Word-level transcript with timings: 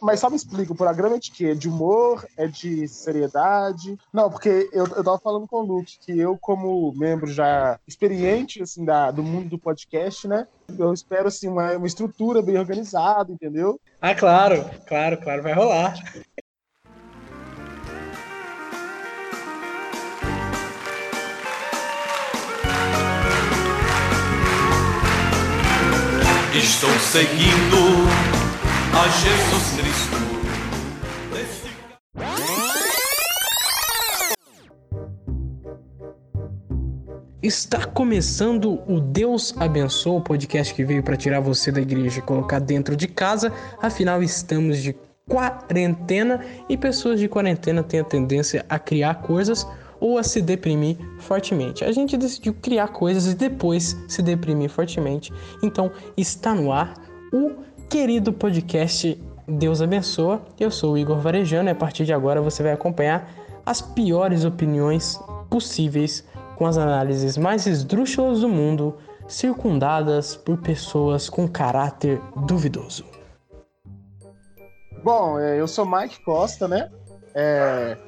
Mas 0.00 0.20
só 0.20 0.30
me 0.30 0.36
explica, 0.36 0.72
o 0.72 0.76
programa 0.76 1.16
é 1.16 1.18
de 1.18 1.30
quê? 1.30 1.46
É 1.48 1.54
de 1.54 1.68
humor? 1.68 2.26
É 2.36 2.46
de 2.46 2.88
seriedade? 2.88 3.98
Não, 4.12 4.30
porque 4.30 4.68
eu, 4.72 4.86
eu 4.86 5.04
tava 5.04 5.18
falando 5.18 5.46
com 5.46 5.56
o 5.56 5.66
Luke 5.66 5.98
que 6.00 6.18
eu, 6.18 6.38
como 6.38 6.92
membro 6.96 7.30
já 7.30 7.78
experiente, 7.86 8.62
assim, 8.62 8.84
da, 8.84 9.10
do 9.10 9.22
mundo 9.22 9.50
do 9.50 9.58
podcast, 9.58 10.26
né? 10.26 10.46
Eu 10.78 10.92
espero, 10.94 11.28
assim, 11.28 11.48
uma, 11.48 11.72
uma 11.76 11.86
estrutura 11.86 12.40
bem 12.40 12.58
organizada, 12.58 13.30
entendeu? 13.30 13.78
Ah, 14.00 14.14
claro, 14.14 14.64
claro, 14.86 15.18
claro, 15.18 15.42
vai 15.42 15.52
rolar. 15.52 15.94
Estou 26.52 26.90
seguindo 26.98 28.29
a 28.92 29.08
Jesus 29.08 29.78
Cristo. 29.78 30.40
Está 37.42 37.86
começando 37.86 38.82
o 38.86 39.00
Deus 39.00 39.54
Abençoa, 39.58 40.18
o 40.18 40.20
podcast 40.20 40.74
que 40.74 40.84
veio 40.84 41.02
para 41.02 41.16
tirar 41.16 41.40
você 41.40 41.72
da 41.72 41.80
igreja 41.80 42.18
e 42.18 42.22
colocar 42.22 42.58
dentro 42.58 42.94
de 42.94 43.08
casa. 43.08 43.52
Afinal, 43.80 44.22
estamos 44.22 44.78
de 44.78 44.94
quarentena 45.26 46.44
e 46.68 46.76
pessoas 46.76 47.18
de 47.18 47.28
quarentena 47.28 47.82
têm 47.82 48.00
a 48.00 48.04
tendência 48.04 48.64
a 48.68 48.78
criar 48.78 49.22
coisas 49.22 49.66
ou 49.98 50.18
a 50.18 50.22
se 50.22 50.42
deprimir 50.42 50.96
fortemente. 51.18 51.84
A 51.84 51.92
gente 51.92 52.16
decidiu 52.16 52.54
criar 52.54 52.88
coisas 52.88 53.32
e 53.32 53.34
depois 53.34 53.96
se 54.06 54.20
deprimir 54.20 54.68
fortemente. 54.68 55.32
Então, 55.62 55.90
está 56.16 56.54
no 56.54 56.72
ar 56.72 56.94
o 57.32 57.52
querido 57.90 58.32
podcast 58.32 59.20
Deus 59.48 59.82
Abençoa. 59.82 60.40
Eu 60.60 60.70
sou 60.70 60.92
o 60.92 60.98
Igor 60.98 61.18
Varejano 61.18 61.68
e 61.68 61.72
a 61.72 61.74
partir 61.74 62.04
de 62.04 62.12
agora 62.12 62.40
você 62.40 62.62
vai 62.62 62.70
acompanhar 62.70 63.28
as 63.66 63.82
piores 63.82 64.44
opiniões 64.44 65.18
possíveis 65.50 66.24
com 66.54 66.66
as 66.66 66.78
análises 66.78 67.36
mais 67.36 67.66
esdrúxulas 67.66 68.42
do 68.42 68.48
mundo, 68.48 68.96
circundadas 69.26 70.36
por 70.36 70.58
pessoas 70.58 71.28
com 71.28 71.48
caráter 71.48 72.22
duvidoso. 72.46 73.04
Bom, 75.02 75.40
é, 75.40 75.60
eu 75.60 75.66
sou 75.66 75.84
Mike 75.84 76.22
Costa, 76.22 76.68
né? 76.68 76.88
É, 77.34 77.98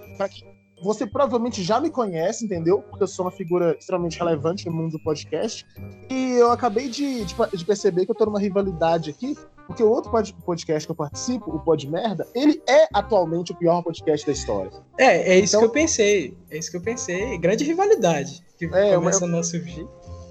você 0.83 1.07
provavelmente 1.07 1.61
já 1.63 1.81
me 1.81 1.91
conhece, 1.91 2.45
entendeu? 2.45 2.83
Porque 2.83 3.03
eu 3.03 3.09
sou 3.09 3.25
uma 3.25 3.33
figura 3.33 3.77
extremamente 3.77 4.19
relevante 4.19 4.67
no 4.67 4.73
mundo 4.73 4.93
do 4.93 5.01
podcast. 5.01 5.67
E 6.09 6.35
eu 6.35 6.53
acabei 6.53 6.89
de, 6.89 7.25
de, 7.25 7.35
de 7.35 7.65
perceber 7.65 8.05
que 8.05 8.11
eu 8.11 8.15
tô 8.15 8.27
numa 8.27 8.39
rivalidade 8.39 9.11
aqui, 9.11 9.37
porque 9.67 9.83
o 9.83 9.89
outro 9.89 10.11
podcast 10.45 10.87
que 10.87 10.91
eu 10.91 10.97
participo, 10.97 11.51
o 11.55 11.61
Pod 11.61 11.89
Merda, 11.89 12.27
ele 12.35 12.63
é 12.69 12.89
atualmente 12.93 13.53
o 13.53 13.55
pior 13.57 13.83
podcast 13.83 14.27
da 14.27 14.33
história. 14.33 14.71
É, 14.99 15.35
é 15.35 15.39
isso 15.39 15.57
então, 15.57 15.61
que 15.61 15.67
eu 15.67 15.71
pensei. 15.71 16.37
É 16.51 16.59
isso 16.59 16.71
que 16.71 16.77
eu 16.77 16.83
pensei. 16.83 17.39
Grande 17.39 17.65
rivalidade 17.65 18.43
que 18.59 18.77
é, 18.77 18.95
começando 18.95 19.33
eu... 19.33 19.41
a 19.41 19.43
surgir. 19.43 19.87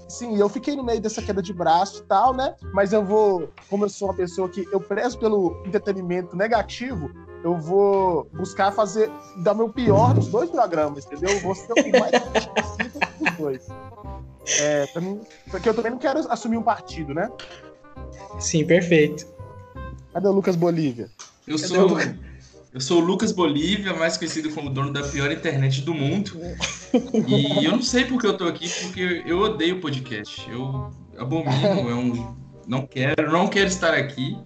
Sim, 0.08 0.36
eu 0.38 0.48
fiquei 0.48 0.76
no 0.76 0.84
meio 0.84 1.00
dessa 1.00 1.22
queda 1.22 1.40
de 1.40 1.54
braço 1.54 2.02
e 2.02 2.06
tal, 2.06 2.34
né? 2.34 2.54
Mas 2.74 2.92
eu 2.92 3.02
vou, 3.02 3.48
como 3.70 3.86
eu 3.86 3.88
sou 3.88 4.08
uma 4.08 4.14
pessoa 4.14 4.46
que 4.46 4.68
eu 4.70 4.78
prezo 4.78 5.18
pelo 5.18 5.62
entretenimento 5.64 6.36
negativo, 6.36 7.10
eu 7.42 7.58
vou 7.58 8.28
buscar 8.32 8.72
fazer, 8.72 9.10
dar 9.38 9.54
meu 9.54 9.70
pior 9.70 10.14
nos 10.14 10.28
dois 10.28 10.50
programas, 10.50 11.06
entendeu? 11.06 11.30
Eu 11.30 11.40
vou 11.40 11.54
ser 11.54 11.72
o 11.72 11.74
que 11.76 11.98
mais 11.98 12.12
possível 12.20 13.00
dos 13.18 13.36
dois. 13.38 13.68
É, 14.60 15.00
mim, 15.00 15.20
porque 15.50 15.68
eu 15.68 15.74
também 15.74 15.92
não 15.92 15.98
quero 15.98 16.20
assumir 16.30 16.58
um 16.58 16.62
partido, 16.62 17.14
né? 17.14 17.30
Sim, 18.38 18.64
perfeito. 18.64 19.26
Cadê 20.12 20.28
o 20.28 20.32
Lucas 20.32 20.56
Bolívia? 20.56 21.08
Eu 21.46 21.58
sou, 21.58 21.98
eu 22.72 22.80
sou 22.80 23.02
o 23.02 23.04
Lucas 23.04 23.32
Bolívia, 23.32 23.94
mais 23.94 24.16
conhecido 24.16 24.50
como 24.50 24.70
dono 24.70 24.92
da 24.92 25.02
pior 25.02 25.30
internet 25.30 25.80
do 25.82 25.94
mundo. 25.94 26.32
E 27.26 27.64
eu 27.64 27.72
não 27.72 27.82
sei 27.82 28.04
porque 28.04 28.26
eu 28.26 28.36
tô 28.36 28.44
aqui, 28.44 28.68
porque 28.68 29.22
eu 29.26 29.40
odeio 29.40 29.80
podcast. 29.80 30.48
Eu 30.50 30.90
abomino, 31.18 31.90
é 31.90 31.94
um, 31.94 32.36
não 32.66 32.86
quero, 32.86 33.30
não 33.30 33.48
quero 33.48 33.68
estar 33.68 33.94
aqui. 33.94 34.36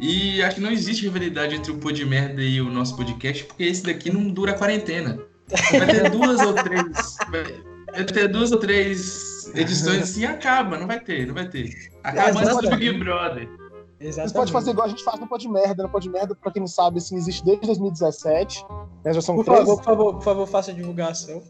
E 0.00 0.42
acho 0.42 0.56
que 0.56 0.62
não 0.62 0.70
existe 0.70 1.02
rivalidade 1.02 1.54
entre 1.54 1.70
o 1.70 1.78
Pô 1.78 1.92
de 1.92 2.04
Merda 2.04 2.42
e 2.42 2.60
o 2.60 2.70
nosso 2.70 2.96
podcast, 2.96 3.44
porque 3.44 3.62
esse 3.62 3.82
daqui 3.82 4.10
não 4.10 4.28
dura 4.28 4.52
a 4.52 4.58
quarentena. 4.58 5.18
Vai 5.70 5.86
ter 5.86 6.10
duas 6.10 6.40
ou 6.40 6.54
três. 6.54 7.16
Vai 7.92 8.04
ter 8.04 8.28
duas 8.28 8.50
ou 8.50 8.58
três 8.58 9.31
edições 9.54 10.02
assim 10.02 10.24
acaba, 10.24 10.78
não 10.78 10.86
vai 10.86 11.00
ter, 11.00 11.26
não 11.26 11.34
vai 11.34 11.48
ter. 11.48 11.90
Acaba 12.02 12.40
antes 12.40 12.70
do 12.70 12.76
Big 12.76 12.98
Brother. 12.98 13.48
Exatamente. 14.00 14.32
Você 14.32 14.34
pode 14.34 14.52
fazer 14.52 14.70
igual 14.72 14.86
a 14.86 14.90
gente 14.90 15.04
faz 15.04 15.20
no 15.20 15.28
Pod 15.28 15.48
Merda. 15.48 15.82
No 15.84 15.88
Pod 15.88 16.08
Merda, 16.08 16.34
pra 16.34 16.50
quem 16.50 16.60
não 16.60 16.66
sabe, 16.66 16.98
assim, 16.98 17.16
existe 17.16 17.44
desde 17.44 17.66
2017. 17.66 18.66
Né? 19.04 19.14
Já 19.14 19.20
são 19.20 19.36
por 19.36 19.44
três. 19.44 19.60
Favor, 19.60 19.76
por 19.76 19.84
favor, 19.84 20.14
por 20.14 20.22
favor, 20.22 20.46
faça 20.46 20.70
a 20.72 20.74
divulgação. 20.74 21.42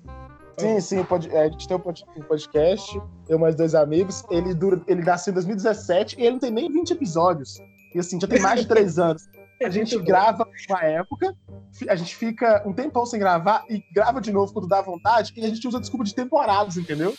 Sim, 0.59 0.81
sim, 0.81 1.07
é, 1.31 1.41
a 1.41 1.49
gente 1.49 1.67
tem 1.67 1.77
um 1.77 2.23
podcast, 2.29 3.01
eu 3.29 3.39
mais 3.39 3.55
dois 3.55 3.75
amigos. 3.75 4.23
Ele, 4.31 4.55
dura, 4.55 4.81
ele 4.87 5.03
nasceu 5.03 5.31
em 5.31 5.35
2017 5.35 6.17
e 6.19 6.23
ele 6.23 6.33
não 6.33 6.39
tem 6.39 6.51
nem 6.51 6.71
20 6.71 6.91
episódios. 6.91 7.59
E 7.95 7.99
assim, 7.99 8.21
já 8.21 8.29
tem 8.29 8.41
mais 8.41 8.61
de 8.61 8.69
três 8.69 8.99
anos. 8.99 9.29
A 9.63 9.71
gente 9.71 9.97
grava 9.99 10.47
uma 10.69 10.83
época, 10.83 11.35
a 11.89 11.95
gente 11.95 12.17
fica 12.17 12.63
um 12.67 12.73
tempão 12.73 13.07
sem 13.07 13.19
gravar 13.19 13.65
e 13.69 13.83
grava 13.95 14.21
de 14.21 14.33
novo 14.33 14.53
quando 14.53 14.67
dá 14.67 14.83
vontade, 14.83 15.33
e 15.37 15.45
a 15.45 15.49
gente 15.49 15.67
usa 15.67 15.81
desculpa 15.81 16.05
de 16.05 16.15
temporadas, 16.15 16.77
entendeu? 16.77 17.15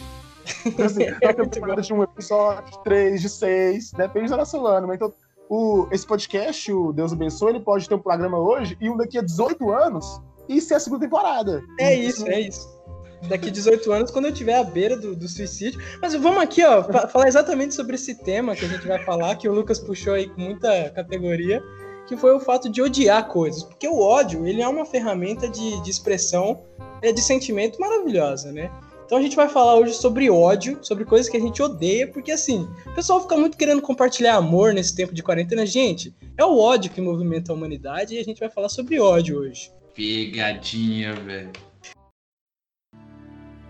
Então, 0.66 0.86
assim, 0.86 1.06
uma 1.22 1.34
temporada 1.34 1.82
de 1.82 1.94
um 1.94 2.04
episódio, 2.04 2.72
de 2.72 2.84
três, 2.84 3.22
de 3.22 3.30
seis, 3.30 3.92
depende 3.92 4.30
da 4.30 4.38
nossa. 4.38 4.60
Mas 4.60 4.96
então, 4.96 5.14
o, 5.50 5.88
esse 5.92 6.06
podcast, 6.06 6.72
o 6.72 6.94
Deus 6.94 7.14
Abençoe, 7.14 7.52
ele 7.52 7.60
pode 7.60 7.88
ter 7.88 7.96
um 7.96 8.00
programa 8.00 8.38
hoje 8.38 8.78
e 8.80 8.90
um 8.90 8.98
daqui 8.98 9.18
a 9.18 9.22
18 9.22 9.72
anos 9.72 10.22
e 10.48 10.60
ser 10.62 10.76
a 10.76 10.80
segunda 10.80 11.06
temporada. 11.06 11.62
É 11.80 11.94
isso, 11.94 12.28
é 12.28 12.42
isso 12.42 12.84
daqui 13.28 13.50
18 13.50 13.92
anos, 13.92 14.12
quando 14.12 14.26
eu 14.26 14.32
estiver 14.32 14.58
à 14.58 14.64
beira 14.64 14.98
do, 14.98 15.16
do, 15.16 15.28
suicídio. 15.28 15.82
Mas 16.02 16.14
vamos 16.14 16.42
aqui, 16.42 16.64
ó, 16.64 16.84
falar 17.08 17.28
exatamente 17.28 17.74
sobre 17.74 17.96
esse 17.96 18.16
tema 18.16 18.56
que 18.56 18.66
a 18.66 18.68
gente 18.68 18.88
vai 18.88 19.04
falar, 19.04 19.36
que 19.36 19.48
o 19.48 19.54
Lucas 19.54 19.80
puxou 19.80 20.14
aí 20.14 20.28
com 20.28 20.42
muita 20.42 20.90
categoria, 20.90 21.64
que 22.08 22.18
foi 22.18 22.34
o 22.36 22.40
fato 22.40 22.70
de 22.70 22.82
odiar 22.82 23.28
coisas. 23.28 23.64
Porque 23.64 23.88
o 23.88 24.00
ódio, 24.00 24.46
ele 24.46 24.62
é 24.62 24.68
uma 24.68 24.86
ferramenta 24.86 25.48
de, 25.48 25.82
de 25.82 25.90
expressão, 25.90 26.64
é, 27.02 27.12
de 27.12 27.22
sentimento 27.22 27.80
maravilhosa, 27.80 28.52
né? 28.52 28.70
Então 29.06 29.18
a 29.18 29.22
gente 29.22 29.36
vai 29.36 29.50
falar 29.50 29.76
hoje 29.76 29.94
sobre 29.94 30.30
ódio, 30.30 30.80
sobre 30.82 31.06
coisas 31.06 31.30
que 31.30 31.38
a 31.38 31.40
gente 31.40 31.62
odeia, 31.62 32.08
porque 32.08 32.32
assim, 32.32 32.68
o 32.86 32.96
pessoal 32.96 33.22
fica 33.22 33.38
muito 33.38 33.58
querendo 33.58 33.82
compartilhar 33.82 34.36
amor 34.36 34.74
nesse 34.74 34.96
tempo 34.96 35.14
de 35.14 35.22
quarentena. 35.22 35.66
Gente, 35.66 36.14
é 36.38 36.44
o 36.44 36.58
ódio 36.58 36.92
que 36.92 37.02
movimenta 37.02 37.52
a 37.52 37.56
humanidade 37.56 38.16
e 38.16 38.20
a 38.20 38.24
gente 38.24 38.40
vai 38.40 38.50
falar 38.50 38.70
sobre 38.70 39.00
ódio 39.00 39.40
hoje. 39.40 39.72
Pegadinha, 39.94 41.14
velho. 41.14 41.52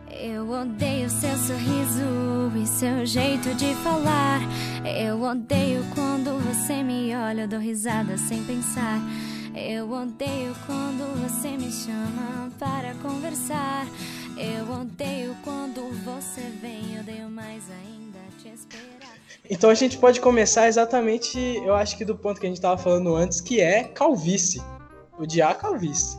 Eu 0.09 0.49
odeio 0.49 1.09
seu 1.09 1.35
sorriso 1.35 2.51
e 2.55 2.67
seu 2.67 3.05
jeito 3.05 3.53
de 3.55 3.73
falar. 3.75 4.39
Eu 4.85 5.21
odeio 5.21 5.83
quando 5.95 6.39
você 6.39 6.83
me 6.83 7.13
olha, 7.15 7.41
eu 7.41 7.47
dou 7.47 7.59
risada 7.59 8.15
sem 8.17 8.43
pensar. 8.43 9.01
Eu 9.55 9.91
odeio 9.91 10.55
quando 10.65 11.03
você 11.21 11.49
me 11.49 11.71
chama 11.71 12.49
para 12.57 12.93
conversar. 13.01 13.87
Eu 14.37 14.81
odeio 14.81 15.35
quando 15.43 15.91
você 16.03 16.41
vem, 16.41 16.95
eu 16.95 17.01
odeio 17.01 17.29
mais 17.29 17.63
ainda 17.69 18.19
te 18.41 18.49
esperar. 18.49 19.13
Então 19.49 19.69
a 19.69 19.75
gente 19.75 19.97
pode 19.97 20.19
começar 20.19 20.67
exatamente, 20.67 21.37
eu 21.37 21.75
acho 21.75 21.97
que 21.97 22.03
do 22.03 22.15
ponto 22.15 22.39
que 22.39 22.45
a 22.45 22.49
gente 22.49 22.57
estava 22.57 22.77
falando 22.77 23.15
antes, 23.15 23.39
que 23.39 23.61
é 23.61 23.83
calvície. 23.83 24.61
Odiar 25.19 25.51
a 25.51 25.55
calvície. 25.55 26.17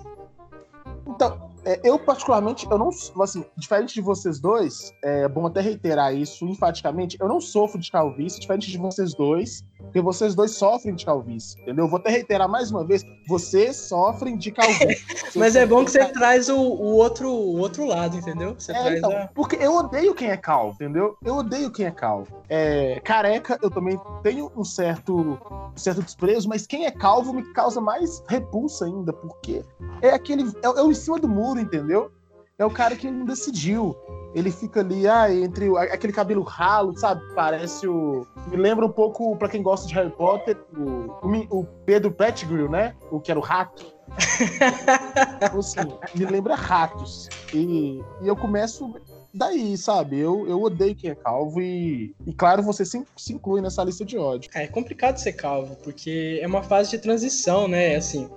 Então, 1.07 1.51
é, 1.65 1.81
eu, 1.83 1.99
particularmente, 1.99 2.67
eu 2.71 2.79
não. 2.79 2.91
Assim, 3.21 3.45
diferente 3.57 3.95
de 3.95 4.01
vocês 4.01 4.39
dois, 4.39 4.93
é 5.03 5.29
bom 5.29 5.47
até 5.47 5.61
reiterar 5.61 6.15
isso 6.15 6.45
enfaticamente. 6.47 7.17
Eu 7.21 7.29
não 7.29 7.41
sofro 7.41 7.81
de 7.81 7.91
calvície, 7.91 8.41
diferente 8.41 8.71
de 8.71 8.79
vocês 8.79 9.15
dois, 9.15 9.65
porque 9.79 10.01
vocês 10.01 10.35
dois 10.35 10.53
sofrem 10.53 10.95
de 10.95 11.05
calvície, 11.05 11.61
entendeu? 11.61 11.89
Vou 11.89 11.99
até 11.99 12.11
reiterar 12.11 12.49
mais 12.49 12.71
uma 12.71 12.85
vez: 12.85 13.03
vocês 13.27 13.77
sofrem 13.77 14.37
de 14.37 14.51
calvície. 14.51 15.05
Mas 15.37 15.57
é 15.57 15.67
bom 15.67 15.85
que 15.85 15.91
você 15.91 16.05
traz 16.07 16.49
o, 16.49 16.57
o, 16.57 16.97
outro, 16.97 17.31
o 17.31 17.59
outro 17.59 17.87
lado, 17.87 18.17
entendeu? 18.17 18.55
Você 18.59 18.73
é, 18.73 18.99
então, 18.99 19.11
a... 19.11 19.29
Porque 19.29 19.57
eu 19.57 19.75
odeio 19.75 20.15
quem 20.15 20.31
é 20.31 20.37
calvo, 20.37 20.75
entendeu? 20.75 21.17
Eu 21.25 21.37
odeio 21.37 21.71
quem 21.71 21.87
é 21.87 21.91
calvo. 21.91 22.43
É, 22.49 23.01
careca, 23.01 23.59
eu 23.63 23.71
também 23.71 23.99
tenho 24.23 24.51
um 24.57 24.65
certo, 24.65 25.17
um 25.17 25.77
certo 25.77 26.03
desprezo, 26.03 26.49
mas 26.49 26.67
quem 26.67 26.87
é 26.87 26.91
calvo 26.91 27.33
me 27.33 27.43
causa 27.53 27.81
mais 27.81 28.23
repulsa 28.29 28.85
ainda, 28.85 29.13
porque 29.13 29.63
é 30.03 30.11
aquele. 30.11 30.45
É, 30.63 30.67
é 30.67 30.83
o 30.83 30.91
em 30.91 30.95
cima 30.95 31.19
do 31.19 31.29
muro, 31.29 31.54
entendeu? 31.61 32.11
É 32.57 32.65
o 32.65 32.71
cara 32.71 32.95
que 32.95 33.11
não 33.11 33.25
decidiu. 33.25 33.97
Ele 34.35 34.51
fica 34.51 34.81
ali, 34.81 35.09
ah, 35.09 35.33
entre 35.33 35.69
o, 35.69 35.77
aquele 35.77 36.13
cabelo 36.13 36.43
ralo, 36.43 36.97
sabe? 36.97 37.21
Parece 37.35 37.87
o. 37.87 38.27
Me 38.49 38.57
lembra 38.57 38.87
um 38.87 38.91
pouco, 38.91 39.37
para 39.37 39.49
quem 39.49 39.63
gosta 39.63 39.87
de 39.87 39.95
Harry 39.95 40.11
Potter, 40.11 40.57
o, 40.77 41.61
o, 41.61 41.65
Pedro 41.85 42.11
Pettigrew, 42.13 42.69
né? 42.69 42.95
O 43.11 43.21
que 43.21 43.31
era 43.31 43.39
o 43.39 43.43
rato. 43.43 43.93
então, 45.37 45.59
assim, 45.59 45.81
me 46.15 46.27
lembra 46.27 46.55
ratos. 46.55 47.29
E, 47.53 48.01
e 48.23 48.29
eu 48.29 48.37
começo 48.37 48.95
daí, 49.35 49.77
sabe? 49.77 50.19
Eu, 50.19 50.49
eu 50.49 50.63
odeio 50.63 50.95
quem 50.95 51.11
é 51.11 51.15
calvo 51.15 51.61
e, 51.61 52.15
e 52.27 52.33
claro, 52.33 52.63
você 52.63 52.85
se, 52.85 53.03
se 53.17 53.33
inclui 53.33 53.61
nessa 53.61 53.83
lista 53.83 54.05
de 54.05 54.17
ódio. 54.17 54.51
É, 54.55 54.65
é 54.65 54.67
complicado 54.69 55.19
ser 55.19 55.33
calvo, 55.33 55.77
porque 55.83 56.39
é 56.41 56.47
uma 56.47 56.63
fase 56.63 56.91
de 56.91 56.99
transição, 56.99 57.67
né? 57.67 57.97
Assim, 57.97 58.31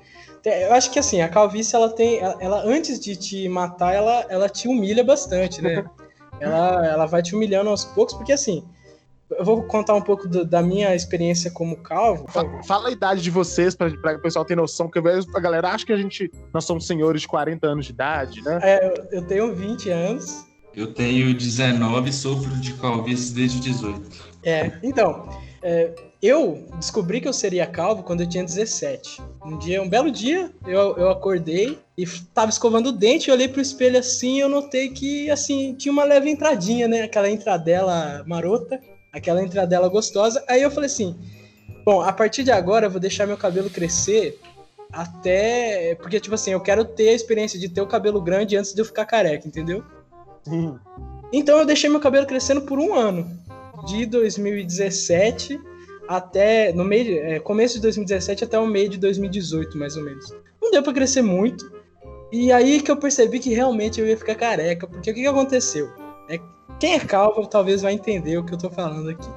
eu 0.43 0.73
acho 0.73 0.91
que 0.91 0.99
assim, 0.99 1.21
a 1.21 1.29
calvície, 1.29 1.75
ela 1.75 1.89
tem. 1.89 2.19
Ela, 2.19 2.37
ela, 2.39 2.63
antes 2.63 2.99
de 2.99 3.15
te 3.15 3.47
matar, 3.47 3.93
ela, 3.93 4.25
ela 4.29 4.49
te 4.49 4.67
humilha 4.67 5.03
bastante, 5.03 5.61
né? 5.61 5.85
ela, 6.39 6.85
ela 6.85 7.05
vai 7.05 7.21
te 7.21 7.35
humilhando 7.35 7.69
aos 7.69 7.85
poucos, 7.85 8.15
porque 8.15 8.31
assim. 8.31 8.63
Eu 9.29 9.43
vou 9.43 9.61
contar 9.63 9.93
um 9.93 10.01
pouco 10.01 10.25
do, 10.25 10.45
da 10.45 10.61
minha 10.61 10.95
experiência 10.95 11.51
como 11.51 11.75
calvo. 11.75 12.25
Fala, 12.29 12.63
fala 12.63 12.87
a 12.87 12.91
idade 12.93 13.21
de 13.21 13.29
vocês, 13.29 13.75
para 13.75 13.89
o 13.89 14.21
pessoal 14.21 14.45
ter 14.45 14.55
noção, 14.55 14.87
porque 14.87 14.99
a 15.35 15.39
galera 15.41 15.69
acha 15.69 15.85
que 15.85 15.91
a 15.91 15.97
gente. 15.97 16.31
Nós 16.53 16.63
somos 16.63 16.87
senhores 16.87 17.23
de 17.23 17.27
40 17.27 17.67
anos 17.67 17.85
de 17.85 17.91
idade, 17.91 18.41
né? 18.41 18.57
É, 18.63 18.87
eu, 18.87 19.19
eu 19.19 19.27
tenho 19.27 19.53
20 19.53 19.89
anos. 19.89 20.47
Eu 20.77 20.93
tenho 20.93 21.33
19 21.33 22.11
e 22.11 22.13
sofro 22.13 22.55
de 22.57 22.75
calvície 22.75 23.33
desde 23.33 23.59
18. 23.59 23.99
É, 24.43 24.73
então. 24.83 25.27
É, 25.63 25.91
eu 26.21 26.67
descobri 26.77 27.19
que 27.19 27.27
eu 27.27 27.33
seria 27.33 27.65
calvo 27.65 28.03
quando 28.03 28.21
eu 28.21 28.29
tinha 28.29 28.43
17. 28.43 29.19
Um 29.43 29.57
dia, 29.57 29.81
um 29.81 29.89
belo 29.89 30.11
dia, 30.11 30.51
eu, 30.67 30.95
eu 30.97 31.09
acordei 31.09 31.79
e 31.97 32.05
tava 32.31 32.51
escovando 32.51 32.89
o 32.89 32.91
dente, 32.91 33.27
eu 33.27 33.35
olhei 33.35 33.47
pro 33.47 33.59
espelho 33.59 33.97
assim 33.97 34.37
e 34.37 34.39
eu 34.39 34.49
notei 34.49 34.89
que, 34.89 35.31
assim, 35.31 35.73
tinha 35.73 35.91
uma 35.91 36.03
leve 36.03 36.29
entradinha, 36.29 36.87
né? 36.87 37.01
Aquela 37.01 37.27
entradela 37.27 38.23
marota, 38.27 38.79
aquela 39.11 39.43
entradela 39.43 39.89
gostosa. 39.89 40.43
Aí 40.47 40.61
eu 40.61 40.69
falei 40.69 40.91
assim, 40.91 41.15
bom, 41.83 42.01
a 42.01 42.13
partir 42.13 42.43
de 42.43 42.51
agora 42.51 42.85
eu 42.85 42.91
vou 42.91 42.99
deixar 42.99 43.25
meu 43.25 43.37
cabelo 43.37 43.69
crescer 43.69 44.39
até... 44.91 45.95
Porque, 45.95 46.19
tipo 46.19 46.35
assim, 46.35 46.51
eu 46.51 46.61
quero 46.61 46.85
ter 46.85 47.09
a 47.09 47.13
experiência 47.13 47.59
de 47.59 47.67
ter 47.67 47.81
o 47.81 47.87
cabelo 47.87 48.21
grande 48.21 48.55
antes 48.55 48.75
de 48.75 48.81
eu 48.81 48.85
ficar 48.85 49.05
careca, 49.05 49.47
entendeu? 49.47 49.83
Sim. 50.43 50.77
Então 51.31 51.57
eu 51.59 51.65
deixei 51.65 51.89
meu 51.89 51.99
cabelo 51.99 52.25
crescendo 52.25 52.61
por 52.61 52.79
um 52.79 52.93
ano. 52.93 53.27
De 53.87 54.05
2017 54.05 55.59
até 56.07 56.71
no 56.71 56.83
meio, 56.83 57.19
é, 57.23 57.39
começo 57.39 57.75
de 57.75 57.81
2017 57.81 58.43
até 58.43 58.57
o 58.57 58.65
meio 58.65 58.89
de 58.89 58.97
2018, 58.97 59.77
mais 59.77 59.97
ou 59.97 60.03
menos. 60.03 60.33
Não 60.61 60.71
deu 60.71 60.81
para 60.81 60.93
crescer 60.93 61.21
muito. 61.21 61.69
E 62.31 62.51
aí 62.51 62.81
que 62.81 62.91
eu 62.91 62.97
percebi 62.97 63.39
que 63.39 63.53
realmente 63.53 63.99
eu 63.99 64.07
ia 64.07 64.17
ficar 64.17 64.35
careca, 64.35 64.87
porque 64.87 65.11
o 65.11 65.13
que, 65.13 65.21
que 65.21 65.27
aconteceu? 65.27 65.89
É, 66.29 66.39
quem 66.79 66.95
é 66.95 66.99
calvo 66.99 67.45
talvez 67.47 67.81
vai 67.81 67.93
entender 67.93 68.37
o 68.37 68.43
que 68.43 68.53
eu 68.53 68.57
tô 68.57 68.69
falando 68.69 69.09
aqui. 69.09 69.29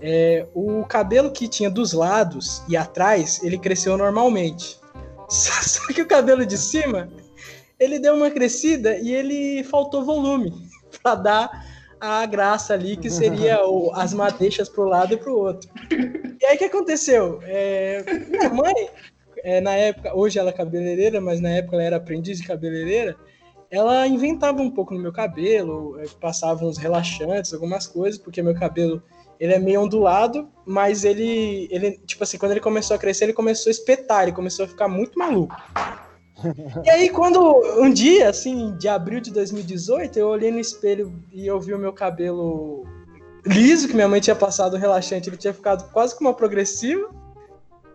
É, 0.00 0.46
o 0.54 0.84
cabelo 0.84 1.30
que 1.30 1.46
tinha 1.46 1.70
dos 1.70 1.92
lados 1.92 2.62
e 2.68 2.76
atrás, 2.76 3.42
ele 3.42 3.58
cresceu 3.58 3.96
normalmente. 3.96 4.80
Só 5.28 5.86
que 5.92 6.02
o 6.02 6.06
cabelo 6.06 6.44
de 6.44 6.58
cima, 6.58 7.08
ele 7.82 7.98
deu 7.98 8.14
uma 8.14 8.30
crescida 8.30 8.96
e 8.96 9.12
ele 9.12 9.64
faltou 9.64 10.04
volume 10.04 10.52
para 11.02 11.14
dar 11.14 11.66
a 12.00 12.26
graça 12.26 12.74
ali, 12.74 12.96
que 12.96 13.08
seria 13.08 13.64
o, 13.64 13.92
as 13.94 14.12
madeixas 14.12 14.68
pro 14.68 14.84
lado 14.84 15.14
e 15.14 15.16
pro 15.16 15.38
outro. 15.38 15.70
E 16.40 16.44
aí 16.44 16.56
o 16.56 16.58
que 16.58 16.64
aconteceu? 16.64 17.38
É, 17.44 18.02
minha 18.28 18.48
mãe, 18.48 18.74
é, 19.44 19.60
na 19.60 19.72
época, 19.76 20.12
hoje 20.12 20.38
ela 20.38 20.50
é 20.50 20.52
cabeleireira, 20.52 21.20
mas 21.20 21.40
na 21.40 21.50
época 21.50 21.76
ela 21.76 21.84
era 21.84 21.96
aprendiz 21.96 22.38
de 22.38 22.46
cabeleireira, 22.46 23.16
ela 23.70 24.06
inventava 24.06 24.60
um 24.60 24.70
pouco 24.70 24.92
no 24.92 25.00
meu 25.00 25.12
cabelo, 25.12 25.98
é, 26.00 26.04
passava 26.20 26.64
uns 26.64 26.76
relaxantes, 26.76 27.54
algumas 27.54 27.86
coisas, 27.86 28.20
porque 28.20 28.42
meu 28.42 28.54
cabelo 28.54 29.00
ele 29.38 29.54
é 29.54 29.58
meio 29.58 29.80
ondulado, 29.80 30.48
mas 30.66 31.04
ele, 31.04 31.68
ele, 31.70 31.98
tipo 32.06 32.22
assim, 32.22 32.36
quando 32.36 32.52
ele 32.52 32.60
começou 32.60 32.94
a 32.94 32.98
crescer, 32.98 33.24
ele 33.24 33.32
começou 33.32 33.70
a 33.70 33.72
espetar, 33.72 34.22
ele 34.24 34.32
começou 34.32 34.64
a 34.64 34.68
ficar 34.68 34.88
muito 34.88 35.18
maluco. 35.18 35.56
E 36.84 36.90
aí, 36.90 37.08
quando 37.10 37.40
um 37.80 37.92
dia, 37.92 38.28
assim, 38.28 38.76
de 38.76 38.88
abril 38.88 39.20
de 39.20 39.30
2018, 39.30 40.18
eu 40.18 40.28
olhei 40.28 40.50
no 40.50 40.58
espelho 40.58 41.12
e 41.32 41.46
eu 41.46 41.60
vi 41.60 41.72
o 41.72 41.78
meu 41.78 41.92
cabelo 41.92 42.84
liso, 43.46 43.88
que 43.88 43.94
minha 43.94 44.08
mãe 44.08 44.20
tinha 44.20 44.36
passado 44.36 44.76
relaxante, 44.76 45.28
ele 45.28 45.36
tinha 45.36 45.54
ficado 45.54 45.90
quase 45.92 46.16
como 46.16 46.30
uma 46.30 46.36
progressiva. 46.36 47.08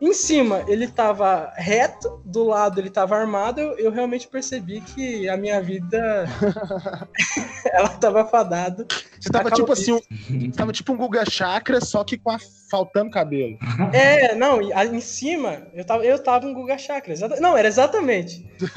Em 0.01 0.13
cima 0.13 0.63
ele 0.67 0.87
tava 0.87 1.51
reto, 1.55 2.21
do 2.23 2.43
lado 2.43 2.79
ele 2.79 2.89
tava 2.89 3.17
armado, 3.17 3.59
eu, 3.59 3.77
eu 3.77 3.91
realmente 3.91 4.27
percebi 4.27 4.81
que 4.81 5.27
a 5.27 5.35
minha 5.35 5.61
vida 5.61 6.25
ela 7.71 7.89
tava 7.89 8.25
fadada. 8.25 8.85
Você 9.19 9.29
tava 9.29 9.49
tipo 9.51 9.71
assim, 9.71 9.93
um, 9.93 10.51
tava 10.51 10.71
tipo 10.71 10.93
um 10.93 10.97
Guga 10.97 11.29
Chakra, 11.29 11.81
só 11.81 12.03
que 12.03 12.17
com 12.17 12.29
a, 12.29 12.37
faltando 12.69 13.09
cabelo. 13.09 13.57
É, 13.93 14.35
não, 14.35 14.61
em 14.61 15.01
cima 15.01 15.67
eu 15.73 15.83
tava, 15.83 16.05
eu 16.05 16.21
tava 16.21 16.45
um 16.45 16.53
Guga 16.53 16.77
Chakra. 16.77 17.13
Exata, 17.13 17.39
não, 17.39 17.57
era 17.57 17.67
exatamente. 17.67 18.47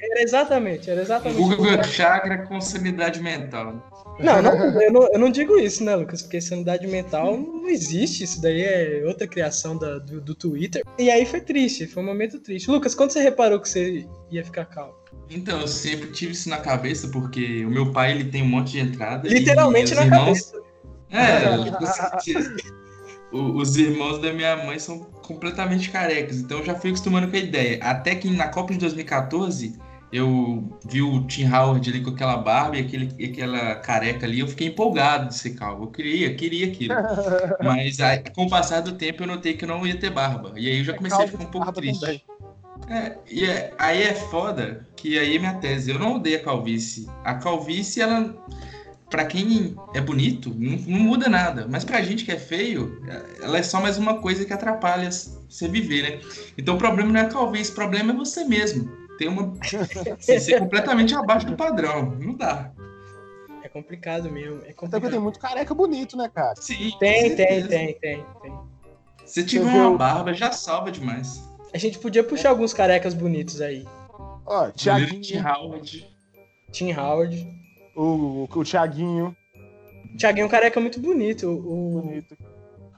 Era 0.00 0.22
exatamente, 0.22 0.90
era 0.90 1.00
exatamente. 1.00 1.56
Guga 1.56 1.82
Chakra 1.82 2.46
com 2.46 2.60
sanidade 2.60 3.20
mental. 3.20 3.82
Não, 4.18 4.42
não 4.42 4.52
eu, 4.80 4.92
não, 4.92 5.12
eu 5.12 5.18
não 5.18 5.30
digo 5.30 5.58
isso, 5.58 5.84
né, 5.84 5.94
Lucas? 5.94 6.22
Porque 6.22 6.40
sanidade 6.40 6.86
mental 6.86 7.36
não 7.36 7.68
existe. 7.68 8.24
Isso 8.24 8.40
daí 8.40 8.62
é 8.62 9.02
outra 9.06 9.26
criação 9.26 9.76
da, 9.76 9.98
do, 9.98 10.20
do 10.20 10.34
Twitter. 10.34 10.82
E 10.98 11.10
aí 11.10 11.24
foi 11.24 11.40
triste, 11.40 11.86
foi 11.86 12.02
um 12.02 12.06
momento 12.06 12.38
triste. 12.40 12.70
Lucas, 12.70 12.94
quando 12.94 13.10
você 13.10 13.22
reparou 13.22 13.60
que 13.60 13.68
você 13.68 14.06
ia 14.30 14.44
ficar 14.44 14.64
calmo? 14.66 14.94
Então, 15.30 15.60
eu 15.60 15.68
sempre 15.68 16.10
tive 16.10 16.32
isso 16.32 16.48
na 16.48 16.58
cabeça, 16.58 17.08
porque 17.08 17.64
o 17.64 17.70
meu 17.70 17.92
pai 17.92 18.12
ele 18.12 18.24
tem 18.24 18.42
um 18.42 18.48
monte 18.48 18.72
de 18.72 18.80
entrada. 18.80 19.28
Literalmente 19.28 19.94
na 19.94 20.04
irmãos... 20.04 20.52
cabeça. 20.52 20.68
É, 21.10 21.48
os 23.30 23.76
irmãos 23.76 24.20
da 24.20 24.32
minha 24.32 24.56
mãe 24.56 24.78
são 24.78 25.00
completamente 25.00 25.90
carecas, 25.90 26.38
então 26.38 26.58
eu 26.58 26.64
já 26.64 26.74
fui 26.74 26.90
acostumando 26.90 27.28
com 27.28 27.36
a 27.36 27.38
ideia. 27.38 27.78
Até 27.82 28.14
que 28.14 28.30
na 28.30 28.48
Copa 28.48 28.72
de 28.72 28.78
2014 28.78 29.78
eu 30.12 30.78
vi 30.86 31.02
o 31.02 31.26
Tim 31.26 31.50
Howard 31.52 31.88
ali 31.88 32.02
com 32.02 32.10
aquela 32.10 32.36
barba 32.38 32.76
e 32.76 32.80
aquele, 32.80 33.24
aquela 33.24 33.74
careca 33.76 34.26
ali, 34.26 34.40
eu 34.40 34.48
fiquei 34.48 34.68
empolgado 34.68 35.28
de 35.28 35.34
ser 35.34 35.50
calvo. 35.50 35.84
Eu 35.84 35.90
queria, 35.90 36.34
queria 36.34 36.66
aquilo. 36.66 36.94
Mas 37.62 38.00
aí, 38.00 38.22
com 38.34 38.46
o 38.46 38.50
passar 38.50 38.80
do 38.80 38.92
tempo 38.92 39.22
eu 39.22 39.26
notei 39.26 39.54
que 39.54 39.64
eu 39.64 39.68
não 39.68 39.86
ia 39.86 39.96
ter 39.96 40.10
barba. 40.10 40.52
E 40.56 40.68
aí 40.68 40.78
eu 40.78 40.84
já 40.84 40.92
é 40.94 40.96
comecei 40.96 41.24
a 41.24 41.28
ficar 41.28 41.44
um 41.44 41.50
pouco 41.50 41.72
triste. 41.72 42.24
É, 42.88 43.18
e 43.30 43.44
é, 43.44 43.74
aí 43.78 44.02
é 44.02 44.14
foda 44.14 44.86
que 44.96 45.18
aí 45.18 45.36
é 45.36 45.38
minha 45.38 45.54
tese. 45.54 45.90
Eu 45.90 45.98
não 45.98 46.16
odeio 46.16 46.38
a 46.38 46.42
calvície. 46.42 47.06
A 47.24 47.34
calvície, 47.34 48.02
ela. 48.02 48.34
Pra 49.10 49.24
quem 49.24 49.74
é 49.94 50.02
bonito, 50.02 50.54
não, 50.54 50.76
não 50.86 51.00
muda 51.00 51.30
nada. 51.30 51.66
Mas 51.68 51.82
pra 51.82 52.02
gente 52.02 52.26
que 52.26 52.32
é 52.32 52.36
feio, 52.36 53.02
ela 53.42 53.56
é 53.56 53.62
só 53.62 53.80
mais 53.80 53.96
uma 53.96 54.18
coisa 54.20 54.44
que 54.44 54.52
atrapalha 54.52 55.10
você 55.10 55.66
viver, 55.66 56.02
né? 56.02 56.20
Então 56.58 56.74
o 56.74 56.78
problema 56.78 57.10
não 57.10 57.20
é 57.20 57.22
a 57.22 57.28
calvície, 57.28 57.72
o 57.72 57.74
problema 57.74 58.12
é 58.12 58.16
você 58.16 58.44
mesmo 58.44 58.97
tem 59.18 59.28
uma. 59.28 59.52
ser 60.18 60.60
completamente 60.60 61.14
abaixo 61.14 61.46
do 61.46 61.56
padrão. 61.56 62.16
Não 62.18 62.34
dá. 62.34 62.72
É 63.62 63.68
complicado 63.68 64.30
mesmo. 64.30 64.58
É 64.58 64.72
complicado. 64.72 64.90
Também 64.90 65.10
tem 65.10 65.20
muito 65.20 65.38
careca 65.38 65.74
bonito, 65.74 66.16
né, 66.16 66.30
cara? 66.32 66.54
Sim. 66.56 66.92
Tem, 66.98 67.34
tem, 67.34 67.66
tem, 67.66 67.94
tem, 67.94 68.24
tem. 68.40 68.54
Se 69.26 69.44
tiver 69.44 69.70
uma 69.70 69.98
barba, 69.98 70.32
já 70.32 70.52
salva 70.52 70.90
demais. 70.90 71.42
A 71.74 71.76
gente 71.76 71.98
podia 71.98 72.24
puxar 72.24 72.48
é. 72.48 72.50
alguns 72.52 72.72
carecas 72.72 73.12
bonitos 73.12 73.60
aí. 73.60 73.86
Ó, 74.46 74.70
Thiaguinho. 74.70 75.20
Tim 75.20 75.38
Howard. 75.38 76.16
Tim 76.72 76.92
Howard. 76.92 77.46
O, 77.94 78.02
o, 78.02 78.48
o 78.50 78.64
Thiaguinho. 78.64 79.36
Thiaguinho 80.16 80.44
é 80.44 80.46
um 80.46 80.50
careca 80.50 80.80
muito 80.80 80.98
bonito. 80.98 81.50
O... 81.50 82.00
Bonito. 82.00 82.36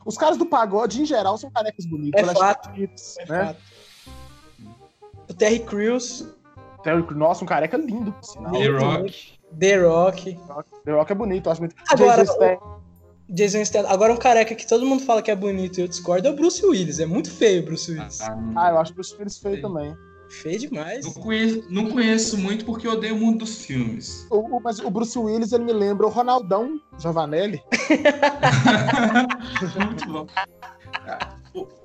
Os 0.05 0.17
caras 0.17 0.39
do 0.39 0.47
pagode, 0.47 1.03
em 1.03 1.05
geral, 1.05 1.37
são 1.37 1.50
carecas 1.50 1.85
bonitos. 1.85 2.21
É 2.21 2.35
fato. 2.35 2.71
Bonitos, 2.71 3.19
é 3.19 3.27
né? 3.27 3.45
fato. 3.47 3.61
O 5.31 5.35
Terry 5.35 5.61
Crews. 5.61 6.27
Terry, 6.83 7.05
nossa, 7.15 7.45
um 7.45 7.47
careca 7.47 7.77
lindo, 7.77 8.13
por 8.13 8.25
sinal. 8.25 8.53
The 8.53 8.69
Rock. 8.69 9.33
The 9.59 9.77
Rock. 9.77 10.39
The 10.85 10.93
Rock 10.93 11.13
é 11.13 11.15
bonito, 11.15 11.49
acho 11.49 11.61
muito. 11.61 11.77
Agora, 11.89 12.23
Jason 12.23 12.35
Statham. 12.35 12.81
Jason 13.29 13.65
Statham. 13.65 13.91
Agora 13.91 14.13
um 14.13 14.17
careca 14.17 14.57
que 14.57 14.67
todo 14.67 14.85
mundo 14.85 15.05
fala 15.05 15.23
que 15.23 15.31
é 15.31 15.37
bonito 15.37 15.79
e 15.79 15.83
eu 15.83 15.89
discordo 15.89 16.27
é 16.27 16.33
o 16.33 16.35
Bruce 16.35 16.67
Willis. 16.67 16.99
É 16.99 17.07
muito 17.07 17.31
feio 17.31 17.63
o 17.63 17.67
Bruce 17.67 17.93
Willis. 17.93 18.21
Ah, 18.57 18.71
eu 18.71 18.79
acho 18.79 18.91
o 18.91 18.95
Bruce 18.97 19.15
Willis 19.17 19.39
feio 19.39 19.63
também. 19.63 19.95
Feio 20.31 20.59
demais. 20.59 21.05
Não 21.05 21.13
conheço, 21.13 21.65
não 21.71 21.91
conheço 21.91 22.39
muito 22.39 22.65
porque 22.65 22.89
eu 22.89 22.93
odeio 22.93 23.15
o 23.15 23.19
mundo 23.19 23.39
dos 23.39 23.65
filmes. 23.65 24.27
O, 24.31 24.57
o, 24.57 24.61
mas 24.61 24.81
o 24.81 24.91
Bruce 24.91 25.17
Willis, 25.17 25.53
ele 25.53 25.65
me 25.65 25.73
lembra 25.73 26.07
o 26.07 26.11
Ronaldão 26.11 26.81
Giovanelli. 26.99 27.63
muito 29.77 30.09
bom. 30.09 30.27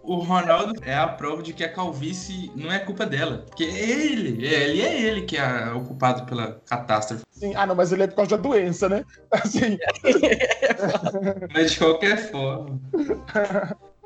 O, 0.06 0.16
Ronaldo 0.20 0.74
é 0.84 0.96
a 0.96 1.08
prova 1.08 1.42
de 1.42 1.54
que 1.54 1.64
a 1.64 1.72
calvície 1.72 2.52
não 2.56 2.72
é 2.72 2.80
culpa 2.80 3.06
dela. 3.06 3.46
Porque 3.48 3.64
é 3.64 3.90
ele, 3.90 4.46
é, 4.48 4.70
ele 4.70 4.82
é 4.82 5.02
ele 5.02 5.22
que 5.24 5.38
é 5.38 5.72
o 5.72 5.82
culpado 5.82 6.26
pela 6.26 6.62
catástrofe. 6.66 7.24
Sim, 7.32 7.54
ah, 7.56 7.66
não, 7.66 7.76
mas 7.76 7.92
ele 7.92 8.04
é 8.04 8.08
por 8.08 8.16
causa 8.16 8.38
da 8.38 8.44
doença, 8.44 8.88
né? 8.88 9.04
Assim. 9.32 9.78
mas 11.54 11.72
de 11.72 11.80
qualquer 11.80 12.32
forma. 12.32 12.80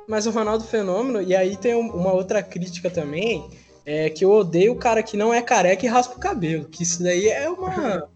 Mas 0.08 0.26
o 0.26 0.30
Ronaldo 0.30 0.64
Fenômeno, 0.64 1.22
e 1.22 1.36
aí 1.36 1.56
tem 1.56 1.74
uma 1.74 2.12
outra 2.12 2.42
crítica 2.42 2.90
também, 2.90 3.48
é 3.86 4.10
que 4.10 4.24
eu 4.24 4.30
odeio 4.30 4.72
o 4.72 4.76
cara 4.76 5.02
que 5.02 5.16
não 5.16 5.32
é 5.32 5.42
careca 5.42 5.84
e 5.84 5.88
raspa 5.88 6.16
o 6.16 6.20
cabelo. 6.20 6.64
Que 6.64 6.82
isso 6.82 7.02
daí 7.02 7.28
é 7.28 7.48
uma. 7.48 8.08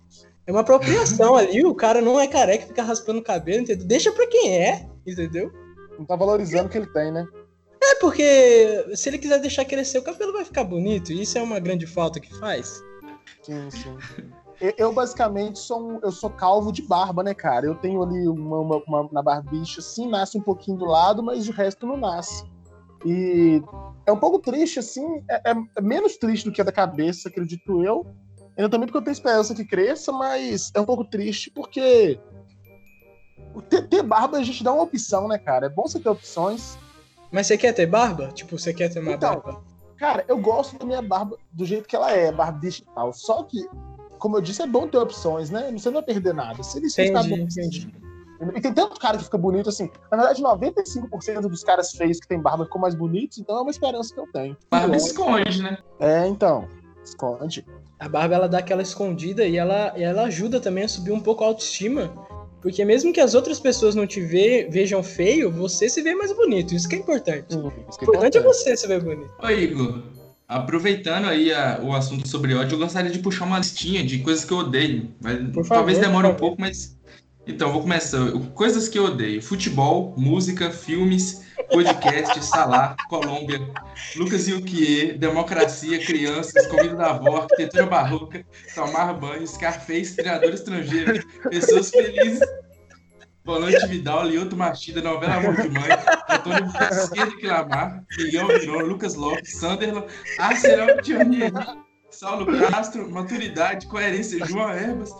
É 0.46 0.52
uma 0.52 0.60
apropriação 0.60 1.34
ali, 1.36 1.64
o 1.64 1.74
cara 1.74 2.00
não 2.00 2.20
é 2.20 2.26
careca 2.26 2.64
e 2.64 2.68
fica 2.68 2.82
raspando 2.82 3.20
o 3.20 3.24
cabelo, 3.24 3.62
entendeu? 3.62 3.86
Deixa 3.86 4.12
pra 4.12 4.26
quem 4.26 4.56
é, 4.56 4.86
entendeu? 5.06 5.50
Não 5.98 6.04
tá 6.04 6.16
valorizando 6.16 6.66
o 6.66 6.68
que 6.68 6.76
ele 6.76 6.92
tem, 6.92 7.12
né? 7.12 7.26
É, 7.86 7.94
porque 7.96 8.96
se 8.96 9.08
ele 9.08 9.18
quiser 9.18 9.38
deixar 9.40 9.64
crescer, 9.64 9.98
o 9.98 10.02
cabelo 10.02 10.32
vai 10.32 10.44
ficar 10.44 10.64
bonito. 10.64 11.12
E 11.12 11.22
isso 11.22 11.36
é 11.36 11.42
uma 11.42 11.60
grande 11.60 11.86
falta 11.86 12.18
que 12.18 12.34
faz. 12.38 12.82
Sim, 13.42 13.70
sim. 13.70 13.96
Eu, 14.78 14.92
basicamente 14.92 15.58
sou 15.58 15.82
um, 15.82 16.00
eu 16.02 16.10
sou 16.10 16.30
calvo 16.30 16.72
de 16.72 16.80
barba, 16.80 17.22
né, 17.22 17.34
cara? 17.34 17.66
Eu 17.66 17.74
tenho 17.74 18.02
ali 18.02 18.26
uma, 18.26 18.58
uma, 18.58 18.82
uma 18.86 19.08
na 19.12 19.22
barbicha, 19.22 19.80
assim, 19.80 20.08
nasce 20.08 20.38
um 20.38 20.40
pouquinho 20.40 20.78
do 20.78 20.84
lado, 20.84 21.22
mas 21.22 21.44
de 21.44 21.50
resto 21.50 21.86
não 21.86 21.96
nasce. 21.96 22.44
E 23.04 23.60
é 24.06 24.12
um 24.12 24.18
pouco 24.18 24.38
triste, 24.38 24.78
assim, 24.78 25.22
é, 25.28 25.50
é 25.50 25.82
menos 25.82 26.16
triste 26.16 26.44
do 26.44 26.52
que 26.52 26.60
a 26.60 26.64
da 26.64 26.72
cabeça, 26.72 27.28
acredito 27.28 27.84
eu. 27.84 28.06
Ainda 28.56 28.70
também 28.70 28.86
porque 28.86 28.96
eu 28.96 29.02
tenho 29.02 29.12
esperança 29.12 29.54
que 29.54 29.64
cresça, 29.64 30.12
mas 30.12 30.70
é 30.74 30.80
um 30.80 30.86
pouco 30.86 31.04
triste 31.04 31.50
porque 31.50 32.18
ter, 33.68 33.88
ter 33.88 34.02
barba 34.02 34.38
a 34.38 34.42
gente 34.42 34.62
dá 34.62 34.72
uma 34.72 34.84
opção, 34.84 35.28
né, 35.28 35.36
cara? 35.36 35.66
É 35.66 35.68
bom 35.68 35.82
você 35.82 35.98
ter 35.98 36.08
opções. 36.08 36.78
Mas 37.34 37.48
você 37.48 37.58
quer 37.58 37.72
ter 37.72 37.86
barba? 37.86 38.28
Tipo, 38.28 38.56
você 38.56 38.72
quer 38.72 38.88
ter 38.88 39.00
uma 39.00 39.14
Então, 39.14 39.40
barba? 39.40 39.60
Cara, 39.96 40.24
eu 40.28 40.38
gosto 40.38 40.78
da 40.78 40.86
minha 40.86 41.02
barba 41.02 41.36
do 41.52 41.64
jeito 41.64 41.88
que 41.88 41.96
ela 41.96 42.12
é, 42.12 42.30
barbicha 42.30 42.82
e 42.82 42.94
tal. 42.94 43.12
Só 43.12 43.42
que, 43.42 43.68
como 44.20 44.36
eu 44.36 44.40
disse, 44.40 44.62
é 44.62 44.66
bom 44.68 44.86
ter 44.86 44.98
opções, 44.98 45.50
né? 45.50 45.68
Você 45.72 45.88
não 45.88 45.94
vai 45.94 46.04
perder 46.04 46.32
nada. 46.32 46.62
Se 46.62 46.78
ele 46.78 46.86
Entendi, 46.86 47.28
bom, 47.28 47.36
entendi. 47.36 47.92
E 48.54 48.60
tem 48.60 48.72
tanto 48.72 49.00
cara 49.00 49.18
que 49.18 49.24
fica 49.24 49.36
bonito 49.36 49.68
assim. 49.68 49.90
Na 50.12 50.16
verdade, 50.16 50.40
95% 50.42 51.40
dos 51.48 51.64
caras 51.64 51.90
feios 51.90 52.20
que 52.20 52.28
tem 52.28 52.40
barba 52.40 52.66
ficam 52.66 52.80
mais 52.80 52.94
bonitos, 52.94 53.38
então 53.38 53.58
é 53.58 53.62
uma 53.62 53.70
esperança 53.70 54.14
que 54.14 54.20
eu 54.20 54.30
tenho. 54.32 54.56
Barba 54.70 54.96
esconde, 54.96 55.60
né? 55.60 55.78
É, 55.98 56.28
então. 56.28 56.68
Esconde. 57.04 57.66
A 57.98 58.08
barba 58.08 58.36
ela 58.36 58.48
dá 58.48 58.58
aquela 58.58 58.82
escondida 58.82 59.44
e 59.44 59.56
ela, 59.56 59.92
e 59.96 60.04
ela 60.04 60.22
ajuda 60.24 60.60
também 60.60 60.84
a 60.84 60.88
subir 60.88 61.10
um 61.10 61.20
pouco 61.20 61.42
a 61.42 61.48
autoestima. 61.48 62.12
Porque 62.64 62.82
mesmo 62.82 63.12
que 63.12 63.20
as 63.20 63.34
outras 63.34 63.60
pessoas 63.60 63.94
não 63.94 64.06
te 64.06 64.22
ve- 64.22 64.66
vejam 64.70 65.02
feio, 65.02 65.50
você 65.52 65.86
se 65.86 66.00
vê 66.00 66.14
mais 66.14 66.32
bonito. 66.34 66.74
Isso 66.74 66.88
que 66.88 66.96
é 66.96 66.98
importante. 66.98 67.54
Hum, 67.54 67.68
que 67.70 68.06
O 68.06 68.08
importante 68.08 68.38
é 68.38 68.40
você 68.42 68.74
se 68.74 68.86
ver 68.86 69.02
bonito. 69.02 69.30
Ô, 69.38 69.50
Igor, 69.50 70.02
aproveitando 70.48 71.26
aí 71.26 71.52
a- 71.52 71.78
o 71.82 71.92
assunto 71.92 72.26
sobre 72.26 72.54
ódio, 72.54 72.76
eu 72.76 72.78
gostaria 72.78 73.10
de 73.10 73.18
puxar 73.18 73.44
uma 73.44 73.58
listinha 73.58 74.02
de 74.02 74.20
coisas 74.20 74.46
que 74.46 74.52
eu 74.54 74.56
odeio. 74.56 75.10
Mas 75.22 75.36
Por 75.52 75.68
talvez 75.68 75.98
favor, 75.98 76.08
demore 76.10 76.26
um 76.28 76.34
pouco, 76.36 76.56
mas. 76.58 76.96
Então, 77.46 77.70
vou 77.70 77.82
começar. 77.82 78.18
Coisas 78.54 78.88
que 78.88 78.98
eu 78.98 79.04
odeio: 79.04 79.42
futebol, 79.42 80.14
música, 80.16 80.70
filmes, 80.70 81.42
podcast, 81.70 82.44
Salar, 82.44 82.96
Colômbia, 83.08 83.60
Lucas 84.16 84.48
Yukier, 84.48 85.18
democracia, 85.18 86.04
crianças, 86.04 86.66
comida 86.66 86.96
da 86.96 87.10
avó, 87.10 87.42
arquitetura 87.42 87.86
barroca, 87.86 88.44
tomar 88.74 89.14
banho, 89.14 89.46
Scarface, 89.46 90.16
treinador 90.16 90.52
estrangeiro, 90.52 91.24
pessoas 91.48 91.90
felizes. 91.90 92.40
Volante 93.44 93.86
Vidal, 93.88 94.24
Lioto 94.24 94.56
Machida, 94.56 95.02
novela 95.02 95.34
Amor 95.34 95.54
de 95.60 95.68
Mãe, 95.68 95.90
Antônio 96.30 96.72
Esquerdo 96.90 97.36
Quilamar, 97.36 98.02
Miguel 98.16 98.48
Miron, 98.48 98.78
Lucas 98.86 99.14
Lopes, 99.16 99.60
Sunderland, 99.60 100.06
Arsenal 100.38 101.02
Tionieri, 101.02 101.52
Saulo 102.10 102.46
Castro, 102.58 103.10
Maturidade, 103.10 103.86
Coerência, 103.86 104.42
João 104.46 104.72
Herbas, 104.72 105.10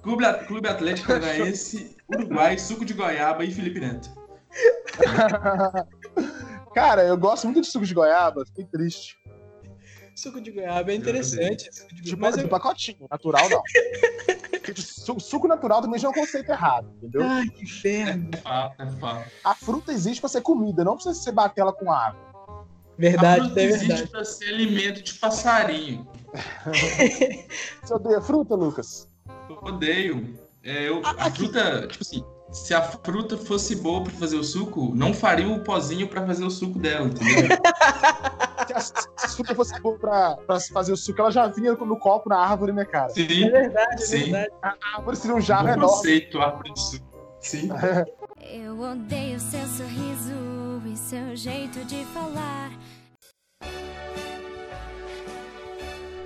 Clube 0.00 0.68
Atlético 0.68 1.08
Paranaense, 1.08 1.96
Uruguai, 2.08 2.56
Suco 2.56 2.84
de 2.84 2.94
Goiaba 2.94 3.44
e 3.44 3.50
Felipe 3.50 3.80
Neto. 3.80 4.21
Cara, 6.74 7.02
eu 7.04 7.16
gosto 7.16 7.44
muito 7.44 7.60
de 7.60 7.66
suco 7.66 7.84
de 7.86 7.94
goiaba, 7.94 8.44
fiquei 8.46 8.64
triste. 8.66 9.16
Suco 10.14 10.40
de 10.40 10.50
goiaba 10.50 10.92
é 10.92 10.94
interessante. 10.94 11.68
Suco 11.72 11.94
de 11.94 12.02
Tipo, 12.02 12.16
goiaba. 12.18 12.36
de 12.36 12.38
Mas 12.38 12.38
eu... 12.38 12.48
pacotinho, 12.48 13.06
natural 13.10 13.48
não. 13.50 13.62
Su- 14.76 15.20
suco 15.20 15.48
natural 15.48 15.82
também 15.82 15.98
já 15.98 16.08
é 16.08 16.10
um 16.10 16.14
conceito 16.14 16.50
errado, 16.50 16.88
entendeu? 16.96 17.22
Ai, 17.24 17.46
que 17.48 17.64
inferno. 17.64 18.28
É 18.32 18.36
fato, 18.36 18.80
é 18.82 18.90
fato. 18.92 19.30
A 19.44 19.54
fruta 19.54 19.92
existe 19.92 20.20
pra 20.20 20.28
ser 20.28 20.40
comida, 20.40 20.84
não 20.84 20.96
pra 20.96 21.12
você 21.12 21.32
bater 21.32 21.60
ela 21.62 21.72
com 21.72 21.90
água. 21.92 22.20
A 22.48 22.64
Verdade, 22.96 23.44
fruta 23.46 23.60
é 23.60 23.64
existe 23.64 23.86
verdade. 23.88 24.10
para 24.10 24.24
ser 24.24 24.48
alimento 24.48 25.02
de 25.02 25.14
passarinho. 25.14 26.06
Você 27.82 27.94
odeia 27.94 28.20
fruta, 28.20 28.54
Lucas? 28.54 29.08
Eu 29.50 29.58
odeio. 29.62 30.38
É, 30.62 30.88
eu, 30.88 31.02
a 31.04 31.30
fruta, 31.30 31.88
tipo 31.88 32.02
assim, 32.04 32.24
se 32.52 32.74
a 32.74 32.82
fruta 32.82 33.36
fosse 33.38 33.74
boa 33.76 34.04
pra 34.04 34.12
fazer 34.12 34.36
o 34.36 34.44
suco, 34.44 34.94
não 34.94 35.14
faria 35.14 35.48
o 35.48 35.64
pozinho 35.64 36.06
pra 36.06 36.24
fazer 36.26 36.44
o 36.44 36.50
suco 36.50 36.78
dela, 36.78 37.06
entendeu? 37.06 37.48
Se 38.66 38.72
a, 38.74 38.80
se 38.80 38.92
a 39.24 39.28
fruta 39.28 39.54
fosse 39.54 39.80
boa 39.80 39.98
pra, 39.98 40.36
pra 40.36 40.60
fazer 40.60 40.92
o 40.92 40.96
suco, 40.96 41.20
ela 41.20 41.30
já 41.30 41.46
vinha 41.46 41.72
no 41.72 41.98
copo 41.98 42.28
na 42.28 42.38
árvore, 42.38 42.72
né, 42.72 42.84
cara? 42.84 43.10
É 43.10 43.14
Sim, 43.14 43.50
verdade, 43.50 43.94
é 43.94 43.96
Sim. 43.96 44.18
verdade. 44.24 44.50
A 44.62 44.76
árvore 44.96 45.16
seria 45.16 45.36
um 45.36 45.40
jarro 45.40 45.68
bom 45.68 45.72
enorme. 45.72 45.96
conceito, 45.96 46.40
árvore 46.40 46.72
de 46.74 46.80
suco. 46.80 47.06
Sim. 47.40 47.70
Eu 48.44 48.78
odeio 48.80 49.40
seu 49.40 49.66
sorriso 49.66 50.82
e 50.84 50.96
seu 50.96 51.34
jeito 51.34 51.84
de 51.86 52.04
falar. 52.06 52.70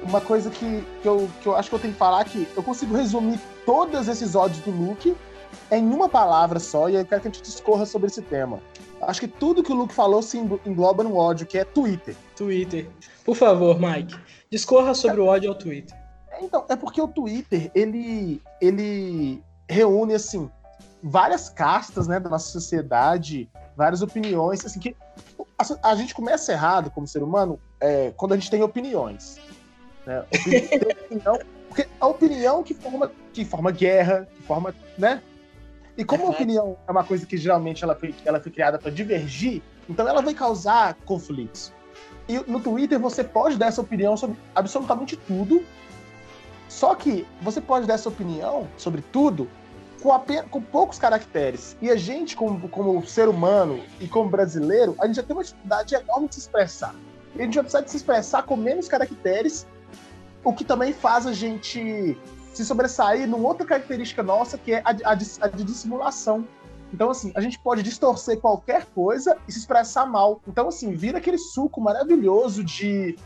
Uma 0.02 0.21
coisa 0.21 0.50
que, 0.50 0.85
que, 1.02 1.09
eu, 1.09 1.28
que 1.42 1.47
eu 1.47 1.54
acho 1.54 1.68
que 1.68 1.75
eu 1.75 1.78
tenho 1.78 1.92
que 1.92 1.99
falar 1.99 2.23
é 2.23 2.25
que 2.25 2.49
eu 2.56 2.62
consigo 2.62 2.97
resumir 2.97 3.38
todos 3.66 4.09
esses 4.09 4.35
ódios 4.35 4.61
do 4.61 4.71
Luke 4.71 5.14
em 5.70 5.85
uma 5.85 6.08
palavra 6.08 6.58
só, 6.58 6.88
e 6.88 6.94
eu 6.94 7.04
quero 7.04 7.23
que 7.23 7.28
a 7.28 7.30
gente 7.30 7.42
discorra 7.42 7.87
sobre 7.87 8.06
esse 8.08 8.23
tema. 8.23 8.61
Acho 9.02 9.20
que 9.20 9.28
tudo 9.28 9.62
que 9.62 9.73
o 9.73 9.75
Luke 9.75 9.92
falou 9.94 10.23
se 10.23 10.38
englo- 10.38 10.61
engloba 10.64 11.04
no 11.04 11.16
ódio, 11.16 11.46
que 11.46 11.58
é 11.58 11.64
Twitter. 11.64 12.16
Twitter. 12.35 12.88
Por 13.25 13.37
favor, 13.37 13.78
Mike, 13.78 14.18
discorra 14.50 14.94
sobre 14.94 15.20
o 15.20 15.26
ódio 15.26 15.50
ao 15.50 15.54
Twitter. 15.56 15.96
É, 16.30 16.42
Então, 16.44 16.64
é 16.68 16.76
porque 16.76 17.00
o 17.00 17.08
Twitter, 17.08 17.70
ele, 17.75 18.40
ele 18.61 19.42
reúne, 19.68 20.14
assim, 20.14 20.50
várias 21.02 21.49
castas, 21.49 22.06
né, 22.06 22.18
da 22.18 22.28
nossa 22.30 22.50
sociedade, 22.50 23.49
várias 23.76 24.02
opiniões, 24.02 24.64
assim, 24.64 24.80
que 24.80 24.96
a, 25.58 25.90
a 25.90 25.94
gente 25.94 26.14
começa 26.14 26.52
errado 26.52 26.90
como 26.90 27.06
ser 27.06 27.23
humano 27.23 27.58
é, 27.80 28.12
quando 28.16 28.32
a 28.32 28.37
gente 28.37 28.50
tem 28.50 28.62
opiniões. 28.62 29.38
Né? 30.06 30.25
Opinião, 31.06 31.38
porque 31.68 31.88
a 32.00 32.06
opinião 32.06 32.62
que 32.62 32.73
forma, 32.75 33.11
que 33.32 33.44
forma 33.44 33.70
guerra, 33.70 34.26
que 34.35 34.42
forma, 34.42 34.75
né? 34.96 35.20
E 35.97 36.05
como 36.05 36.25
a 36.25 36.26
Uhum. 36.26 36.33
opinião 36.33 36.76
é 36.87 36.91
uma 36.91 37.05
coisa 37.05 37.25
que 37.26 37.37
geralmente 37.37 37.83
ela 37.83 37.95
foi, 37.95 38.15
ela 38.25 38.41
foi 38.41 38.53
criada 38.53 38.79
para 38.79 38.91
divergir, 38.91 39.62
então 39.88 40.07
ela 40.07 40.21
vai 40.21 40.35
causar 40.35 40.95
conflitos. 41.07 41.73
E 42.29 42.38
no 42.50 42.61
Twitter 42.61 42.99
você 42.99 43.25
pode 43.25 43.57
dar 43.57 43.67
essa 43.67 43.81
opinião 43.81 44.17
sobre 44.17 44.37
absolutamente 44.55 45.17
tudo, 45.17 45.65
só 46.69 46.95
que 46.95 47.26
você 47.41 47.61
pode 47.61 47.87
dar 47.87 47.95
essa 47.95 48.09
opinião 48.09 48.69
sobre 48.76 49.00
tudo 49.12 49.49
com, 50.03 50.12
apenas, 50.12 50.45
com 50.50 50.61
poucos 50.61 50.99
caracteres. 50.99 51.76
E 51.81 51.88
a 51.91 51.97
gente, 51.97 52.37
como, 52.37 52.69
como 52.69 53.07
ser 53.07 53.29
humano 53.29 53.81
e 54.00 54.07
como 54.09 54.29
brasileiro, 54.29 54.95
a 55.00 55.07
gente 55.07 55.17
já 55.17 55.23
tem 55.23 55.35
uma 55.35 55.45
dificuldade 55.45 55.95
enorme 55.95 56.29
de 56.29 56.35
se 56.35 56.41
expressar. 56.43 56.95
E 57.35 57.41
a 57.41 57.45
gente 57.45 57.55
vai 57.55 57.62
precisar 57.62 57.83
de 57.83 57.91
se 57.91 57.97
expressar 57.97 58.43
com 58.43 58.57
menos 58.57 58.88
caracteres, 58.88 59.67
o 60.45 60.53
que 60.53 60.65
também 60.65 60.93
faz 60.93 61.26
a 61.26 61.33
gente 61.33 62.17
se 62.56 62.64
sobressair 62.64 63.28
numa 63.28 63.46
outra 63.48 63.66
característica 63.66 64.22
nossa, 64.22 64.56
que 64.58 64.72
é 64.72 64.82
a 64.84 64.92
de, 64.92 65.04
a 65.04 65.14
de- 65.14 65.26
a 65.40 65.48
de 65.48 65.64
dissimulação. 65.64 66.46
Então, 66.92 67.10
assim, 67.10 67.32
a 67.34 67.40
gente 67.40 67.58
pode 67.58 67.82
distorcer 67.82 68.38
qualquer 68.38 68.86
coisa 68.94 69.36
e 69.48 69.52
se 69.52 69.58
expressar 69.58 70.06
mal. 70.06 70.40
Então, 70.46 70.68
assim, 70.68 70.92
vira 70.94 71.18
aquele 71.18 71.36
suco 71.38 71.80
maravilhoso 71.80 72.62
de. 72.64 73.16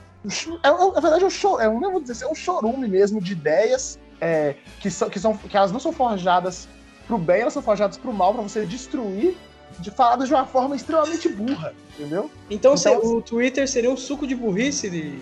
É, 0.62 0.68
é, 0.68 0.70
na 0.72 1.00
verdade, 1.00 1.22
é 1.24 1.26
um, 1.26 1.30
cho- 1.30 1.60
é 1.60 1.68
um, 1.68 1.78
vou 1.80 2.00
dizer, 2.00 2.24
é 2.24 2.28
um 2.28 2.34
chorume 2.34 2.88
mesmo 2.88 3.20
de 3.20 3.32
ideias 3.32 3.98
é, 4.20 4.56
que, 4.80 4.90
são, 4.90 5.08
que, 5.08 5.18
são, 5.20 5.36
que 5.36 5.56
elas 5.56 5.72
não 5.72 5.80
são 5.80 5.92
forjadas 5.92 6.68
pro 7.06 7.16
bem, 7.18 7.40
elas 7.42 7.52
são 7.52 7.62
forjadas 7.62 7.96
pro 7.98 8.12
mal, 8.12 8.32
pra 8.34 8.42
você 8.42 8.64
destruir, 8.66 9.36
de 9.78 9.90
faladas 9.90 10.28
de 10.28 10.34
uma 10.34 10.44
forma 10.46 10.74
extremamente 10.76 11.28
burra, 11.28 11.72
entendeu? 11.94 12.30
Então, 12.50 12.74
Então, 12.74 12.98
o 13.04 13.22
Twitter 13.22 13.68
seria 13.68 13.90
um 13.90 13.96
suco 13.96 14.26
de 14.26 14.34
burrice 14.34 14.90
de... 14.90 15.18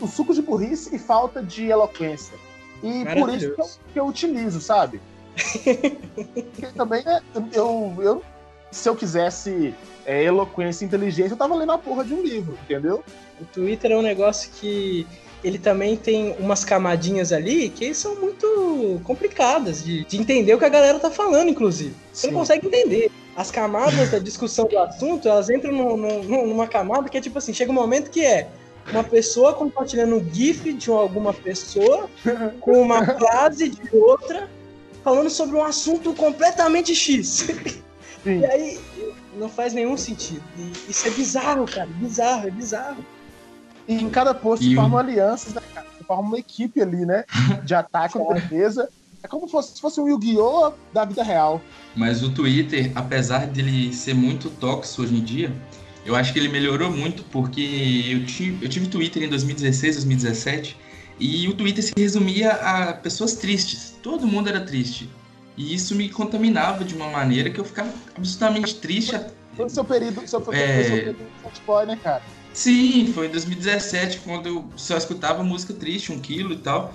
O 0.00 0.06
suco 0.08 0.34
de 0.34 0.42
burrice 0.42 0.94
e 0.94 0.98
falta 0.98 1.42
de 1.42 1.66
eloquência. 1.66 2.36
E 2.82 3.04
por 3.14 3.28
isso 3.30 3.54
que 3.54 3.60
eu, 3.60 3.66
que 3.92 4.00
eu 4.00 4.06
utilizo, 4.06 4.60
sabe? 4.60 5.00
Porque 5.34 6.66
também, 6.74 7.02
né, 7.04 7.20
eu, 7.52 7.94
eu, 8.00 8.22
se 8.70 8.88
eu 8.88 8.96
quisesse 8.96 9.74
é, 10.04 10.24
eloquência 10.24 10.84
e 10.84 10.88
inteligência, 10.88 11.34
eu 11.34 11.38
tava 11.38 11.54
lendo 11.54 11.72
a 11.72 11.78
porra 11.78 12.04
de 12.04 12.12
um 12.14 12.22
livro, 12.22 12.58
entendeu? 12.64 13.02
O 13.40 13.44
Twitter 13.44 13.92
é 13.92 13.96
um 13.96 14.02
negócio 14.02 14.50
que 14.60 15.06
ele 15.42 15.58
também 15.58 15.96
tem 15.96 16.36
umas 16.38 16.64
camadinhas 16.64 17.32
ali 17.32 17.68
que 17.68 17.92
são 17.94 18.14
muito 18.16 19.00
complicadas 19.04 19.82
de, 19.82 20.04
de 20.04 20.16
entender 20.16 20.54
o 20.54 20.58
que 20.58 20.64
a 20.64 20.68
galera 20.68 20.98
tá 21.00 21.10
falando, 21.10 21.48
inclusive. 21.48 21.94
Você 22.12 22.28
não 22.28 22.32
Sim. 22.34 22.38
consegue 22.38 22.66
entender. 22.66 23.10
As 23.34 23.50
camadas 23.50 24.10
da 24.10 24.18
discussão 24.18 24.66
do 24.66 24.78
assunto, 24.78 25.26
elas 25.26 25.48
entram 25.48 25.72
num- 25.72 25.96
num- 25.96 26.46
numa 26.46 26.66
camada 26.68 27.08
que 27.08 27.16
é 27.16 27.20
tipo 27.20 27.38
assim, 27.38 27.52
chega 27.54 27.70
um 27.70 27.74
momento 27.74 28.10
que 28.10 28.24
é 28.24 28.46
uma 28.90 29.04
pessoa 29.04 29.54
compartilhando 29.54 30.16
um 30.16 30.34
gif 30.34 30.72
de 30.72 30.90
alguma 30.90 31.32
pessoa 31.32 32.08
com 32.60 32.82
uma 32.82 33.04
frase 33.16 33.68
de 33.68 33.96
outra 33.96 34.48
falando 35.02 35.30
sobre 35.30 35.56
um 35.56 35.64
assunto 35.64 36.14
completamente 36.14 36.94
X. 36.94 37.48
Sim. 38.22 38.40
E 38.40 38.44
aí 38.46 38.80
não 39.36 39.48
faz 39.48 39.72
nenhum 39.72 39.96
sentido. 39.96 40.42
E 40.56 40.90
isso 40.90 41.06
é 41.06 41.10
bizarro, 41.10 41.66
cara. 41.66 41.88
Bizarro, 41.88 42.48
é 42.48 42.50
bizarro. 42.50 43.04
E 43.88 43.94
em 43.94 44.08
cada 44.08 44.32
post 44.32 44.64
E 44.64 44.74
formam 44.74 44.98
alianças, 44.98 45.54
né, 45.54 45.62
cara? 45.74 45.86
Você 45.98 46.04
forma 46.04 46.22
uma 46.22 46.38
equipe 46.38 46.80
ali, 46.80 47.04
né? 47.04 47.24
De 47.64 47.74
ataque 47.74 48.16
ou 48.16 48.32
defesa. 48.34 48.88
É 49.22 49.28
como 49.28 49.46
se 49.46 49.52
fosse, 49.52 49.74
se 49.74 49.80
fosse 49.80 50.00
um 50.00 50.08
Yu-Gi-Oh! 50.08 50.72
da 50.92 51.04
vida 51.04 51.22
real. 51.22 51.60
Mas 51.94 52.22
o 52.22 52.32
Twitter, 52.32 52.90
apesar 52.94 53.46
dele 53.46 53.92
ser 53.92 54.14
muito 54.14 54.50
tóxico 54.50 55.02
hoje 55.02 55.16
em 55.16 55.22
dia, 55.22 55.52
eu 56.04 56.16
acho 56.16 56.32
que 56.32 56.38
ele 56.38 56.48
melhorou 56.48 56.90
muito 56.90 57.22
porque 57.24 57.60
eu 58.10 58.26
tive, 58.26 58.64
eu 58.64 58.68
tive 58.68 58.88
Twitter 58.88 59.22
em 59.22 59.28
2016, 59.28 59.96
2017 59.96 60.76
E 61.20 61.48
o 61.48 61.54
Twitter 61.54 61.84
se 61.84 61.92
resumia 61.96 62.50
a 62.52 62.92
pessoas 62.94 63.34
tristes. 63.34 63.94
Todo 64.02 64.26
mundo 64.26 64.48
era 64.48 64.60
triste. 64.60 65.08
E 65.56 65.74
isso 65.74 65.94
me 65.94 66.08
contaminava 66.08 66.84
de 66.84 66.94
uma 66.94 67.08
maneira 67.08 67.50
que 67.50 67.60
eu 67.60 67.64
ficava 67.64 67.92
absolutamente 68.16 68.74
triste. 68.76 69.18
Foi 69.56 69.66
o 69.66 69.68
seu 69.68 69.84
período, 69.84 70.26
seu, 70.26 70.40
É. 70.52 70.82
seu 70.82 70.96
período 70.96 71.18
de 71.54 71.60
boy, 71.66 71.86
né, 71.86 71.98
cara? 72.02 72.22
Sim, 72.52 73.12
foi 73.14 73.26
em 73.26 73.30
2017, 73.30 74.20
quando 74.24 74.46
eu 74.46 74.64
só 74.76 74.96
escutava 74.96 75.42
música 75.42 75.72
triste, 75.72 76.10
um 76.12 76.18
quilo 76.18 76.54
e 76.54 76.58
tal. 76.58 76.92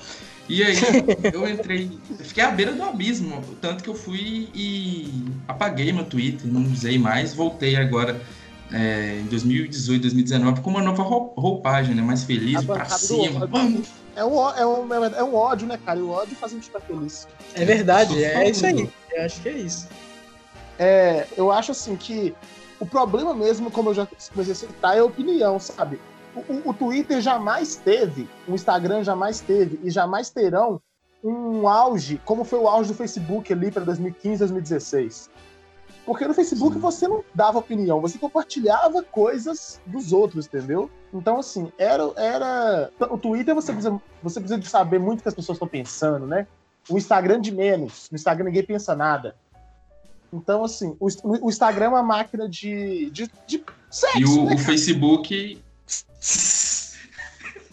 E 0.50 0.64
aí 0.64 0.76
eu 1.34 1.48
entrei, 1.48 1.92
eu 2.10 2.26
fiquei 2.26 2.44
à 2.44 2.52
beira 2.52 2.74
do 2.74 2.84
abismo, 2.84 3.44
tanto 3.62 3.84
que 3.84 3.90
eu 3.90 3.96
fui 3.96 4.50
e 4.54 5.26
apaguei 5.48 5.92
meu 5.92 6.06
Twitter, 6.06 6.48
não 6.52 6.64
usei 6.72 6.98
mais, 6.98 7.34
voltei 7.34 7.76
agora 7.76 8.22
é, 8.74 9.20
em 9.20 9.26
2018, 9.28 10.02
2019 10.02 10.62
com 10.62 10.70
uma 10.70 10.82
nova 10.82 11.02
rou- 11.04 11.34
roupagem, 11.38 11.96
né? 11.96 12.02
Mais 12.02 12.24
feliz, 12.24 12.64
pra 12.66 12.86
cima, 12.86 13.22
ódio. 13.42 13.48
vamos! 13.48 13.88
É 14.16 14.26
um, 14.26 14.50
é, 14.50 14.66
um, 14.66 14.94
é 15.06 15.24
um 15.24 15.36
ódio, 15.36 15.68
né, 15.68 15.78
cara? 15.86 16.00
E 16.00 16.02
o 16.02 16.10
ódio 16.10 16.36
faz 16.36 16.52
a 16.52 16.56
gente 16.56 16.66
ficar 16.66 16.80
feliz. 16.82 17.28
É 17.54 17.64
verdade, 17.64 18.14
Tô 18.14 18.20
é 18.20 18.50
isso 18.50 18.66
aí. 18.66 18.90
Eu 19.14 19.24
acho 19.26 19.42
que 19.42 19.50
é 19.50 19.54
isso. 19.54 19.88
É, 20.80 21.28
eu 21.36 21.52
acho 21.52 21.72
assim 21.72 21.96
que 21.96 22.36
o 22.80 22.86
problema 22.86 23.34
mesmo, 23.34 23.72
como 23.72 23.90
eu 23.90 23.94
já 23.94 24.08
comecei 24.34 24.54
a 24.54 24.56
citar, 24.56 24.96
é 24.98 25.00
a 25.00 25.06
opinião, 25.06 25.60
sabe? 25.60 26.00
O, 26.36 26.40
o- 26.54 26.70
o 26.70 26.74
Twitter 26.74 27.22
jamais 27.22 27.76
teve, 27.76 28.28
o 28.48 28.54
Instagram 28.54 29.04
jamais 29.04 29.40
teve 29.40 29.80
e 29.84 29.90
jamais 29.90 30.30
terão 30.30 30.82
um 31.24 31.68
auge, 31.68 32.22
como 32.26 32.44
foi 32.44 32.60
o 32.60 32.68
auge 32.68 32.90
do 32.92 32.96
Facebook 32.96 33.52
ali 33.52 33.72
para 33.72 33.84
2015, 33.84 34.40
2016. 34.40 35.30
Porque 36.08 36.26
no 36.26 36.34
Facebook 36.34 36.76
Sim. 36.76 36.80
você 36.80 37.06
não 37.06 37.22
dava 37.36 37.60
opinião, 37.60 38.00
você 38.00 38.18
compartilhava 38.18 39.04
coisas 39.04 39.82
dos 39.86 40.14
outros, 40.14 40.48
entendeu? 40.48 40.90
Então, 41.14 41.38
assim, 41.38 41.70
era. 41.78 42.02
era... 42.16 42.90
O 43.12 43.18
Twitter 43.18 43.54
você 43.54 43.74
precisa, 43.74 44.02
você 44.24 44.40
precisa 44.40 44.58
de 44.58 44.70
saber 44.70 45.02
muito 45.02 45.20
o 45.20 45.24
que 45.24 45.28
as 45.28 45.36
pessoas 45.36 45.58
estão 45.58 45.68
pensando, 45.68 46.26
né? 46.26 46.48
O 46.90 46.98
Instagram 46.98 47.42
de 47.42 47.52
menos. 47.52 48.08
No 48.10 48.16
Instagram 48.16 48.46
ninguém 48.46 48.64
pensa 48.64 48.96
nada. 48.96 49.36
Então, 50.32 50.64
assim, 50.64 50.96
o, 50.98 51.10
o 51.46 51.50
Instagram 51.50 51.88
é 51.88 51.90
uma 51.90 52.04
máquina 52.04 52.48
de, 52.48 53.10
de, 53.10 53.30
de 53.46 53.62
sexo, 53.92 54.18
E 54.18 54.24
o, 54.24 54.46
né, 54.46 54.56
o 54.56 54.58
Facebook. 54.60 55.62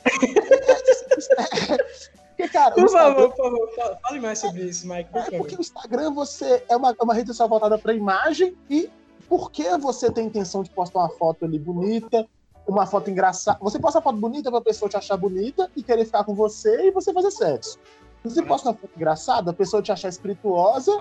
Porque, 2.44 2.48
cara, 2.58 2.74
Por 2.74 2.84
Instagram, 2.84 3.14
favor, 3.14 3.30
por 3.30 3.36
favor, 3.44 3.70
fa- 3.74 3.98
fale 4.02 4.20
mais 4.20 4.38
sobre 4.38 4.62
isso, 4.64 4.86
Mike, 4.88 5.10
por 5.10 5.20
é 5.20 5.38
porque 5.38 5.56
o 5.56 5.60
Instagram 5.60 6.12
você 6.12 6.62
é 6.68 6.76
uma, 6.76 6.90
é 6.90 7.02
uma 7.02 7.14
rede 7.14 7.28
social 7.28 7.48
voltada 7.48 7.78
para 7.78 7.94
imagem 7.94 8.54
e 8.68 8.90
porque 9.28 9.76
você 9.78 10.10
tem 10.10 10.26
intenção 10.26 10.62
de 10.62 10.70
postar 10.70 11.00
uma 11.00 11.08
foto 11.08 11.44
ali 11.44 11.58
bonita, 11.58 12.26
uma 12.66 12.86
foto 12.86 13.10
engraçada. 13.10 13.58
Você 13.62 13.78
posta 13.78 13.98
uma 13.98 14.02
foto 14.02 14.18
bonita 14.18 14.50
pra 14.50 14.60
pessoa 14.60 14.88
te 14.88 14.96
achar 14.96 15.16
bonita 15.16 15.70
e 15.74 15.82
querer 15.82 16.04
ficar 16.04 16.24
com 16.24 16.34
você 16.34 16.88
e 16.88 16.90
você 16.90 17.12
fazer 17.12 17.30
sexo. 17.30 17.78
Se 18.22 18.30
você 18.30 18.42
posta 18.42 18.68
uma 18.68 18.74
foto 18.74 18.90
engraçada, 18.96 19.50
a 19.50 19.54
pessoa 19.54 19.82
te 19.82 19.92
achar 19.92 20.08
espirituosa 20.08 20.92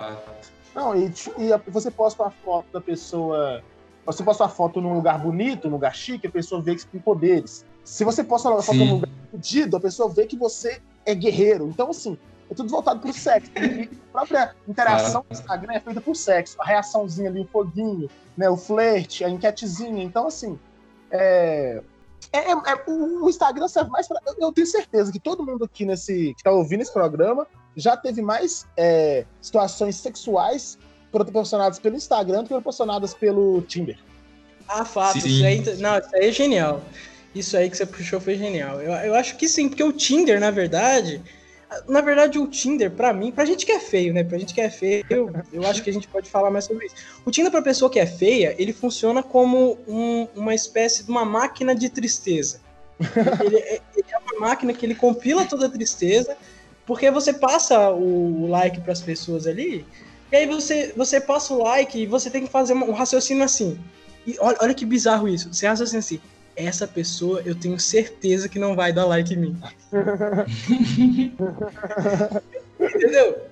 Não, 0.74 0.96
e, 0.96 1.14
e 1.38 1.72
você 1.72 1.92
posta 1.92 2.24
uma 2.24 2.32
foto 2.32 2.66
da 2.72 2.82
pessoa. 2.82 3.62
Você 4.06 4.24
posta 4.24 4.44
uma 4.44 4.50
foto 4.50 4.82
num 4.82 4.94
lugar 4.94 5.20
bonito, 5.20 5.68
num 5.68 5.76
lugar 5.76 5.96
chique, 5.96 6.28
a 6.28 6.32
pessoa 6.32 6.62
vê 6.62 6.76
que 6.76 6.82
você 6.82 6.88
tem 6.88 7.00
poderes. 7.02 7.66
Se 7.84 8.04
você 8.04 8.24
posta 8.24 8.50
uma 8.50 8.62
foto 8.62 8.78
Sim. 8.78 8.86
num 8.86 8.94
lugar 8.96 9.10
fudido, 9.32 9.78
a 9.78 9.80
pessoa 9.80 10.10
vê 10.10 10.26
que 10.26 10.38
você 10.38 10.82
é 11.06 11.14
guerreiro. 11.16 11.68
Então, 11.68 11.90
assim, 11.90 12.18
é 12.50 12.54
tudo 12.54 12.70
voltado 12.70 13.00
pro 13.00 13.14
sexo. 13.14 13.52
E 14.14 14.18
a 14.18 14.20
própria 14.20 14.56
interação 14.68 15.26
do 15.28 15.34
Instagram 15.34 15.74
é 15.74 15.80
feita 15.80 16.00
por 16.00 16.16
sexo. 16.16 16.56
A 16.62 16.66
reaçãozinha 16.66 17.30
ali, 17.30 17.42
o 17.42 17.48
foguinho, 17.48 18.08
né? 18.38 18.48
O 18.50 18.56
flerte, 18.56 19.24
a 19.26 19.30
enquetezinha. 19.30 20.04
Então, 20.04 20.28
assim, 20.28 20.60
é. 21.10 21.82
é- 22.32 22.52
é- 22.52 22.52
é- 22.52 22.84
o 22.92 23.28
Instagram 23.28 23.68
serve 23.68 23.90
mais 23.90 24.08
pra. 24.08 24.20
eu- 24.28 24.36
Eu 24.40 24.52
tenho 24.52 24.68
certeza 24.68 25.12
que 25.12 25.20
todo 25.20 25.44
mundo 25.46 25.66
aqui 25.66 25.86
nesse. 25.86 26.34
que 26.38 26.44
tá 26.44 26.52
ouvindo 26.52 26.82
esse 26.82 26.94
programa 26.94 27.48
já 27.76 27.98
teve 27.98 28.22
mais 28.22 28.68
é, 28.78 29.26
situações 29.42 29.96
sexuais 29.96 30.78
proporcionadas 31.12 31.80
pelo 31.80 31.96
Instagram 31.96 32.40
do 32.40 32.44
que 32.44 32.54
proporcionadas 32.54 33.14
pelo 33.16 33.62
Tinder. 33.64 33.98
Ah, 34.68 34.86
fato. 34.86 35.20
Sim. 35.20 35.28
Isso 35.28 35.46
aí, 35.46 35.78
não, 35.78 35.98
isso 35.98 36.10
aí 36.16 36.28
é 36.30 36.32
genial. 36.32 36.82
Isso 37.34 37.58
aí 37.58 37.70
que 37.70 37.78
você 37.78 37.86
puxou 37.86 38.20
foi 38.22 38.36
genial. 38.36 38.82
Eu, 38.82 38.92
eu 38.94 39.16
acho 39.16 39.38
que 39.38 39.48
sim, 39.48 39.68
porque 39.68 39.84
o 39.84 39.92
Tinder, 39.92 40.40
na 40.40 40.52
verdade. 40.52 41.22
Na 41.88 42.02
verdade, 42.02 42.38
o 42.38 42.46
Tinder, 42.46 42.92
pra 42.92 43.12
mim, 43.12 43.32
pra 43.32 43.46
gente 43.46 43.66
que 43.66 43.72
é 43.72 43.80
feio, 43.80 44.14
né? 44.14 44.24
Pra 44.24 44.38
gente 44.38 44.54
que 44.54 44.62
é 44.62 44.70
feio, 44.70 45.04
eu, 45.10 45.34
eu 45.52 45.66
acho 45.66 45.82
que 45.82 45.90
a 45.90 45.94
gente 45.94 46.08
pode 46.08 46.30
falar 46.30 46.52
mais 46.52 46.66
sobre 46.66 46.86
isso. 46.86 46.96
O 47.26 47.32
Tinder, 47.32 47.52
pra 47.52 47.64
pessoa 47.64 47.90
que 47.90 48.00
é 48.00 48.06
feia, 48.06 48.56
ele 48.60 48.72
funciona 48.72 49.24
como 49.24 49.80
um- 49.88 50.28
uma 50.36 50.54
espécie 50.54 51.04
de 51.04 51.10
uma 51.10 51.26
máquina 51.26 51.74
de 51.74 51.90
tristeza. 51.90 52.60
Ele 53.44 53.58
é, 53.58 53.82
ele 53.96 54.06
é 54.08 54.18
uma 54.20 54.48
máquina 54.48 54.72
que 54.72 54.86
ele 54.86 54.94
compila 54.94 55.46
toda 55.46 55.66
a 55.66 55.70
tristeza, 55.70 56.38
porque 56.86 57.10
você 57.10 57.34
passa 57.34 57.90
o 57.90 58.46
like 58.48 58.80
pras 58.82 59.02
pessoas 59.02 59.48
ali, 59.48 59.84
e 60.32 60.36
aí 60.36 60.46
você, 60.46 60.94
você 60.96 61.20
passa 61.20 61.56
o 61.56 61.64
like 61.64 61.98
e 62.00 62.06
você 62.06 62.30
tem 62.30 62.46
que 62.46 62.52
fazer 62.52 62.74
um 62.74 62.92
raciocínio 62.92 63.44
assim. 63.44 63.80
E 64.28 64.36
olha, 64.40 64.58
olha 64.62 64.74
que 64.76 64.86
bizarro 64.86 65.28
isso. 65.28 65.52
Você 65.52 65.66
raciocina 65.68 66.00
assim. 66.00 66.20
Essa 66.56 66.88
pessoa 66.88 67.42
eu 67.46 67.56
tenho 67.60 67.80
certeza 67.80 68.48
que 68.48 68.60
não 68.60 68.76
vai 68.76 68.94
dar 68.94 69.06
like 69.06 69.34
em 69.34 69.38
mim. 69.38 69.62
Entendeu? 72.80 73.48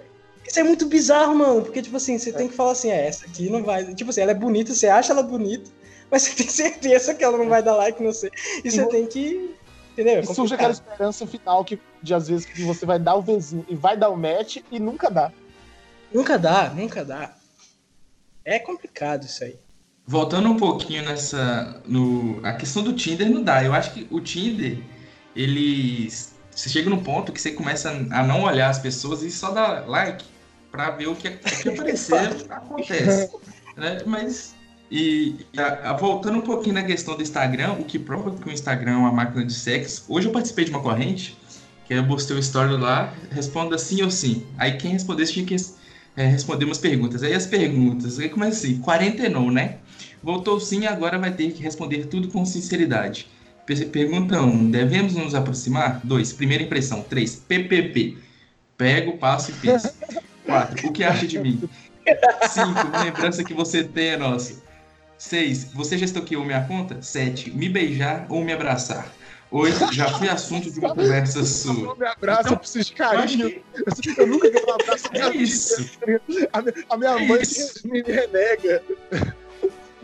Isso 0.48 0.60
é 0.60 0.64
muito 0.64 0.86
bizarro, 0.88 1.36
mano. 1.36 1.62
Porque, 1.64 1.82
tipo 1.82 1.98
assim, 1.98 2.18
você 2.18 2.32
tem 2.32 2.48
que 2.48 2.56
falar 2.56 2.72
assim, 2.72 2.92
é, 2.92 3.08
essa 3.08 3.26
aqui 3.26 3.50
não 3.50 3.64
vai. 3.64 3.94
Tipo 3.94 4.10
assim, 4.10 4.22
ela 4.22 4.32
é 4.32 4.36
bonita, 4.36 4.74
você 4.74 4.88
acha 4.88 5.14
ela 5.14 5.24
bonita, 5.24 5.70
mas 6.10 6.24
você 6.24 6.36
tem 6.44 6.48
certeza 6.50 7.14
que 7.14 7.24
ela 7.24 7.38
não 7.38 7.48
vai 7.50 7.64
dar 7.64 7.76
like, 7.76 8.02
não 8.04 8.12
sei. 8.14 8.30
E 8.64 8.70
você 8.72 8.84
vo- 8.84 8.90
tem 8.90 9.06
que. 9.08 9.56
Entendeu? 9.94 10.16
É 10.16 10.20
E 10.22 10.26
surge 10.28 10.54
aquela 10.54 10.72
esperança 10.72 11.28
final 11.28 11.64
que, 11.66 11.80
de 12.02 12.14
às 12.14 12.28
vezes, 12.28 12.46
que 12.46 12.62
você 12.64 12.86
vai 12.86 12.98
dar 13.00 13.16
o 13.16 13.22
vizinho 13.22 13.66
e 13.68 13.76
vai 13.76 13.98
dar 13.98 14.10
o 14.10 14.16
match 14.18 14.58
e 14.72 14.80
nunca 14.80 15.10
dá. 15.10 15.32
Nunca 16.14 16.38
dá, 16.38 16.70
nunca 16.70 17.04
dá. 17.06 17.36
É 18.44 18.58
complicado 18.60 19.24
isso 19.26 19.44
aí. 19.44 19.58
Voltando 20.12 20.50
um 20.50 20.58
pouquinho 20.58 21.06
nessa. 21.06 21.82
No, 21.88 22.41
a 22.43 22.52
questão 22.52 22.84
do 22.84 22.91
Tinder 22.91 23.30
não 23.30 23.41
dá. 23.41 23.63
Eu 23.63 23.74
acho 23.74 23.93
que 23.93 24.06
o 24.12 24.19
Tinder, 24.19 24.78
ele. 25.34 26.10
Você 26.54 26.67
chega 26.67 26.89
num 26.89 27.02
ponto 27.02 27.32
que 27.32 27.39
você 27.39 27.52
começa 27.52 27.89
a 28.12 28.21
não 28.21 28.43
olhar 28.43 28.69
as 28.69 28.78
pessoas 28.78 29.24
e 29.24 29.32
só 29.32 29.52
dá 29.52 29.86
like 29.88 30.26
pra 30.69 30.89
ver 30.91 31.08
o 31.08 31.15
que, 31.15 31.30
o 31.30 31.38
que 31.39 31.69
aparecer 31.69 32.45
acontece. 32.50 33.30
né? 33.78 34.00
Mas. 34.06 34.54
E, 34.91 35.38
e 35.54 35.60
a- 35.62 35.91
a- 35.91 35.93
voltando 35.93 36.39
um 36.39 36.41
pouquinho 36.41 36.76
na 36.76 36.84
questão 36.84 37.15
do 37.15 37.24
Instagram, 37.24 37.71
o 37.80 37.86
que 37.86 37.97
prova 37.97 38.32
que 38.32 38.50
o 38.50 38.52
Instagram 38.52 38.91
é 38.91 38.97
uma 38.97 39.13
máquina 39.13 39.45
de 39.45 39.54
sexo. 39.54 40.04
Hoje 40.10 40.28
eu 40.28 40.34
participei 40.34 40.65
de 40.65 40.71
uma 40.71 40.82
corrente, 40.82 41.38
que 41.88 41.93
eu 41.93 42.06
postei 42.06 42.36
o 42.36 42.39
story 42.39 42.76
lá, 42.76 43.13
responda 43.32 43.78
sim 43.78 44.02
ou 44.02 44.12
sim. 44.12 44.45
Aí 44.58 44.74
quem 44.74 44.91
respondesse 44.91 45.32
tinha 45.32 45.45
que 45.45 45.56
é, 46.17 46.26
responder 46.26 46.65
umas 46.65 46.78
perguntas. 46.78 47.24
Aí 47.24 47.34
as 47.34 47.45
perguntas, 47.45 48.19
aí 48.19 48.28
começa 48.28 48.58
assim, 48.58 48.82
quarentenou, 48.82 49.50
né? 49.50 49.78
Voltou 50.24 50.60
sim, 50.60 50.86
agora 50.86 51.18
vai 51.18 51.32
ter 51.32 51.52
que 51.52 51.62
responder 51.64 52.06
tudo 52.08 52.28
com 52.30 52.46
sinceridade. 52.46 53.28
Pe- 53.66 53.86
Pergunta 53.86 54.42
1. 54.42 54.46
Um, 54.46 54.70
devemos 54.72 55.14
nos 55.16 55.34
aproximar? 55.36 56.00
2. 56.04 56.34
Primeira 56.34 56.64
impressão. 56.64 57.02
3. 57.02 57.36
PPP. 57.48 58.18
Pego, 58.78 59.18
passo 59.18 59.52
e 59.52 59.54
penso. 59.56 59.92
4. 60.46 60.88
O 60.88 60.92
que 60.92 61.04
acha 61.04 61.26
de 61.28 61.40
mim? 61.40 61.62
5. 62.50 62.88
Uma 62.88 63.04
lembrança 63.04 63.44
que 63.44 63.54
você 63.54 63.84
tem 63.84 64.10
é 64.10 64.18
nossa. 64.18 64.62
6. 65.18 65.66
Você 65.74 65.98
já 65.98 66.06
estoqueou 66.06 66.44
minha 66.46 66.64
conta? 66.66 67.02
7. 67.02 67.52
Me 67.52 67.70
beijar 67.70 68.26
ou 68.30 68.44
me 68.44 68.52
abraçar? 68.54 69.12
8. 69.52 69.94
Já 69.94 70.08
foi 70.18 70.30
assunto 70.30 70.72
de 70.72 70.80
uma 70.80 70.96
conversa 70.96 71.44
sua. 71.44 71.96
Me 71.96 72.06
abraça, 72.08 72.42
Então, 72.42 72.54
eu 72.54 72.58
preciso 72.60 72.94
de 72.94 73.02
Eu 73.02 73.06
acho 73.08 73.38
carinho. 73.38 73.50
que 74.02 74.22
Eu 74.22 74.28
nunca 74.28 74.50
dei 74.50 74.64
um 74.66 74.72
abraço 74.74 75.06
é 75.14 75.30
vida. 75.30 75.44
isso. 75.44 75.92
A, 76.54 76.62
mi- 76.64 76.72
a 76.90 76.98
minha 76.98 77.12
É 77.12 77.28
mãe 77.28 77.42
isso. 77.42 77.88
me 77.88 78.02
renega. 78.02 78.82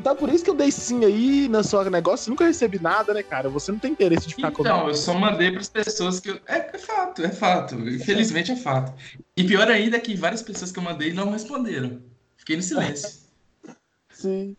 Então 0.07 0.15
por 0.15 0.29
isso 0.33 0.41
que 0.43 0.49
eu 0.49 0.55
dei 0.55 0.71
sim 0.71 1.03
aí 1.03 1.49
na 1.49 1.63
sua 1.63 1.89
negócio. 1.89 2.29
Nunca 2.29 2.45
recebi 2.45 2.79
nada, 2.79 3.13
né, 3.13 3.21
cara? 3.21 3.49
Você 3.49 3.73
não 3.73 3.79
tem 3.79 3.91
interesse 3.91 4.25
de 4.25 4.35
ficar 4.35 4.51
Então, 4.51 4.63
comigo. 4.63 4.89
eu 4.89 4.95
só 4.95 5.13
mandei 5.13 5.51
para 5.51 5.59
as 5.59 5.67
pessoas 5.67 6.21
que 6.21 6.29
eu... 6.29 6.39
é, 6.47 6.69
é 6.73 6.77
fato, 6.77 7.23
é 7.25 7.29
fato. 7.29 7.75
Infelizmente 7.75 8.53
é 8.53 8.55
fato. 8.55 8.93
E 9.35 9.43
pior 9.43 9.69
ainda 9.69 9.97
é 9.97 9.99
que 9.99 10.15
várias 10.15 10.41
pessoas 10.41 10.71
que 10.71 10.79
eu 10.79 10.83
mandei 10.83 11.11
não 11.11 11.29
responderam. 11.31 12.01
Fiquei 12.37 12.55
no 12.55 12.63
silêncio. 12.63 13.19
Sim. 14.13 14.55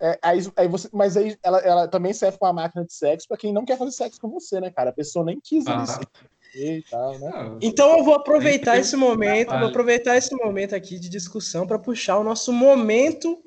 É, 0.00 0.18
aí, 0.22 0.40
aí 0.56 0.68
você, 0.68 0.88
mas 0.92 1.16
aí 1.16 1.36
ela, 1.42 1.58
ela 1.58 1.88
também 1.88 2.12
serve 2.12 2.38
como 2.38 2.52
uma 2.52 2.62
máquina 2.62 2.84
de 2.84 2.92
sexo 2.94 3.26
pra 3.26 3.36
quem 3.36 3.52
não 3.52 3.64
quer 3.64 3.76
fazer 3.78 3.90
sexo 3.92 4.20
com 4.20 4.28
você, 4.30 4.60
né, 4.60 4.70
cara? 4.70 4.90
A 4.90 4.92
pessoa 4.92 5.24
nem 5.24 5.40
quis 5.40 5.64
Ah. 5.66 6.00
e 6.54 6.82
tal, 6.88 7.18
né? 7.18 7.30
Não, 7.32 7.58
Então 7.60 7.98
eu 7.98 8.04
vou 8.04 8.14
aproveitar 8.14 8.78
esse 8.78 8.94
momento, 8.96 9.50
vou 9.50 9.68
aproveitar 9.68 10.16
esse 10.16 10.32
momento 10.36 10.76
aqui 10.76 10.96
de 10.98 11.08
discussão 11.08 11.66
para 11.66 11.78
puxar 11.78 12.18
o 12.18 12.24
nosso 12.24 12.52
momento 12.52 13.42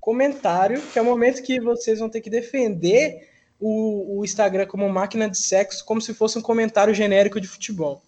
comentário, 0.00 0.80
que 0.80 0.98
é 0.98 1.02
o 1.02 1.04
momento 1.04 1.42
que 1.42 1.60
vocês 1.60 1.98
vão 1.98 2.08
ter 2.08 2.20
que 2.20 2.30
defender 2.30 3.28
o, 3.58 4.18
o 4.18 4.24
Instagram 4.24 4.66
como 4.66 4.88
máquina 4.88 5.28
de 5.28 5.36
sexo, 5.36 5.84
como 5.84 6.00
se 6.00 6.14
fosse 6.14 6.38
um 6.38 6.42
comentário 6.42 6.94
genérico 6.94 7.40
de 7.40 7.46
futebol. 7.46 8.02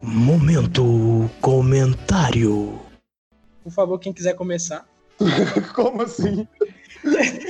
Momento 0.00 1.28
comentário. 1.40 2.78
Por 3.64 3.72
favor, 3.72 3.98
quem 3.98 4.12
quiser 4.12 4.34
começar. 4.34 4.86
Como 5.74 6.02
assim? 6.02 6.46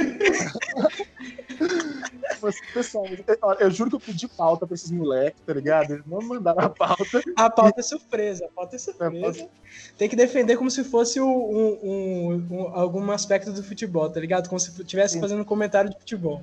assim, 2.48 2.64
pessoal, 2.72 3.06
eu, 3.06 3.54
eu 3.60 3.70
juro 3.70 3.90
que 3.90 3.96
eu 3.96 4.00
pedi 4.00 4.28
pauta 4.28 4.66
pra 4.66 4.74
esses 4.74 4.90
moleques, 4.90 5.40
tá 5.44 5.52
ligado? 5.52 5.92
Eles 5.92 6.06
não 6.06 6.20
mandaram 6.20 6.64
a 6.64 6.70
pauta. 6.70 7.22
A 7.36 7.50
pauta 7.50 7.80
é 7.80 7.82
surpresa, 7.82 8.46
a 8.46 8.48
pauta 8.48 8.76
é 8.76 8.78
surpresa. 8.78 9.48
Tem 9.96 10.08
que 10.08 10.16
defender 10.16 10.56
como 10.56 10.70
se 10.70 10.84
fosse 10.84 11.20
um, 11.20 11.26
um, 11.26 12.46
um, 12.50 12.60
algum 12.74 13.10
aspecto 13.10 13.52
do 13.52 13.62
futebol, 13.62 14.08
tá 14.10 14.20
ligado? 14.20 14.48
Como 14.48 14.58
se 14.58 14.70
estivesse 14.80 15.20
fazendo 15.20 15.42
um 15.42 15.44
comentário 15.44 15.90
de 15.90 15.98
futebol. 15.98 16.42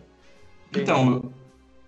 Então, 0.74 1.32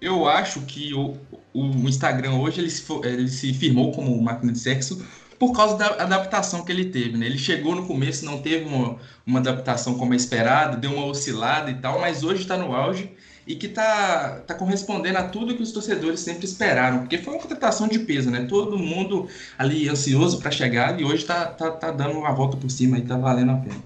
eu 0.02 0.28
acho 0.28 0.62
que 0.62 0.94
o, 0.94 1.18
o 1.54 1.66
Instagram 1.88 2.36
hoje 2.36 2.62
ele 2.62 2.70
se, 2.70 2.86
ele 3.04 3.28
se 3.28 3.54
firmou 3.54 3.92
como 3.92 4.22
máquina 4.22 4.52
de 4.52 4.60
sexo 4.60 5.06
por 5.40 5.54
causa 5.54 5.78
da 5.78 6.04
adaptação 6.04 6.64
que 6.64 6.72
ele 6.72 6.86
teve, 6.86 7.18
né? 7.18 7.26
Ele 7.26 7.38
chegou 7.38 7.76
no 7.76 7.86
começo, 7.86 8.26
não 8.26 8.42
teve 8.42 8.66
uma, 8.66 8.98
uma 9.26 9.40
adaptação 9.40 9.98
como 9.98 10.14
é 10.14 10.18
esperado, 10.18 10.78
deu 10.78 10.92
uma 10.92 11.06
oscilada 11.06 11.70
e 11.70 11.76
tal, 11.76 12.00
mas 12.00 12.24
hoje 12.24 12.42
está 12.42 12.58
no 12.58 12.74
auge 12.74 13.12
e 13.48 13.56
que 13.56 13.68
está 13.68 14.42
tá 14.46 14.54
correspondendo 14.54 15.18
a 15.18 15.24
tudo 15.24 15.56
que 15.56 15.64
os 15.64 15.72
torcedores 15.72 16.20
sempre 16.20 16.46
esperaram, 16.46 17.00
porque 17.00 17.18
foi 17.18 17.34
uma 17.34 17.42
contratação 17.42 17.88
de 17.88 17.98
peso, 18.00 18.30
né? 18.30 18.46
Todo 18.48 18.78
mundo 18.78 19.30
ali 19.58 19.88
ansioso 19.88 20.40
para 20.40 20.52
chegar 20.52 21.00
e 21.00 21.06
hoje 21.06 21.22
está 21.22 21.46
tá, 21.46 21.72
tá 21.72 21.92
dando 21.92 22.20
uma 22.20 22.34
volta 22.34 22.58
por 22.58 22.70
cima 22.70 22.98
e 22.98 23.02
está 23.02 23.18
valendo 23.18 23.52
a 23.54 23.56
pena. 23.56 23.84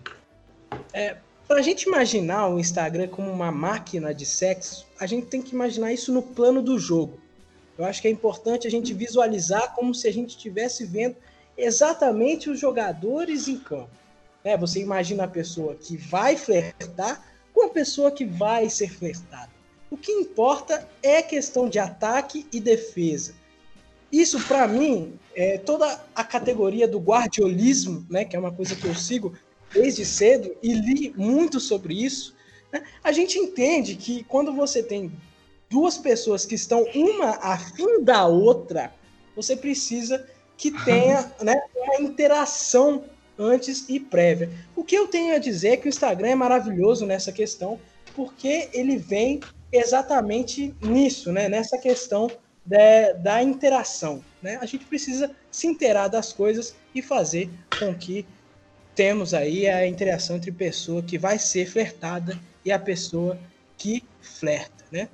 É, 0.91 1.15
para 1.47 1.59
a 1.59 1.61
gente 1.61 1.83
imaginar 1.83 2.47
o 2.47 2.59
Instagram 2.59 3.07
como 3.07 3.29
uma 3.29 3.51
máquina 3.51 4.15
de 4.15 4.25
sexo, 4.25 4.87
a 4.99 5.05
gente 5.05 5.27
tem 5.27 5.43
que 5.43 5.53
imaginar 5.53 5.93
isso 5.93 6.11
no 6.11 6.23
plano 6.23 6.61
do 6.61 6.79
jogo. 6.79 7.19
Eu 7.77 7.85
acho 7.85 8.01
que 8.01 8.07
é 8.07 8.11
importante 8.11 8.65
a 8.65 8.71
gente 8.71 8.93
visualizar 8.93 9.75
como 9.75 9.93
se 9.93 10.07
a 10.07 10.13
gente 10.13 10.31
estivesse 10.31 10.85
vendo 10.85 11.15
exatamente 11.55 12.49
os 12.49 12.59
jogadores 12.59 13.47
em 13.47 13.57
campo. 13.57 13.89
É, 14.43 14.57
você 14.57 14.81
imagina 14.81 15.25
a 15.25 15.27
pessoa 15.27 15.75
que 15.75 15.95
vai 15.97 16.35
flertar 16.35 17.23
com 17.53 17.65
a 17.65 17.69
pessoa 17.69 18.11
que 18.11 18.25
vai 18.25 18.69
ser 18.69 18.89
flertada. 18.89 19.50
O 19.91 19.97
que 19.97 20.09
importa 20.13 20.87
é 21.03 21.21
questão 21.21 21.67
de 21.67 21.77
ataque 21.77 22.47
e 22.49 22.61
defesa. 22.61 23.35
Isso, 24.09 24.41
para 24.47 24.65
mim, 24.65 25.19
é 25.35 25.57
toda 25.57 26.01
a 26.15 26.23
categoria 26.23 26.87
do 26.87 26.97
guardiolismo, 26.97 28.05
né, 28.09 28.23
que 28.23 28.33
é 28.33 28.39
uma 28.39 28.53
coisa 28.53 28.73
que 28.73 28.85
eu 28.85 28.95
sigo 28.95 29.33
desde 29.73 30.05
cedo 30.05 30.55
e 30.63 30.73
li 30.73 31.13
muito 31.17 31.59
sobre 31.59 31.93
isso. 31.93 32.33
Né, 32.71 32.83
a 33.03 33.11
gente 33.11 33.37
entende 33.37 33.95
que 33.95 34.23
quando 34.23 34.53
você 34.53 34.81
tem 34.81 35.11
duas 35.69 35.97
pessoas 35.97 36.45
que 36.45 36.55
estão 36.55 36.85
uma 36.95 37.31
afim 37.41 38.01
da 38.01 38.25
outra, 38.25 38.93
você 39.35 39.57
precisa 39.57 40.25
que 40.55 40.71
tenha 40.85 41.33
né, 41.43 41.61
uma 41.75 42.01
interação 42.01 43.03
antes 43.37 43.89
e 43.89 43.99
prévia. 43.99 44.49
O 44.73 44.85
que 44.85 44.95
eu 44.95 45.07
tenho 45.07 45.35
a 45.35 45.37
dizer 45.37 45.69
é 45.69 45.77
que 45.77 45.87
o 45.87 45.89
Instagram 45.89 46.29
é 46.29 46.35
maravilhoso 46.35 47.05
nessa 47.05 47.31
questão, 47.33 47.77
porque 48.15 48.69
ele 48.73 48.95
vem 48.95 49.41
exatamente 49.71 50.75
nisso, 50.81 51.31
né, 51.31 51.47
nessa 51.47 51.77
questão 51.77 52.29
da, 52.65 53.13
da 53.13 53.43
interação. 53.43 54.23
Né? 54.41 54.57
A 54.61 54.65
gente 54.65 54.85
precisa 54.85 55.31
se 55.51 55.67
inteirar 55.67 56.07
das 56.07 56.33
coisas 56.33 56.75
e 56.93 57.01
fazer 57.01 57.49
com 57.79 57.93
que 57.93 58.25
temos 58.95 59.33
aí 59.33 59.67
a 59.67 59.87
interação 59.87 60.35
entre 60.35 60.51
pessoa 60.51 61.01
que 61.01 61.17
vai 61.17 61.39
ser 61.39 61.65
flertada 61.65 62.37
e 62.63 62.71
a 62.71 62.79
pessoa 62.79 63.37
que 63.77 64.03
flerta, 64.21 64.85
né? 64.91 65.07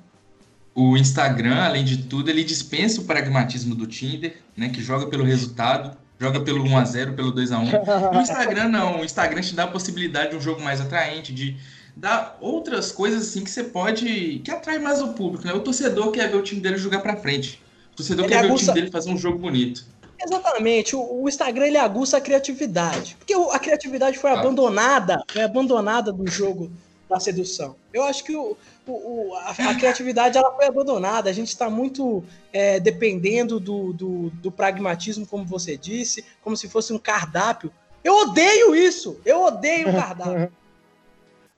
O 0.74 0.96
Instagram, 0.96 1.56
além 1.56 1.84
de 1.84 2.04
tudo, 2.04 2.30
ele 2.30 2.44
dispensa 2.44 3.00
o 3.00 3.04
pragmatismo 3.04 3.74
do 3.74 3.86
Tinder, 3.86 4.36
né? 4.56 4.68
Que 4.68 4.82
joga 4.82 5.06
pelo 5.06 5.24
resultado, 5.24 5.96
joga 6.20 6.40
pelo 6.40 6.62
1x0, 6.64 7.16
pelo 7.16 7.32
2x1. 7.32 8.14
O 8.14 8.20
Instagram 8.20 8.68
não, 8.68 9.00
o 9.00 9.04
Instagram 9.04 9.40
te 9.40 9.54
dá 9.54 9.64
a 9.64 9.68
possibilidade 9.68 10.30
de 10.30 10.36
um 10.36 10.40
jogo 10.40 10.60
mais 10.60 10.80
atraente, 10.80 11.32
de 11.32 11.56
dar 11.98 12.38
outras 12.40 12.92
coisas 12.92 13.28
assim 13.28 13.42
que 13.42 13.50
você 13.50 13.64
pode. 13.64 14.40
que 14.44 14.50
atrai 14.50 14.78
mais 14.78 15.02
o 15.02 15.08
público, 15.08 15.44
né? 15.46 15.52
O 15.52 15.60
torcedor 15.60 16.12
quer 16.12 16.30
ver 16.30 16.36
o 16.36 16.42
time 16.42 16.60
dele 16.60 16.78
jogar 16.78 17.00
pra 17.00 17.16
frente. 17.16 17.60
O 17.92 17.96
torcedor 17.96 18.24
ele 18.24 18.34
quer 18.34 18.44
aguça... 18.44 18.50
ver 18.50 18.54
o 18.54 18.58
time 18.66 18.74
dele 18.74 18.90
fazer 18.92 19.10
um 19.10 19.18
jogo 19.18 19.38
bonito. 19.38 19.84
Exatamente, 20.20 20.96
o, 20.96 21.22
o, 21.22 21.28
Instagram 21.28 21.66
ele 21.66 21.78
aguça 21.78 22.16
a 22.16 22.20
criatividade, 22.20 23.16
porque 23.16 23.32
a 23.34 23.58
criatividade 23.58 24.18
foi 24.18 24.30
ah. 24.30 24.40
abandonada, 24.40 25.22
foi 25.28 25.42
abandonada 25.42 26.12
do 26.12 26.26
jogo 26.28 26.72
da 27.08 27.20
sedução. 27.20 27.76
Eu 27.92 28.02
acho 28.02 28.24
que 28.24 28.34
o, 28.34 28.56
o, 28.84 29.32
a, 29.34 29.50
a, 29.50 29.74
criatividade 29.76 30.36
ela 30.36 30.52
foi 30.56 30.66
abandonada. 30.66 31.30
A 31.30 31.32
gente 31.32 31.48
está 31.48 31.70
muito 31.70 32.24
é, 32.52 32.80
dependendo 32.80 33.60
do, 33.60 33.92
do, 33.92 34.30
do, 34.30 34.50
pragmatismo, 34.50 35.24
como 35.24 35.44
você 35.44 35.76
disse, 35.76 36.24
como 36.42 36.56
se 36.56 36.68
fosse 36.68 36.92
um 36.92 36.98
cardápio. 36.98 37.72
Eu 38.02 38.14
odeio 38.14 38.74
isso! 38.74 39.20
Eu 39.24 39.42
odeio 39.42 39.88
o 39.88 39.92
cardápio. 39.92 40.52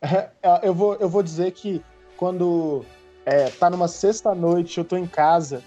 É, 0.02 0.30
eu, 0.62 0.74
vou, 0.74 0.94
eu 0.94 1.08
vou 1.08 1.22
dizer 1.22 1.52
que 1.52 1.82
quando 2.16 2.84
é, 3.24 3.50
tá 3.50 3.68
numa 3.68 3.88
sexta-noite, 3.88 4.78
eu 4.78 4.84
tô 4.84 4.96
em 4.96 5.06
casa 5.06 5.62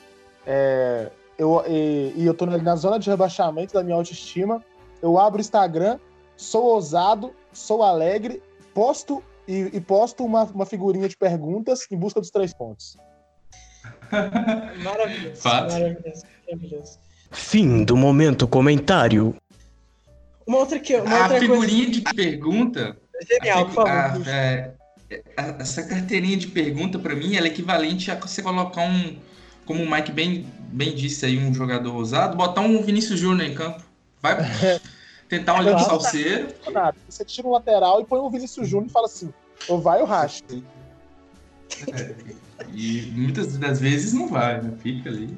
é, 0.46 1.10
eu, 1.38 1.64
e, 1.68 2.14
e 2.16 2.26
eu 2.26 2.34
tô 2.34 2.46
na 2.46 2.76
zona 2.76 3.00
de 3.00 3.10
rebaixamento 3.10 3.74
da 3.74 3.84
minha 3.84 3.96
autoestima, 3.96 4.64
eu 5.02 5.18
abro 5.18 5.40
o 5.40 5.42
Instagram, 5.42 6.00
sou 6.36 6.64
ousado, 6.66 7.34
sou 7.52 7.84
alegre, 7.84 8.42
posto 8.74 9.24
e, 9.48 9.70
e 9.74 9.82
posto 9.82 10.24
uma, 10.24 10.44
uma 10.46 10.66
figurinha 10.66 11.08
de 11.08 11.18
perguntas 11.18 11.86
em 11.92 11.98
busca 11.98 12.20
dos 12.20 12.30
três 12.30 12.54
pontos. 12.54 12.98
maravilhoso, 14.84 15.42
Fato. 15.42 15.74
maravilhoso, 15.74 16.24
maravilhoso. 16.48 17.00
Fim 17.32 17.84
do 17.84 17.98
momento 17.98 18.48
comentário. 18.48 19.36
Uma 20.46 20.60
outra 20.60 20.80
que 20.80 20.96
uma 20.96 21.18
a 21.18 21.24
outra 21.24 21.40
figurinha 21.40 21.86
coisa... 21.86 22.02
de 22.02 22.14
pergunta. 22.14 22.98
Genial, 23.22 23.66
por 23.66 23.74
favor. 23.74 24.28
A, 24.28 24.30
é, 24.30 24.74
a, 25.38 25.44
essa 25.60 25.84
carteirinha 25.84 26.38
de 26.38 26.48
pergunta 26.48 26.98
para 26.98 27.16
mim 27.16 27.36
ela 27.36 27.48
é 27.48 27.50
equivalente 27.50 28.10
a 28.10 28.16
você 28.16 28.42
colocar 28.42 28.82
um, 28.82 29.18
como 29.66 29.84
o 29.84 29.90
Mike 29.90 30.12
bem, 30.12 30.46
bem 30.72 30.96
disse 30.96 31.26
aí, 31.26 31.38
um 31.38 31.54
jogador 31.54 31.94
ousado, 31.96 32.36
botar 32.36 32.62
um 32.62 32.82
Vinícius 32.82 33.20
Júnior 33.20 33.48
em 33.48 33.54
campo. 33.54 33.84
Vai 34.22 34.38
tentar 35.30 35.62
um 35.62 35.68
é, 35.68 35.80
salseiro. 35.80 36.48
Você 37.08 37.24
tira 37.24 37.48
um 37.48 37.52
lateral 37.52 38.02
e 38.02 38.06
põe 38.06 38.20
um 38.20 38.30
Vinícius 38.30 38.68
Júnior 38.68 38.90
e 38.90 38.92
fala 38.92 39.06
assim, 39.06 39.34
ou 39.68 39.80
vai 39.80 40.02
ou 40.02 40.06
racha. 40.08 40.44
É, 41.92 42.16
e 42.74 43.12
muitas 43.16 43.58
das 43.58 43.80
vezes 43.80 44.14
não 44.14 44.28
vai, 44.28 44.62
né? 44.62 44.74
Fica 44.82 45.10
ali. 45.10 45.36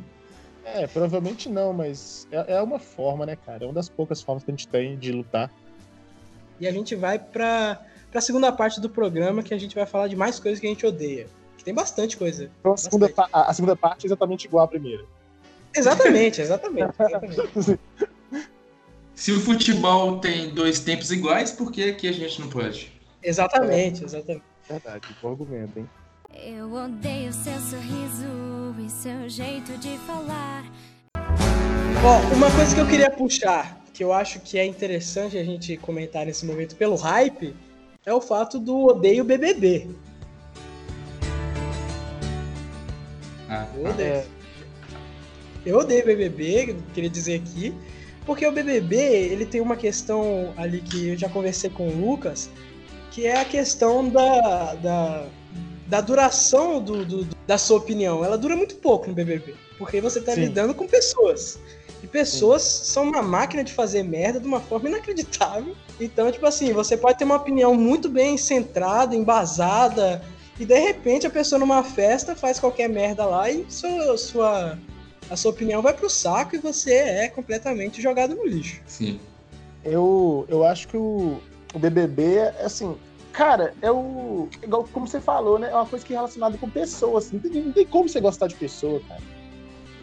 É, 0.63 0.87
provavelmente 0.87 1.47
não, 1.47 1.71
mas 1.71 2.27
é, 2.31 2.55
é 2.55 2.61
uma 2.61 2.79
forma, 2.79 3.25
né, 3.25 3.35
cara? 3.35 3.63
É 3.63 3.67
uma 3.67 3.73
das 3.73 3.87
poucas 3.87 4.21
formas 4.21 4.43
que 4.43 4.49
a 4.49 4.53
gente 4.53 4.67
tem 4.67 4.97
de 4.97 5.11
lutar. 5.11 5.51
E 6.59 6.67
a 6.67 6.71
gente 6.71 6.95
vai 6.95 7.19
pra, 7.19 7.81
pra 8.11 8.21
segunda 8.21 8.51
parte 8.51 8.79
do 8.79 8.89
programa, 8.89 9.43
que 9.43 9.53
a 9.53 9.57
gente 9.57 9.75
vai 9.75 9.85
falar 9.85 10.07
de 10.07 10.15
mais 10.15 10.39
coisas 10.39 10.59
que 10.59 10.65
a 10.65 10.69
gente 10.69 10.85
odeia. 10.85 11.27
Que 11.57 11.63
tem 11.63 11.73
bastante 11.73 12.17
coisa. 12.17 12.49
Então 12.59 12.73
a 12.73 12.77
segunda, 12.77 13.11
a, 13.31 13.49
a 13.49 13.53
segunda 13.53 13.75
parte 13.75 14.05
é 14.05 14.07
exatamente 14.07 14.45
igual 14.45 14.65
à 14.65 14.67
primeira. 14.67 15.05
Exatamente, 15.75 16.39
exatamente. 16.41 16.93
exatamente. 16.99 17.79
Se 19.13 19.31
o 19.31 19.39
futebol 19.39 20.19
tem 20.19 20.53
dois 20.53 20.79
tempos 20.79 21.11
iguais, 21.11 21.51
por 21.51 21.71
que 21.71 21.89
aqui 21.89 22.07
a 22.07 22.11
gente 22.11 22.41
não 22.41 22.49
pode? 22.49 22.91
Exatamente, 23.23 24.03
exatamente. 24.03 24.43
Verdade, 24.69 25.07
bom 25.21 25.31
argumento, 25.31 25.79
hein? 25.79 25.89
Eu 26.33 26.73
odeio 26.73 27.31
seu 27.31 27.57
sorriso 27.59 28.75
e 28.85 28.89
seu 28.89 29.29
jeito 29.29 29.77
de 29.77 29.97
falar. 29.99 30.65
Ó, 32.03 32.35
uma 32.35 32.51
coisa 32.51 32.73
que 32.75 32.81
eu 32.81 32.87
queria 32.87 33.09
puxar, 33.09 33.81
que 33.93 34.03
eu 34.03 34.11
acho 34.11 34.39
que 34.39 34.57
é 34.57 34.65
interessante 34.65 35.37
a 35.37 35.43
gente 35.43 35.77
comentar 35.77 36.25
nesse 36.25 36.45
momento 36.45 36.75
pelo 36.75 36.95
hype, 36.95 37.55
é 38.05 38.13
o 38.13 38.21
fato 38.21 38.59
do 38.59 38.87
odeio 38.87 39.23
BBB. 39.23 39.87
Ah, 43.49 43.67
eu 43.75 43.85
odeio. 43.85 44.09
É. 44.09 44.25
Eu 45.65 45.77
odeio 45.79 46.05
BBB, 46.05 46.75
queria 46.93 47.09
dizer 47.09 47.41
aqui. 47.41 47.73
Porque 48.25 48.45
o 48.45 48.51
BBB, 48.51 48.95
ele 48.95 49.45
tem 49.45 49.61
uma 49.61 49.75
questão 49.75 50.53
ali 50.57 50.81
que 50.81 51.09
eu 51.09 51.17
já 51.17 51.29
conversei 51.29 51.69
com 51.69 51.87
o 51.87 51.95
Lucas, 51.95 52.49
que 53.11 53.25
é 53.25 53.39
a 53.39 53.45
questão 53.45 54.09
da, 54.09 54.73
da, 54.75 55.27
da 55.87 56.01
duração 56.01 56.81
do, 56.81 57.05
do, 57.05 57.27
da 57.45 57.57
sua 57.57 57.77
opinião. 57.77 58.25
Ela 58.25 58.37
dura 58.37 58.55
muito 58.55 58.75
pouco 58.75 59.07
no 59.07 59.13
BBB, 59.13 59.55
porque 59.77 60.01
você 60.01 60.19
está 60.19 60.33
lidando 60.33 60.73
com 60.73 60.87
pessoas. 60.87 61.59
E 62.05 62.07
pessoas 62.07 62.61
Sim. 62.61 62.93
são 62.93 63.03
uma 63.05 63.23
máquina 63.23 63.63
de 63.63 63.73
fazer 63.73 64.03
merda 64.03 64.39
de 64.39 64.45
uma 64.45 64.59
forma 64.59 64.87
inacreditável. 64.87 65.75
Então, 65.99 66.31
tipo 66.31 66.45
assim, 66.45 66.71
você 66.71 66.95
pode 66.95 67.17
ter 67.17 67.23
uma 67.23 67.37
opinião 67.37 67.73
muito 67.73 68.07
bem 68.07 68.37
centrada, 68.37 69.15
embasada, 69.15 70.21
e 70.59 70.65
de 70.65 70.79
repente 70.79 71.25
a 71.25 71.31
pessoa 71.31 71.57
numa 71.57 71.83
festa 71.83 72.35
faz 72.35 72.59
qualquer 72.59 72.87
merda 72.87 73.25
lá 73.25 73.49
e 73.49 73.65
sua, 73.69 74.15
sua 74.19 74.77
a 75.27 75.35
sua 75.35 75.49
opinião 75.49 75.81
vai 75.81 75.95
pro 75.95 76.07
saco 76.07 76.55
e 76.55 76.59
você 76.59 76.93
é 76.93 77.27
completamente 77.27 77.99
jogado 77.99 78.35
no 78.35 78.45
lixo. 78.45 78.79
Sim. 78.85 79.19
Eu, 79.83 80.45
eu 80.47 80.63
acho 80.63 80.87
que 80.87 80.95
o, 80.95 81.39
o 81.73 81.79
BBB, 81.79 82.35
é 82.35 82.65
assim, 82.65 82.95
cara, 83.33 83.73
é 83.81 83.91
o. 83.91 84.47
Igual 84.61 84.87
como 84.93 85.07
você 85.07 85.19
falou, 85.19 85.57
né? 85.57 85.71
É 85.71 85.73
uma 85.73 85.87
coisa 85.87 86.05
que 86.05 86.13
é 86.13 86.17
relacionada 86.17 86.55
com 86.59 86.69
pessoas. 86.69 87.25
Assim, 87.25 87.41
não, 87.43 87.51
tem, 87.51 87.63
não 87.63 87.71
tem 87.71 87.85
como 87.87 88.07
você 88.07 88.21
gostar 88.21 88.45
de 88.45 88.53
pessoa, 88.53 89.01
cara. 89.07 89.21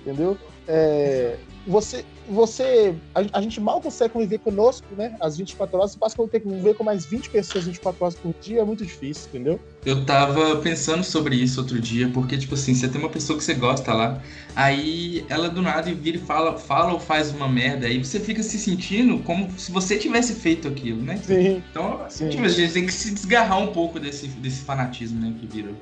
Entendeu? 0.01 0.37
É, 0.66 1.37
você, 1.66 2.05
você 2.29 2.94
a, 3.14 3.38
a, 3.38 3.42
gente 3.42 3.61
mal 3.61 3.81
consegue 3.81 4.12
conviver 4.12 4.38
conosco, 4.38 4.87
né? 4.96 5.16
As 5.20 5.37
24 5.37 5.77
horas, 5.77 5.92
você 5.92 5.98
passa 5.98 6.22
a 6.22 6.29
ter 6.29 6.40
que 6.40 6.48
conviver 6.48 6.75
com 6.75 6.85
mais 6.85 7.05
20 7.05 7.31
pessoas 7.31 7.66
24 7.66 8.05
horas 8.05 8.14
por 8.16 8.35
dia, 8.40 8.61
é 8.61 8.64
muito 8.64 8.85
difícil, 8.85 9.29
entendeu? 9.29 9.61
Eu 9.85 10.05
tava 10.05 10.57
pensando 10.57 11.05
sobre 11.05 11.37
isso 11.37 11.61
outro 11.61 11.81
dia, 11.81 12.09
porque, 12.09 12.37
tipo 12.37 12.55
assim, 12.55 12.75
você 12.75 12.88
tem 12.88 13.01
uma 13.01 13.11
pessoa 13.11 13.38
que 13.38 13.44
você 13.44 13.55
gosta 13.55 13.92
lá, 13.92 14.20
aí 14.57 15.25
ela 15.29 15.48
do 15.48 15.62
nada 15.62 15.92
vira 15.94 16.16
e 16.16 16.20
fala, 16.20 16.59
fala 16.59 16.92
ou 16.92 17.01
faz 17.01 17.31
uma 17.31 17.48
merda, 17.48 17.87
aí 17.87 18.03
você 18.03 18.18
fica 18.18 18.42
se 18.42 18.59
sentindo 18.59 19.18
como 19.20 19.51
se 19.59 19.70
você 19.70 19.96
tivesse 19.96 20.35
feito 20.35 20.66
aquilo, 20.66 21.03
né? 21.03 21.16
Sim. 21.16 21.62
Então, 21.70 22.01
Sim. 22.09 22.29
Tipo, 22.29 22.44
a 22.44 22.48
gente 22.48 22.72
tem 22.72 22.87
que 22.87 22.92
se 22.92 23.12
desgarrar 23.12 23.59
um 23.59 23.68
pouco 23.68 24.01
desse, 24.01 24.27
desse 24.29 24.62
fanatismo, 24.62 25.20
né, 25.20 25.35
que 25.38 25.46
virou. 25.46 25.75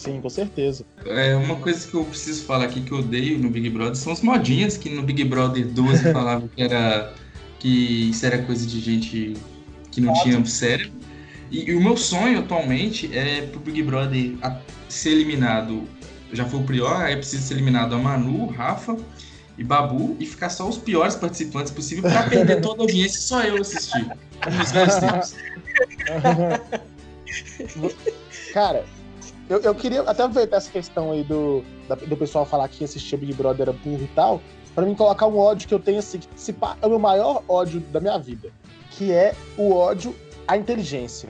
Sim, 0.00 0.18
com 0.18 0.30
certeza. 0.30 0.82
É, 1.04 1.36
uma 1.36 1.56
coisa 1.56 1.86
que 1.86 1.92
eu 1.92 2.02
preciso 2.06 2.44
falar 2.44 2.64
aqui 2.64 2.80
que 2.80 2.90
eu 2.90 3.00
odeio 3.00 3.38
no 3.38 3.50
Big 3.50 3.68
Brother 3.68 3.94
são 3.94 4.14
as 4.14 4.22
modinhas 4.22 4.78
que 4.78 4.88
no 4.88 5.02
Big 5.02 5.22
Brother 5.24 5.66
12 5.66 6.04
falavam 6.10 6.48
que 6.48 6.62
era 6.62 7.12
que 7.58 8.08
isso 8.08 8.24
era 8.24 8.38
coisa 8.38 8.66
de 8.66 8.80
gente 8.80 9.36
que 9.92 10.00
não 10.00 10.14
tinha 10.22 10.42
cérebro. 10.46 10.92
E, 11.50 11.68
e, 11.70 11.74
o 11.74 11.82
meu 11.82 11.98
sonho 11.98 12.38
atualmente 12.38 13.14
é 13.14 13.42
pro 13.42 13.60
Big 13.60 13.82
Brother 13.82 14.32
ser 14.88 15.10
eliminado. 15.10 15.86
Já 16.32 16.46
foi 16.46 16.60
o 16.60 16.62
Prior, 16.62 17.02
aí 17.02 17.16
precisa 17.16 17.42
ser 17.42 17.54
eliminado 17.54 17.94
a 17.94 17.98
Manu, 17.98 18.46
Rafa 18.46 18.96
e 19.58 19.64
Babu 19.64 20.16
e 20.18 20.24
ficar 20.24 20.48
só 20.48 20.66
os 20.66 20.78
piores 20.78 21.14
participantes 21.14 21.70
possível 21.70 22.04
para 22.04 22.22
perder 22.22 22.62
toda 22.62 22.80
a 22.80 22.84
audiência 22.84 23.18
e 23.18 23.20
só 23.20 23.42
eu 23.42 23.60
assistir. 23.60 24.06
Nos 24.50 24.72
velhos 24.72 24.94
tempos. 24.94 25.34
Cara, 28.54 28.86
eu, 29.50 29.58
eu, 29.58 29.74
queria 29.74 30.02
até 30.02 30.22
aproveitar 30.22 30.58
essa 30.58 30.70
questão 30.70 31.10
aí 31.10 31.24
do, 31.24 31.64
da, 31.88 31.96
do 31.96 32.16
pessoal 32.16 32.46
falar 32.46 32.68
que 32.68 32.84
assistia 32.84 33.18
Big 33.18 33.34
Brother 33.34 33.62
era 33.62 33.72
burro 33.72 34.04
e 34.04 34.10
tal, 34.14 34.40
para 34.76 34.86
mim 34.86 34.94
colocar 34.94 35.26
um 35.26 35.36
ódio 35.36 35.66
que 35.66 35.74
eu 35.74 35.80
tenho 35.80 35.98
assim, 35.98 36.20
que 36.20 36.28
se, 36.36 36.54
é 36.80 36.86
o 36.86 36.88
meu 36.88 37.00
maior 37.00 37.42
ódio 37.48 37.80
da 37.80 37.98
minha 37.98 38.16
vida, 38.16 38.52
que 38.92 39.10
é 39.10 39.34
o 39.58 39.74
ódio 39.74 40.14
à 40.46 40.56
inteligência. 40.56 41.28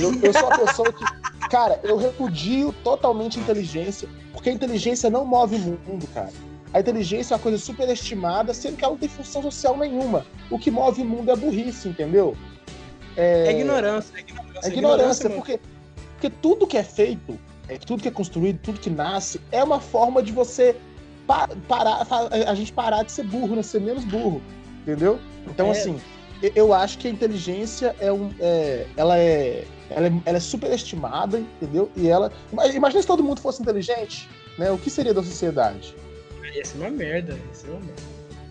Eu, 0.00 0.18
eu 0.22 0.32
sou 0.32 0.46
uma 0.46 0.58
pessoa 0.60 0.90
que, 0.90 1.04
cara, 1.50 1.78
eu 1.82 1.98
repudio 1.98 2.74
totalmente 2.82 3.38
a 3.38 3.42
inteligência, 3.42 4.08
porque 4.32 4.48
a 4.48 4.52
inteligência 4.52 5.10
não 5.10 5.26
move 5.26 5.56
o 5.56 5.58
mundo, 5.58 6.06
cara. 6.14 6.32
A 6.72 6.80
inteligência 6.80 7.34
é 7.34 7.36
uma 7.36 7.42
coisa 7.42 7.58
superestimada, 7.58 8.54
sendo 8.54 8.78
que 8.78 8.84
ela 8.84 8.94
não 8.94 8.98
tem 8.98 9.10
função 9.10 9.42
social 9.42 9.76
nenhuma. 9.76 10.24
O 10.50 10.58
que 10.58 10.70
move 10.70 11.02
o 11.02 11.04
mundo 11.04 11.28
é 11.28 11.32
a 11.34 11.36
burrice, 11.36 11.86
entendeu? 11.86 12.34
É, 13.14 13.48
é 13.48 13.52
ignorância, 13.52 14.16
é 14.16 14.20
ignorância. 14.20 14.68
É 14.68 14.72
ignorância, 14.72 15.26
ignorância 15.26 15.30
porque 15.30 15.60
porque 16.22 16.30
tudo 16.40 16.68
que 16.68 16.76
é 16.76 16.84
feito, 16.84 17.36
é, 17.68 17.76
tudo 17.78 18.00
que 18.00 18.06
é 18.06 18.10
construído, 18.12 18.60
tudo 18.62 18.78
que 18.78 18.88
nasce, 18.88 19.40
é 19.50 19.62
uma 19.64 19.80
forma 19.80 20.22
de 20.22 20.30
você 20.30 20.76
pa 21.26 21.48
parar, 21.66 22.06
a 22.46 22.54
gente 22.54 22.72
parar 22.72 23.02
de 23.02 23.10
ser 23.10 23.24
burro, 23.24 23.56
né? 23.56 23.62
Ser 23.62 23.80
menos 23.80 24.04
burro. 24.04 24.40
Entendeu? 24.82 25.18
Então, 25.48 25.66
é. 25.66 25.70
assim, 25.72 26.00
eu 26.54 26.72
acho 26.72 26.98
que 26.98 27.08
a 27.08 27.10
inteligência 27.10 27.96
é 27.98 28.12
um. 28.12 28.30
É, 28.38 28.86
ela, 28.96 29.18
é, 29.18 29.64
ela 29.90 30.06
é. 30.06 30.12
Ela 30.24 30.36
é 30.36 30.40
superestimada, 30.40 31.40
entendeu? 31.40 31.90
E 31.96 32.06
ela. 32.06 32.30
Imagina 32.72 33.02
se 33.02 33.08
todo 33.08 33.24
mundo 33.24 33.40
fosse 33.40 33.60
inteligente, 33.60 34.28
né? 34.56 34.70
O 34.70 34.78
que 34.78 34.90
seria 34.90 35.12
da 35.12 35.24
sociedade? 35.24 35.92
Ia 36.54 36.64
ser 36.64 36.78
uma 36.78 36.90
merda, 36.90 37.32
ia 37.32 37.54
ser 37.54 37.68
uma 37.68 37.80
merda. 37.80 38.02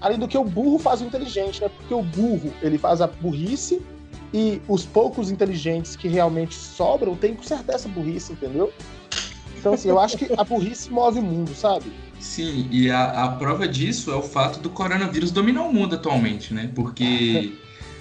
Além 0.01 0.19
do 0.19 0.27
que 0.27 0.37
o 0.37 0.43
burro 0.43 0.77
faz 0.77 0.99
o 0.99 1.05
inteligente, 1.05 1.61
né? 1.61 1.69
Porque 1.69 1.93
o 1.93 2.01
burro, 2.01 2.51
ele 2.61 2.77
faz 2.77 2.99
a 2.99 3.07
burrice 3.07 3.81
e 4.33 4.61
os 4.67 4.85
poucos 4.85 5.29
inteligentes 5.29 5.95
que 5.95 6.07
realmente 6.07 6.55
sobram 6.55 7.15
têm 7.15 7.31
que 7.31 7.37
consertar 7.39 7.75
essa 7.75 7.89
burrice, 7.89 8.33
entendeu? 8.33 8.71
Então, 9.57 9.73
assim, 9.73 9.89
eu 9.89 9.99
acho 9.99 10.17
que 10.17 10.27
a 10.37 10.43
burrice 10.43 10.91
move 10.91 11.19
o 11.19 11.21
mundo, 11.21 11.53
sabe? 11.53 11.91
Sim, 12.19 12.67
e 12.71 12.89
a, 12.89 13.25
a 13.25 13.29
prova 13.29 13.67
disso 13.67 14.11
é 14.11 14.15
o 14.15 14.21
fato 14.21 14.59
do 14.59 14.69
coronavírus 14.69 15.31
dominar 15.31 15.63
o 15.63 15.73
mundo 15.73 15.95
atualmente, 15.95 16.53
né? 16.53 16.71
Porque 16.73 17.53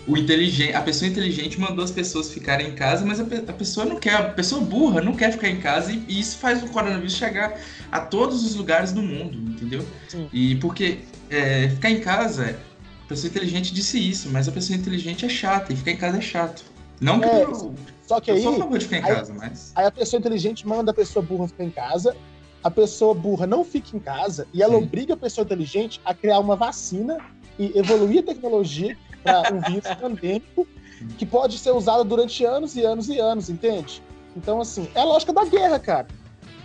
o 0.07 0.17
inteligente, 0.17 0.75
a 0.75 0.81
pessoa 0.81 1.11
inteligente 1.11 1.61
mandou 1.61 1.85
as 1.85 1.91
pessoas 1.91 2.33
ficarem 2.33 2.69
em 2.69 2.75
casa, 2.75 3.05
mas 3.05 3.21
a, 3.21 3.25
a, 3.25 3.53
pessoa 3.53 3.87
não 3.87 3.97
quer, 3.97 4.15
a 4.15 4.23
pessoa 4.31 4.61
burra 4.61 5.01
não 5.01 5.15
quer 5.15 5.33
ficar 5.33 5.49
em 5.49 5.61
casa 5.61 5.93
e, 5.93 6.03
e, 6.09 6.21
isso 6.21 6.39
faz 6.39 6.63
o 6.63 6.67
coronavírus 6.69 7.15
chegar 7.15 7.61
a 7.93 8.01
todos 8.01 8.45
os 8.45 8.55
lugares 8.55 8.93
do 8.93 9.03
mundo, 9.03 9.39
entendeu? 9.39 9.87
Sim. 10.09 10.29
E 10.33 10.57
porque 10.57 10.99
é, 11.29 11.69
ficar 11.69 11.91
em 11.91 12.01
casa 12.01 12.59
pessoa 13.11 13.29
inteligente 13.29 13.75
disse 13.75 13.99
isso, 13.99 14.29
mas 14.31 14.47
a 14.47 14.53
pessoa 14.53 14.79
inteligente 14.79 15.27
é 15.27 15.29
chata 15.29 15.73
e 15.73 15.77
ficar 15.77 15.91
em 15.91 15.97
casa 15.97 16.19
é 16.19 16.21
chato. 16.21 16.65
Não 17.01 17.19
que 17.19 17.27
é, 17.27 17.43
eu, 17.43 17.75
só 18.07 18.21
que 18.21 18.31
aí, 18.31 18.37
eu 18.37 18.43
sou 18.45 18.55
a 18.55 18.59
favor 18.59 18.79
de 18.79 18.85
ficar 18.85 18.99
em 18.99 19.05
aí, 19.05 19.17
casa, 19.17 19.35
mas. 19.35 19.73
Aí 19.75 19.87
a 19.87 19.91
pessoa 19.91 20.21
inteligente 20.21 20.67
manda 20.67 20.93
a 20.93 20.95
pessoa 20.95 21.25
burra 21.25 21.49
ficar 21.49 21.65
em 21.65 21.71
casa, 21.71 22.17
a 22.63 22.71
pessoa 22.71 23.13
burra 23.13 23.49
não 23.49 23.65
fica 23.65 23.97
em 23.97 23.99
casa 23.99 24.47
e 24.55 24.63
ela 24.63 24.79
Sim. 24.79 24.85
obriga 24.85 25.15
a 25.15 25.17
pessoa 25.17 25.45
inteligente 25.45 26.01
a 26.05 26.15
criar 26.15 26.39
uma 26.39 26.55
vacina 26.55 27.19
e 27.59 27.77
evoluir 27.77 28.21
a 28.21 28.27
tecnologia 28.27 28.97
para 29.25 29.55
um 29.55 29.61
vírus 29.61 29.93
pandêmico 30.01 30.69
que 31.19 31.27
pode 31.27 31.59
ser 31.59 31.73
usado 31.73 32.05
durante 32.05 32.45
anos 32.45 32.77
e 32.77 32.85
anos 32.85 33.09
e 33.09 33.19
anos, 33.19 33.51
entende? 33.51 34.01
Então, 34.37 34.61
assim, 34.61 34.89
é 34.95 35.01
a 35.01 35.05
lógica 35.05 35.33
da 35.33 35.45
guerra, 35.45 35.81
cara. 35.81 36.07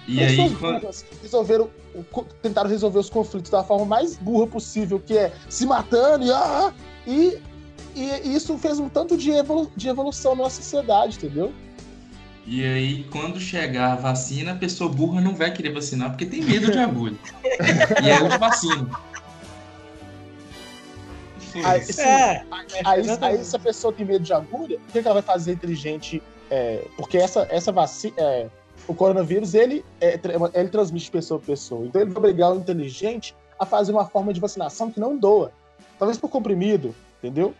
E 0.07 0.19
aí, 0.19 0.55
quando... 0.55 0.87
resolveram, 1.23 1.69
tentaram 2.41 2.69
resolver 2.69 2.99
os 2.99 3.09
conflitos 3.09 3.51
da 3.51 3.63
forma 3.63 3.85
mais 3.85 4.17
burra 4.17 4.47
possível, 4.47 4.99
que 4.99 5.17
é 5.17 5.31
se 5.49 5.65
matando 5.65 6.25
e, 6.25 6.31
ah, 6.31 6.73
e, 7.05 7.39
e 7.95 8.35
isso 8.35 8.57
fez 8.57 8.79
um 8.79 8.89
tanto 8.89 9.17
de, 9.17 9.31
evolu 9.31 9.71
de 9.75 9.87
evolução 9.87 10.35
na 10.35 10.43
nossa 10.43 10.61
sociedade, 10.61 11.17
entendeu? 11.17 11.53
E 12.47 12.63
aí, 12.63 13.03
quando 13.05 13.39
chegar 13.39 13.93
a 13.93 13.95
vacina, 13.95 14.51
a 14.51 14.55
pessoa 14.55 14.89
burra 14.89 15.19
não 15.19 15.33
vai 15.33 15.51
querer 15.51 15.73
vacinar 15.73 16.11
porque 16.11 16.25
tem 16.25 16.43
medo 16.43 16.71
de 16.71 16.77
agulha. 16.77 17.17
e 18.03 18.11
aí 18.11 18.19
eu 18.19 18.37
vacino. 18.37 18.89
Aí, 21.63 21.81
assim, 21.81 22.01
é, 22.01 22.45
aí, 22.83 23.03
aí, 23.21 23.43
se 23.43 23.55
a 23.55 23.59
pessoa 23.59 23.93
tem 23.93 24.05
medo 24.05 24.23
de 24.23 24.33
agulha, 24.33 24.77
o 24.77 24.91
que, 24.91 24.99
ela 24.99 25.13
vai 25.13 25.21
fazer 25.21 25.53
inteligente? 25.53 26.21
É, 26.51 26.85
porque 26.97 27.17
essa, 27.17 27.47
essa 27.49 27.71
vacina. 27.71 28.13
É, 28.17 28.49
o 28.87 28.93
coronavírus 28.93 29.53
ele, 29.53 29.83
é, 29.99 30.19
ele 30.53 30.69
transmite 30.69 31.05
de 31.05 31.11
pessoa 31.11 31.39
a 31.39 31.45
pessoa. 31.45 31.85
Então 31.85 32.01
ele 32.01 32.11
vai 32.11 32.19
obrigar 32.19 32.53
o 32.53 32.57
inteligente 32.57 33.35
a 33.59 33.65
fazer 33.65 33.91
uma 33.91 34.05
forma 34.05 34.33
de 34.33 34.39
vacinação 34.39 34.91
que 34.91 34.99
não 34.99 35.17
doa. 35.17 35.51
Talvez 35.97 36.17
por 36.17 36.29
comprimido, 36.29 36.93
entendeu? 37.19 37.53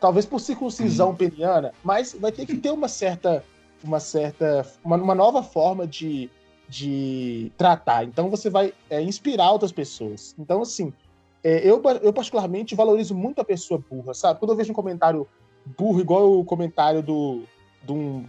Talvez 0.00 0.26
por 0.26 0.40
circuncisão 0.40 1.10
uhum. 1.10 1.16
peniana, 1.16 1.72
mas 1.84 2.14
vai 2.14 2.32
ter 2.32 2.46
que 2.46 2.56
ter 2.56 2.70
uma 2.70 2.88
certa, 2.88 3.44
uma 3.84 4.00
certa, 4.00 4.66
uma, 4.84 4.96
uma 4.96 5.14
nova 5.14 5.42
forma 5.42 5.86
de, 5.86 6.28
de 6.68 7.52
tratar. 7.56 8.04
Então 8.04 8.28
você 8.28 8.50
vai 8.50 8.72
é, 8.90 9.00
inspirar 9.00 9.52
outras 9.52 9.70
pessoas. 9.70 10.34
Então 10.38 10.62
assim, 10.62 10.92
é, 11.44 11.58
eu, 11.58 11.80
eu 12.02 12.12
particularmente 12.12 12.74
valorizo 12.74 13.14
muito 13.14 13.40
a 13.40 13.44
pessoa 13.44 13.82
burra, 13.90 14.14
sabe? 14.14 14.40
Quando 14.40 14.52
eu 14.52 14.56
vejo 14.56 14.72
um 14.72 14.74
comentário 14.74 15.28
burro, 15.78 16.00
igual 16.00 16.38
o 16.38 16.44
comentário 16.44 17.02
do, 17.02 17.42
do, 17.82 18.24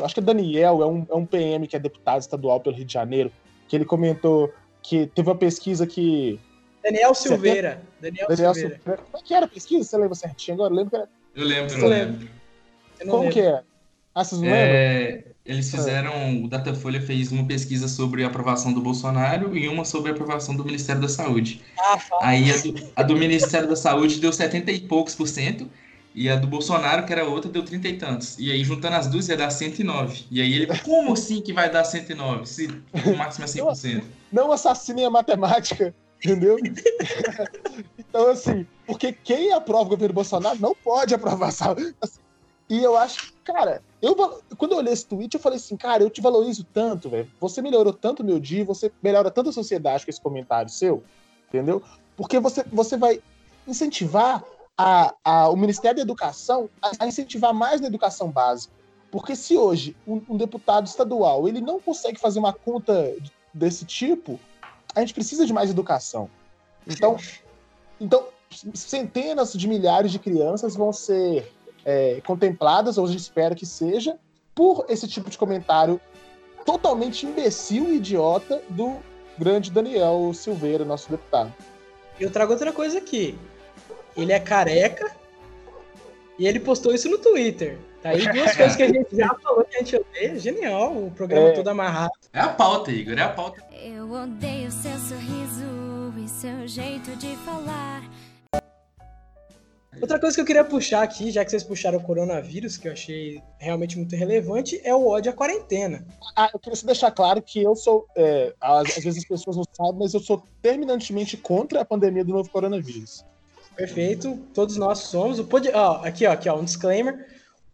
acho 0.00 0.14
que 0.14 0.20
é 0.20 0.22
Daniel, 0.22 0.82
é 0.82 0.86
um, 0.86 1.06
é 1.08 1.14
um 1.14 1.26
PM 1.26 1.66
que 1.66 1.76
é 1.76 1.78
deputado 1.78 2.20
estadual 2.20 2.60
pelo 2.60 2.76
Rio 2.76 2.84
de 2.84 2.92
Janeiro, 2.92 3.32
que 3.68 3.76
ele 3.76 3.84
comentou 3.84 4.52
que 4.82 5.06
teve 5.06 5.28
uma 5.28 5.36
pesquisa 5.36 5.86
que. 5.86 6.38
Daniel 6.82 7.14
Silveira. 7.14 7.82
Daniel, 8.00 8.28
Daniel 8.28 8.54
Silveira. 8.54 8.76
Silveira. 8.78 9.02
Como 9.02 9.22
é 9.22 9.26
que 9.26 9.34
era 9.34 9.46
a 9.46 9.48
pesquisa? 9.48 9.84
Você 9.84 9.96
lembra 9.96 10.14
certinho 10.14 10.54
agora? 10.54 10.72
Eu 10.72 10.76
lembro 10.76 10.90
que 10.90 10.96
era... 10.96 11.08
Eu 11.34 11.44
lembro, 11.44 11.78
eu 11.78 11.88
lembro. 11.88 12.28
Como 13.00 13.18
lembro. 13.18 13.32
que 13.32 13.40
é? 13.40 13.62
Ah, 14.14 14.24
vocês 14.24 14.40
não 14.40 14.48
é... 14.48 15.08
lembram? 15.08 15.30
Eles 15.44 15.70
fizeram, 15.70 16.44
o 16.44 16.48
Datafolha 16.48 17.00
fez 17.00 17.32
uma 17.32 17.44
pesquisa 17.44 17.88
sobre 17.88 18.22
a 18.22 18.28
aprovação 18.28 18.72
do 18.72 18.80
Bolsonaro 18.80 19.56
e 19.56 19.66
uma 19.68 19.84
sobre 19.84 20.10
a 20.12 20.14
aprovação 20.14 20.54
do 20.54 20.64
Ministério 20.64 21.00
da 21.00 21.08
Saúde. 21.08 21.62
Ah, 21.78 21.98
Aí 22.20 22.52
a 22.52 22.56
do, 22.58 22.92
a 22.94 23.02
do 23.02 23.16
Ministério 23.16 23.68
da 23.68 23.74
Saúde 23.74 24.20
deu 24.20 24.32
70 24.32 24.70
e 24.70 24.80
poucos 24.80 25.14
por 25.14 25.26
cento 25.26 25.68
e 26.14 26.28
a 26.28 26.36
do 26.36 26.46
Bolsonaro, 26.46 27.06
que 27.06 27.12
era 27.12 27.24
outra, 27.24 27.50
deu 27.50 27.64
30 27.64 27.88
e 27.88 27.96
tantos. 27.96 28.38
E 28.38 28.50
aí, 28.50 28.64
juntando 28.64 28.96
as 28.96 29.06
duas, 29.06 29.28
ia 29.28 29.36
dar 29.36 29.50
109. 29.50 30.24
E 30.30 30.40
aí 30.40 30.52
ele, 30.52 30.66
como 30.78 31.12
assim 31.12 31.40
que 31.40 31.52
vai 31.52 31.70
dar 31.70 31.84
109? 31.84 32.46
Se 32.46 32.66
o 33.06 33.16
máximo 33.16 33.44
é 33.44 33.48
100%? 33.48 34.02
Não 34.32 34.50
assassinem 34.50 35.04
a 35.04 35.10
matemática, 35.10 35.94
entendeu? 36.22 36.56
então, 37.98 38.28
assim, 38.28 38.66
porque 38.86 39.12
quem 39.12 39.52
aprova 39.52 39.84
o 39.84 39.90
governo 39.90 40.14
Bolsonaro 40.14 40.58
não 40.60 40.74
pode 40.74 41.14
aprovar 41.14 41.52
sabe? 41.52 41.94
Assim, 42.00 42.20
e 42.68 42.82
eu 42.82 42.96
acho, 42.96 43.32
cara, 43.44 43.82
eu, 44.02 44.14
quando 44.56 44.72
eu 44.72 44.78
olhei 44.78 44.92
esse 44.92 45.06
tweet, 45.06 45.34
eu 45.34 45.40
falei 45.40 45.58
assim, 45.58 45.76
cara, 45.76 46.02
eu 46.02 46.10
te 46.10 46.20
valorizo 46.20 46.64
tanto, 46.64 47.08
velho. 47.08 47.28
Você 47.40 47.62
melhorou 47.62 47.92
tanto 47.92 48.22
o 48.22 48.26
meu 48.26 48.38
dia, 48.38 48.64
você 48.64 48.92
melhora 49.02 49.30
tanto 49.30 49.50
a 49.50 49.52
sociedade 49.52 50.04
com 50.04 50.10
esse 50.10 50.20
comentário 50.20 50.70
seu, 50.70 51.02
entendeu? 51.48 51.82
Porque 52.16 52.38
você, 52.38 52.64
você 52.72 52.96
vai 52.96 53.20
incentivar 53.66 54.44
a, 54.76 55.14
a, 55.24 55.48
o 55.48 55.56
Ministério 55.56 55.96
da 55.96 56.02
Educação 56.02 56.68
a, 56.80 57.06
incentivar 57.06 57.52
mais 57.52 57.80
na 57.80 57.86
educação 57.86 58.30
básica. 58.30 58.72
Porque 59.10 59.34
se 59.34 59.56
hoje 59.56 59.96
um, 60.06 60.22
um, 60.28 60.36
deputado 60.36 60.86
estadual 60.86 61.48
ele 61.48 61.60
não 61.60 61.80
consegue 61.80 62.18
fazer 62.18 62.38
uma 62.38 62.52
conta 62.52 63.14
desse 63.52 63.84
tipo, 63.84 64.38
a 64.94 65.00
gente 65.00 65.14
precisa 65.14 65.44
de 65.44 65.52
mais 65.52 65.70
educação. 65.70 66.30
Então, 66.86 67.16
então 68.00 68.24
centenas 68.74 69.52
de 69.52 69.68
milhares 69.68 70.12
de 70.12 70.18
crianças 70.18 70.76
vão 70.76 70.92
ser 70.92 71.52
é, 71.84 72.20
contempladas, 72.24 72.98
ou 72.98 73.04
a 73.04 73.08
gente 73.08 73.20
espera 73.20 73.54
que 73.54 73.66
seja, 73.66 74.16
por 74.54 74.84
esse 74.88 75.08
tipo 75.08 75.28
de 75.30 75.38
comentário 75.38 76.00
totalmente 76.64 77.26
imbecil 77.26 77.92
e 77.92 77.96
idiota 77.96 78.62
do, 78.68 78.98
grande 79.40 79.70
Daniel 79.70 80.32
Silveira, 80.34 80.84
nosso 80.84 81.10
deputado. 81.10 81.50
Eu 82.20 82.30
trago 82.30 82.52
outra 82.52 82.70
coisa 82.72 82.98
aqui. 82.98 83.38
Ele 84.22 84.32
é 84.32 84.40
careca 84.40 85.10
e 86.38 86.46
ele 86.46 86.60
postou 86.60 86.94
isso 86.94 87.08
no 87.08 87.18
Twitter. 87.18 87.78
Tá 88.02 88.10
aí 88.10 88.22
duas 88.32 88.56
coisas 88.56 88.76
que 88.76 88.82
a 88.82 88.88
gente 88.88 89.14
já 89.14 89.28
falou 89.42 89.64
que 89.64 89.76
a 89.76 89.78
gente 89.80 89.96
odeia. 89.96 90.38
Genial, 90.38 90.96
o 90.96 91.10
programa 91.10 91.48
É. 91.48 91.52
todo 91.52 91.68
amarrado. 91.68 92.12
É 92.32 92.40
a 92.40 92.48
pauta, 92.48 92.90
Igor, 92.90 93.18
é 93.18 93.22
a 93.22 93.28
pauta. 93.28 93.62
Eu 93.82 94.10
odeio 94.10 94.70
seu 94.72 94.96
sorriso 94.98 96.14
e 96.16 96.26
seu 96.28 96.66
jeito 96.66 97.14
de 97.16 97.36
falar. 97.36 98.02
Outra 100.00 100.18
coisa 100.18 100.34
que 100.34 100.40
eu 100.40 100.46
queria 100.46 100.64
puxar 100.64 101.02
aqui, 101.02 101.30
já 101.30 101.44
que 101.44 101.50
vocês 101.50 101.62
puxaram 101.64 101.98
o 101.98 102.02
coronavírus, 102.02 102.78
que 102.78 102.88
eu 102.88 102.92
achei 102.92 103.42
realmente 103.58 103.98
muito 103.98 104.16
relevante, 104.16 104.80
é 104.82 104.94
o 104.94 105.06
ódio 105.06 105.30
à 105.30 105.34
quarentena. 105.34 106.06
Ah, 106.34 106.48
eu 106.54 106.58
queria 106.58 106.76
só 106.76 106.86
deixar 106.86 107.10
claro 107.10 107.42
que 107.42 107.62
eu 107.62 107.74
sou. 107.76 108.06
é, 108.16 108.54
às, 108.58 108.96
às 108.96 109.04
vezes 109.04 109.18
as 109.18 109.28
pessoas 109.28 109.56
não 109.56 109.64
sabem, 109.74 109.98
mas 109.98 110.14
eu 110.14 110.20
sou 110.20 110.42
terminantemente 110.62 111.36
contra 111.36 111.82
a 111.82 111.84
pandemia 111.84 112.24
do 112.24 112.32
novo 112.32 112.48
coronavírus. 112.50 113.26
Perfeito, 113.80 114.36
todos 114.52 114.76
nós 114.76 114.98
somos. 114.98 115.38
O 115.38 115.44
pod... 115.46 115.70
ó, 115.72 116.04
aqui, 116.04 116.26
ó, 116.26 116.32
aqui, 116.32 116.48
ó, 116.50 116.58
um 116.60 116.64
disclaimer. 116.64 117.26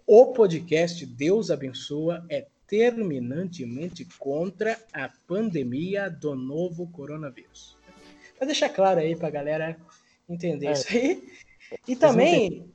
O 0.07 0.27
podcast 0.27 1.05
Deus 1.05 1.51
Abençoa 1.51 2.25
é 2.31 2.47
terminantemente 2.69 4.07
contra 4.16 4.79
a 4.92 5.09
pandemia 5.27 6.09
do 6.09 6.37
novo 6.37 6.87
coronavírus. 6.88 7.77
Pra 8.38 8.47
deixar 8.47 8.69
claro 8.69 9.01
aí 9.01 9.16
pra 9.16 9.31
galera 9.31 9.77
entender 10.29 10.66
É. 10.66 10.73
isso 10.73 10.87
aí. 10.92 11.25
E 11.88 11.97
também 11.97 12.69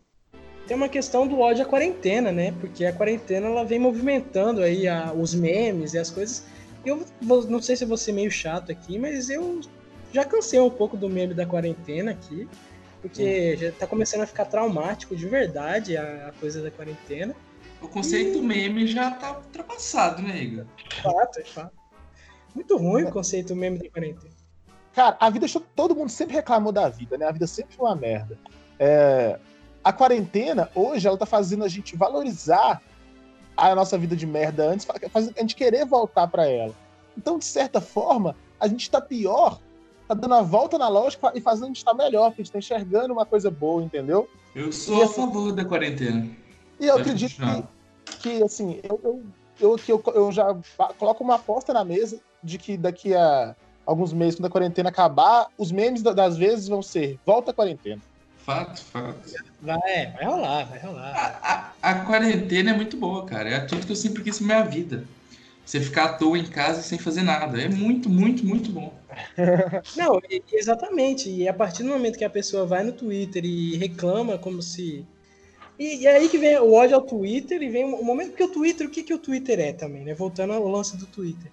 tem 0.68 0.76
uma 0.76 0.90
questão 0.90 1.26
do 1.26 1.40
ódio 1.40 1.64
à 1.64 1.66
quarentena, 1.66 2.34
né? 2.34 2.52
Porque 2.60 2.84
a 2.84 2.92
quarentena 2.92 3.48
ela 3.48 3.64
vem 3.64 3.80
movimentando 3.80 4.62
aí 4.62 4.90
a- 4.90 5.14
os 5.14 5.34
memes 5.34 5.94
e 5.94 6.00
as 6.00 6.10
coisas. 6.10 6.44
Eu 6.86 7.06
vou- 7.22 7.48
não 7.48 7.62
sei 7.62 7.78
se 7.78 7.86
eu 7.86 7.88
vou 7.88 7.96
ser 7.96 8.12
meio 8.12 8.30
chato 8.30 8.74
aqui, 8.74 9.00
mas 9.00 9.30
eu 9.30 9.62
já 10.12 10.26
cansei 10.26 10.60
um 10.60 10.70
pouco 10.70 10.98
do 10.98 11.08
meme 11.10 11.34
da 11.34 11.46
quarentena 11.46 12.12
aqui. 12.12 12.46
Porque 13.02 13.58
já 13.58 13.72
tá 13.72 13.88
começando 13.88 14.22
a 14.22 14.28
ficar 14.28 14.46
traumático 14.46 15.16
de 15.16 15.28
verdade 15.28 15.98
a, 15.98 16.28
a 16.28 16.32
coisa 16.34 16.62
da 16.62 16.70
quarentena. 16.70 17.36
O 17.82 17.88
conceito 17.88 18.42
meme 18.44 18.86
já 18.86 19.10
tá 19.12 19.38
ultrapassado, 19.38 20.22
né, 20.22 20.38
Igor? 20.44 20.66
Fato, 21.02 21.40
é 21.40 21.44
fato. 21.44 21.72
Muito 22.54 22.78
ruim 22.78 23.04
o 23.06 23.12
conceito 23.12 23.56
meme 23.56 23.80
da 23.80 23.90
quarentena. 23.90 24.34
Cara, 24.94 25.18
a 25.20 25.30
vida. 25.30 25.48
Todo 25.76 25.96
mundo 25.96 26.10
sempre 26.10 26.36
reclamou 26.36 26.72
da 26.72 26.90
vida, 26.90 27.18
né? 27.18 27.26
A 27.26 27.32
vida 27.32 27.48
sempre 27.48 27.76
foi 27.76 27.88
uma 27.88 27.96
merda. 27.96 28.38
É, 28.78 29.40
a 29.84 29.92
quarentena, 29.92 30.70
hoje, 30.76 31.08
ela 31.08 31.18
tá 31.18 31.26
fazendo 31.26 31.64
a 31.64 31.68
gente 31.68 31.96
valorizar 31.96 32.82
a 33.58 33.74
nossa 33.74 33.98
vida 33.98 34.16
de 34.16 34.28
merda 34.28 34.64
antes, 34.66 34.86
fa- 34.86 34.96
fazendo 35.10 35.34
a 35.38 35.42
gente 35.42 35.56
querer 35.56 35.86
voltar 35.86 36.28
pra 36.28 36.46
ela. 36.46 36.74
Então, 37.18 37.40
de 37.40 37.46
certa 37.46 37.82
forma, 37.82 38.36
a 38.60 38.68
gente 38.68 38.90
tá 38.92 39.02
pior, 39.02 39.60
tá 40.16 40.22
dando 40.22 40.34
a 40.36 40.42
volta 40.42 40.78
na 40.78 40.88
lógica 40.88 41.32
e 41.36 41.42
fazendo 41.42 41.66
a 41.66 41.68
gente 41.68 41.78
estar 41.78 41.94
melhor, 41.94 42.30
porque 42.30 42.42
a 42.42 42.44
gente 42.46 42.54
tá 42.54 42.60
enxergando 42.60 43.14
uma 43.14 43.26
coisa 43.26 43.50
boa, 43.50 43.82
entendeu? 43.84 44.28
Eu 44.56 44.72
sou 44.72 44.98
E 44.98 45.02
a 45.02 45.06
assim- 45.06 45.16
favor 45.22 45.52
da 45.54 45.64
quarentena. 45.66 46.28
E 46.80 46.88
eu 46.88 46.96
acredito 46.98 47.36
que, 47.36 47.64
que, 48.40 48.44
assim, 48.44 48.80
eu, 48.84 49.00
eu, 49.04 49.24
eu, 49.60 49.78
que 49.78 49.92
eu, 49.92 50.04
eu 50.14 50.32
já 50.32 50.56
coloco 50.98 51.24
uma 51.24 51.36
aposta 51.36 51.72
na 51.74 51.84
mesa 51.86 52.20
de 52.44 52.58
que 52.58 52.76
daqui 52.78 53.14
a 53.16 53.56
alguns 53.86 54.12
meses, 54.14 54.36
quando 54.36 54.48
a 54.48 54.50
quarentena 54.50 54.90
acabar, 54.90 55.48
os 55.58 55.72
memes 55.72 56.02
da- 56.02 56.14
das 56.14 56.38
vezes 56.38 56.68
vão 56.68 56.82
ser 56.82 57.20
volta 57.26 57.52
à 57.52 57.54
quarentena. 57.54 58.02
Fato, 58.46 58.84
fato. 58.86 59.20
Vai, 59.62 60.12
vai 60.14 60.26
rolar, 60.26 60.66
vai 60.66 60.80
rolar. 60.80 61.16
A, 61.16 61.54
a- 61.54 61.92
a 61.92 62.06
quarentena 62.06 62.72
é 62.72 62.74
muito 62.74 62.98
boa, 62.98 63.26
cara. 63.26 63.50
É 63.50 63.60
tudo 63.62 63.86
que 63.86 63.92
eu 63.92 63.96
sempre 63.96 64.24
quis 64.24 64.40
na 64.42 64.48
minha 64.48 64.64
vida. 64.64 65.06
Você 65.72 65.80
ficar 65.80 66.04
à 66.04 66.14
toa 66.16 66.38
em 66.38 66.44
casa 66.44 66.82
sem 66.82 67.00
fazer 67.00 67.22
nada. 67.22 67.62
É 67.62 67.70
muito, 67.70 68.10
muito, 68.10 68.46
muito 68.46 68.70
bom. 68.74 68.94
Não, 69.96 70.20
exatamente. 70.52 71.30
E 71.30 71.48
a 71.48 71.54
partir 71.54 71.84
do 71.84 71.88
momento 71.88 72.18
que 72.18 72.26
a 72.26 72.30
pessoa 72.30 72.66
vai 72.66 72.84
no 72.84 72.92
Twitter 72.92 73.46
e 73.46 73.78
reclama 73.78 74.38
como 74.38 74.62
se. 74.62 75.06
E, 75.80 76.02
e 76.02 76.08
aí 76.08 76.28
que 76.28 76.38
vem 76.38 76.60
o 76.60 76.74
ódio 76.74 76.98
ao 76.98 77.02
Twitter 77.02 77.64
e 77.64 77.70
vem 77.70 77.86
o 77.86 78.04
momento. 78.04 78.32
Porque 78.32 78.44
o 78.44 78.50
Twitter, 78.50 78.86
o 78.86 78.90
que, 78.90 79.02
que 79.02 79.14
o 79.14 79.18
Twitter 79.18 79.62
é 79.62 79.72
também, 79.72 80.04
né? 80.04 80.14
Voltando 80.14 80.52
ao 80.52 80.68
lance 80.68 80.98
do 80.98 81.06
Twitter. 81.06 81.50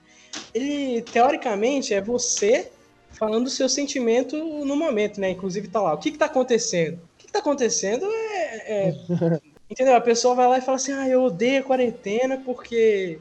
Ele, 0.53 1.01
teoricamente, 1.01 1.95
é 1.95 2.01
você 2.01 2.73
falando 3.13 3.47
o 3.47 3.51
seu 3.51 3.69
sentimento 3.69 4.37
no 4.37 4.75
momento, 4.75 5.21
né? 5.21 5.31
Inclusive 5.31 5.69
tá 5.69 5.81
lá. 5.81 5.95
O 5.95 5.99
que 5.99 6.11
que 6.11 6.19
tá 6.19 6.27
acontecendo? 6.27 6.97
O 6.97 7.19
que 7.19 7.27
que 7.27 7.33
tá 7.33 7.39
acontecendo 7.39 8.05
é. 8.05 8.89
é- 8.89 8.95
entendeu? 9.71 9.95
A 9.95 10.01
pessoa 10.01 10.35
vai 10.35 10.49
lá 10.49 10.59
e 10.59 10.63
fala 10.63 10.75
assim: 10.75 10.91
ah, 10.91 11.09
eu 11.09 11.23
odeio 11.23 11.61
a 11.61 11.65
quarentena 11.65 12.37
porque. 12.45 13.21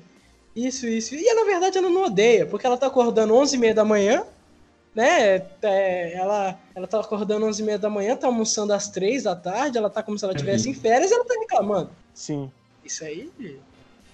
Isso, 0.57 0.87
isso. 0.87 1.13
E 1.13 1.33
na 1.35 1.43
verdade 1.43 1.77
ela 1.77 1.87
não 1.87 2.05
odeia, 2.05 2.47
porque 2.47 2.65
ela 2.65 2.77
tá 2.77 2.87
acordando 2.87 3.35
11h30 3.35 3.75
da 3.75 3.85
manhã, 3.85 4.25
né? 4.95 5.35
É, 5.61 6.13
ela, 6.13 6.59
ela 6.75 6.87
tá 6.87 6.99
acordando 6.99 7.45
11h30 7.45 7.77
da 7.77 7.89
manhã, 7.91 8.15
tá 8.15 8.25
almoçando 8.25 8.73
às 8.73 8.89
3 8.89 9.23
da 9.23 9.35
tarde, 9.35 9.77
ela 9.77 9.87
tá 9.89 10.01
como 10.01 10.17
se 10.17 10.25
ela 10.25 10.33
estivesse 10.33 10.67
em 10.67 10.73
férias 10.73 11.11
e 11.11 11.13
ela 11.13 11.23
tá 11.23 11.35
reclamando. 11.39 11.91
Sim. 12.11 12.51
Isso 12.83 13.03
aí. 13.03 13.29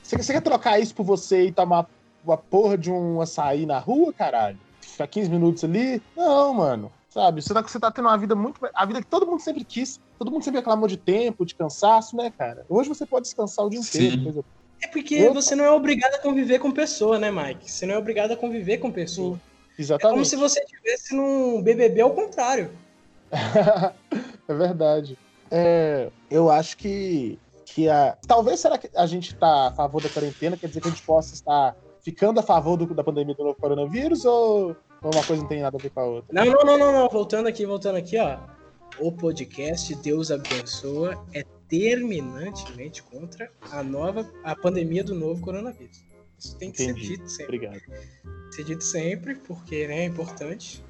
Você, 0.01 0.17
você 0.17 0.33
quer 0.33 0.41
trocar 0.41 0.79
isso 0.79 0.93
por 0.93 1.05
você 1.05 1.43
e 1.43 1.51
tomar 1.53 1.87
uma 2.21 2.35
porra 2.35 2.77
de 2.77 2.91
um 2.91 3.21
açaí 3.21 3.65
na 3.65 3.79
rua, 3.79 4.11
caralho? 4.11 4.59
Ficar 4.81 5.07
15 5.07 5.29
minutos 5.29 5.63
ali? 5.63 6.01
Não, 6.13 6.53
mano. 6.53 6.91
Sabe? 7.09 7.41
Você 7.41 7.53
tá, 7.53 7.61
você 7.61 7.79
tá 7.79 7.89
tendo 7.89 8.07
uma 8.09 8.17
vida 8.17 8.35
muito. 8.35 8.59
A 8.75 8.85
vida 8.85 8.99
que 8.99 9.07
todo 9.07 9.25
mundo 9.25 9.39
sempre 9.39 9.63
quis. 9.63 9.97
Todo 10.19 10.29
mundo 10.29 10.43
sempre 10.43 10.59
reclamou 10.59 10.89
de 10.89 10.97
tempo, 10.97 11.45
de 11.45 11.55
cansaço, 11.55 12.17
né, 12.17 12.33
cara? 12.37 12.65
Hoje 12.67 12.89
você 12.89 13.05
pode 13.05 13.27
descansar 13.27 13.65
o 13.65 13.69
dia 13.69 13.81
Sim. 13.81 14.07
inteiro. 14.07 14.43
É 14.83 14.87
porque 14.87 15.15
Eu- 15.15 15.33
você 15.33 15.55
não 15.55 15.63
é 15.63 15.71
obrigado 15.71 16.15
a 16.15 16.19
conviver 16.19 16.59
com 16.59 16.71
pessoa, 16.71 17.17
né, 17.17 17.31
Mike? 17.31 17.71
Você 17.71 17.85
não 17.85 17.95
é 17.95 17.97
obrigado 17.97 18.31
a 18.31 18.35
conviver 18.37 18.77
com 18.77 18.91
pessoa. 18.91 19.35
É 19.35 19.39
como 19.39 19.79
Exatamente. 19.79 20.27
se 20.29 20.35
você 20.35 20.59
estivesse 20.61 21.15
num 21.15 21.61
BBB 21.61 22.01
ao 22.01 22.11
contrário. 22.11 22.69
é 24.47 24.53
verdade. 24.53 25.17
É, 25.49 26.09
eu 26.29 26.49
acho 26.49 26.77
que, 26.77 27.39
que 27.65 27.89
a. 27.89 28.17
Talvez 28.27 28.59
será 28.59 28.77
que 28.77 28.89
a 28.95 29.05
gente 29.05 29.35
tá 29.35 29.67
a 29.67 29.71
favor 29.71 30.01
da 30.01 30.09
quarentena, 30.09 30.57
quer 30.57 30.67
dizer 30.67 30.81
que 30.81 30.87
a 30.87 30.91
gente 30.91 31.03
possa 31.03 31.33
estar 31.33 31.75
ficando 32.01 32.39
a 32.39 32.43
favor 32.43 32.75
do- 32.77 32.93
da 32.93 33.03
pandemia 33.03 33.33
do 33.35 33.43
novo 33.43 33.59
coronavírus 33.59 34.25
ou 34.25 34.75
ou 35.01 35.11
uma 35.13 35.23
coisa 35.23 35.41
não 35.41 35.49
tem 35.49 35.61
nada 35.61 35.77
a 35.77 35.81
ver 35.81 35.89
com 35.89 35.99
a 35.99 36.05
outra? 36.05 36.25
Não, 36.31 36.45
não, 36.45 36.63
não, 36.65 36.77
não, 36.77 36.91
não. 36.93 37.09
Voltando 37.09 37.47
aqui, 37.47 37.65
voltando 37.65 37.97
aqui, 37.97 38.17
ó. 38.17 38.37
O 38.99 39.11
podcast 39.11 39.93
Deus 39.95 40.31
Abençoa 40.31 41.21
é 41.33 41.43
terminantemente 41.73 43.01
contra 43.01 43.49
a 43.71 43.81
nova, 43.81 44.29
a 44.43 44.55
pandemia 44.55 45.03
do 45.03 45.15
novo 45.15 45.41
coronavírus. 45.41 46.03
Isso 46.37 46.55
tem 46.57 46.71
que 46.71 46.83
Entendi. 46.83 47.01
ser 47.01 47.17
dito 47.17 47.29
sempre. 47.29 47.43
Obrigado. 47.57 47.81
Ser 48.51 48.63
dito 48.63 48.83
sempre, 48.83 49.35
porque 49.35 49.87
né, 49.87 50.01
é 50.01 50.05
importante. 50.05 50.83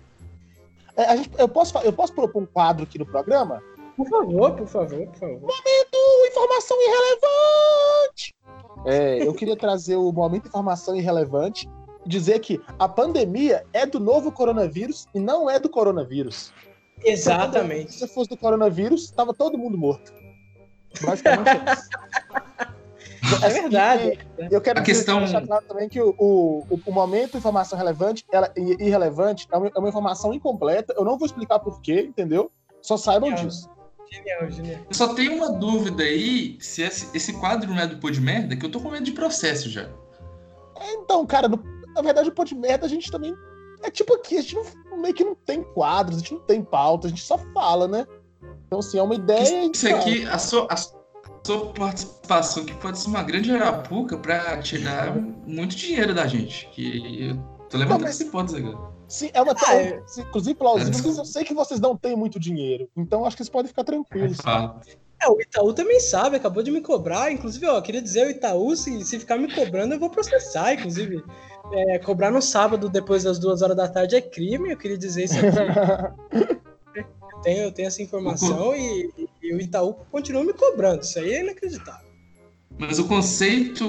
É, 0.98 1.06
a 1.06 1.15
gente- 1.15 1.32
eu, 1.38 1.48
posso, 1.48 1.78
eu 1.80 1.93
posso 1.93 2.13
propor 2.13 2.43
um 2.43 2.46
quadro 2.46 2.84
aqui 2.84 3.00
no 3.00 3.06
programa? 3.06 3.63
Por 3.96 4.10
favor, 4.10 4.56
por 4.56 4.67
favor, 4.67 5.08
por 5.08 5.15
favor. 5.15 5.39
Momento 5.39 6.28
Informação 6.28 6.78
Irrelevante! 6.82 8.36
É, 8.86 9.26
eu 9.26 9.34
queria 9.34 9.56
trazer 9.56 9.96
o 9.96 10.12
Momento 10.12 10.48
Informação 10.48 10.96
Irrelevante 10.98 11.69
e 12.06 12.10
dizer 12.10 12.39
que 12.39 12.60
a 12.78 12.89
pandemia 12.89 13.65
é 13.72 13.86
do 13.86 14.02
novo 14.02 14.34
coronavírus 14.34 15.08
e 15.15 15.19
não 15.19 15.50
é 15.50 15.60
do 15.60 15.69
coronavírus. 15.69 16.52
Exatamente. 17.06 17.93
Se 17.93 18.08
fosse 18.08 18.30
do 18.30 18.38
coronavírus, 18.38 19.12
tava 19.12 19.34
todo 19.34 19.58
mundo 19.58 19.78
morto. 19.78 20.23
Basicamente 21.01 21.49
é 21.49 21.73
isso. 21.73 21.89
É 23.43 23.49
verdade. 23.49 24.19
Eu 24.51 24.62
quero 24.62 24.79
A 24.79 24.84
questão- 24.84 25.19
deixar 25.19 25.45
claro 25.45 25.63
também 25.67 25.88
que 25.89 25.99
o, 26.01 26.13
o, 26.19 26.79
o 26.86 26.91
momento 26.91 27.38
informação 27.38 27.77
relevante 27.77 28.25
ela, 28.32 28.51
e 28.56 28.84
irrelevante 28.86 29.47
é 29.51 29.58
uma, 29.58 29.67
é 29.73 29.79
uma 29.79 29.89
informação 29.89 30.34
incompleta. 30.34 30.93
Eu 30.97 31.06
não 31.06 31.17
vou 31.17 31.25
explicar 31.25 31.60
por 31.60 31.82
quê, 31.82 32.01
entendeu? 32.01 32.51
Só 32.82 32.97
saibam 32.97 33.29
Não. 33.29 33.36
disso. 33.38 33.69
Genial, 34.12 34.51
genial. 34.51 34.82
Eu 34.88 34.93
só 34.93 35.13
tenho 35.15 35.36
uma 35.38 35.51
dúvida 35.53 36.03
aí, 36.03 36.58
se 36.60 36.84
esse, 36.84 37.15
esse 37.17 37.34
quadro 37.39 37.69
não 37.73 37.79
é 37.79 37.88
do 37.88 37.97
Pô 37.97 38.12
de 38.12 38.21
Merda, 38.21 38.56
que 38.56 38.65
eu 38.65 38.69
tô 38.71 38.79
com 38.79 38.91
medo 38.91 39.06
de 39.06 39.12
processo 39.13 39.69
já. 39.69 39.89
Então, 40.82 41.25
cara, 41.25 41.47
no- 41.47 41.63
na 41.95 42.01
verdade, 42.01 42.29
o 42.29 42.34
pô 42.34 42.43
de 42.43 42.56
merda 42.56 42.86
a 42.86 42.89
gente 42.89 43.10
também. 43.12 43.34
É 43.84 43.89
tipo 43.91 44.13
aqui, 44.15 44.38
a 44.38 44.41
gente 44.41 44.56
não, 44.56 44.97
meio 45.01 45.13
que 45.13 45.23
não 45.23 45.36
tem 45.36 45.63
quadros, 45.63 46.17
a 46.17 46.19
gente 46.19 46.34
não 46.34 46.41
tem 46.41 46.62
pauta, 46.63 47.08
a 47.08 47.10
gente 47.10 47.21
só 47.23 47.38
fala, 47.53 47.88
né? 47.88 48.06
Então, 48.74 48.80
assim, 48.80 48.98
é 48.98 49.04
uma 49.04 49.14
ideia. 49.14 49.70
Isso 49.72 49.88
aqui, 49.88 50.26
a 50.26 50.40
sua, 50.40 50.68
a 50.68 50.76
sua 50.76 51.74
participação 51.78 52.64
aqui 52.64 52.74
pode 52.74 52.98
ser 52.98 53.08
uma 53.08 53.22
grande 53.22 53.52
arapuca 53.52 54.18
pra 54.18 54.58
tirar 54.62 55.16
muito 55.46 55.76
dinheiro 55.76 56.12
da 56.16 56.26
gente. 56.26 56.68
Que 56.72 57.28
eu 57.30 57.36
tô 57.70 57.78
levantando 57.78 58.00
Não, 58.00 58.08
mas- 58.08 58.10
essa 58.16 58.24
hipótese 58.24 58.58
agora. 58.58 58.94
Sim, 59.08 59.30
é 59.32 59.42
uma 59.44 59.54
Ah, 59.68 59.76
é. 59.76 60.02
inclusive 60.18 60.56
plausível, 60.56 60.92
É. 60.92 61.04
mas 61.08 61.18
eu 61.20 61.26
sei 61.26 61.44
que 61.44 61.54
vocês 61.54 61.80
não 61.80 61.96
têm 61.96 62.16
muito 62.16 62.40
dinheiro. 62.40 62.90
Então 62.98 63.26
acho 63.26 63.36
que 63.38 63.44
vocês 63.44 63.50
podem 63.50 63.68
ficar 63.68 63.84
tranquilos. 63.84 64.38
Fala. 64.38 64.82
É, 65.22 65.28
o 65.30 65.40
Itaú 65.40 65.72
também 65.72 66.00
sabe, 66.00 66.36
acabou 66.36 66.63
de 66.63 66.71
me 66.71 66.82
cobrar. 66.82 67.32
Inclusive, 67.32 67.67
ó, 67.67 67.80
queria 67.80 68.02
dizer, 68.02 68.26
o 68.26 68.32
Itaú, 68.32 68.76
se, 68.76 69.06
se 69.06 69.19
ficar 69.19 69.38
me 69.38 69.54
cobrando, 69.54 69.94
eu 69.94 70.00
vou 70.00 70.10
processar. 70.10 70.74
Inclusive, 70.74 71.24
É, 71.71 71.98
cobrar 72.00 72.30
no 72.30 72.42
sábado 72.42 72.90
depois 72.90 73.24
das 73.24 73.40
duas 73.40 73.62
horas 73.62 73.76
da 73.78 73.88
tarde 73.88 74.15
é 74.15 74.21
crime, 74.21 74.71
eu 74.71 74.78
queria 74.78 74.98
dizer 74.98 75.24
isso 75.26 75.36
aqui. 75.38 75.48
eu, 77.44 77.54
tenho, 77.54 77.63
eu 77.63 77.71
tenho 77.71 77.87
essa 77.87 78.02
informação 78.02 78.75
e, 78.75 79.10
e 79.41 79.54
o 79.54 79.60
Itaú 79.60 79.94
continua 80.10 80.44
me 80.44 80.54
cobrando. 80.54 81.04
Isso 81.04 81.19
aí 81.19 81.33
é 81.33 81.41
inacreditável. 81.41 82.08
Mas 82.77 82.98
o 82.98 83.08
conceito 83.08 83.85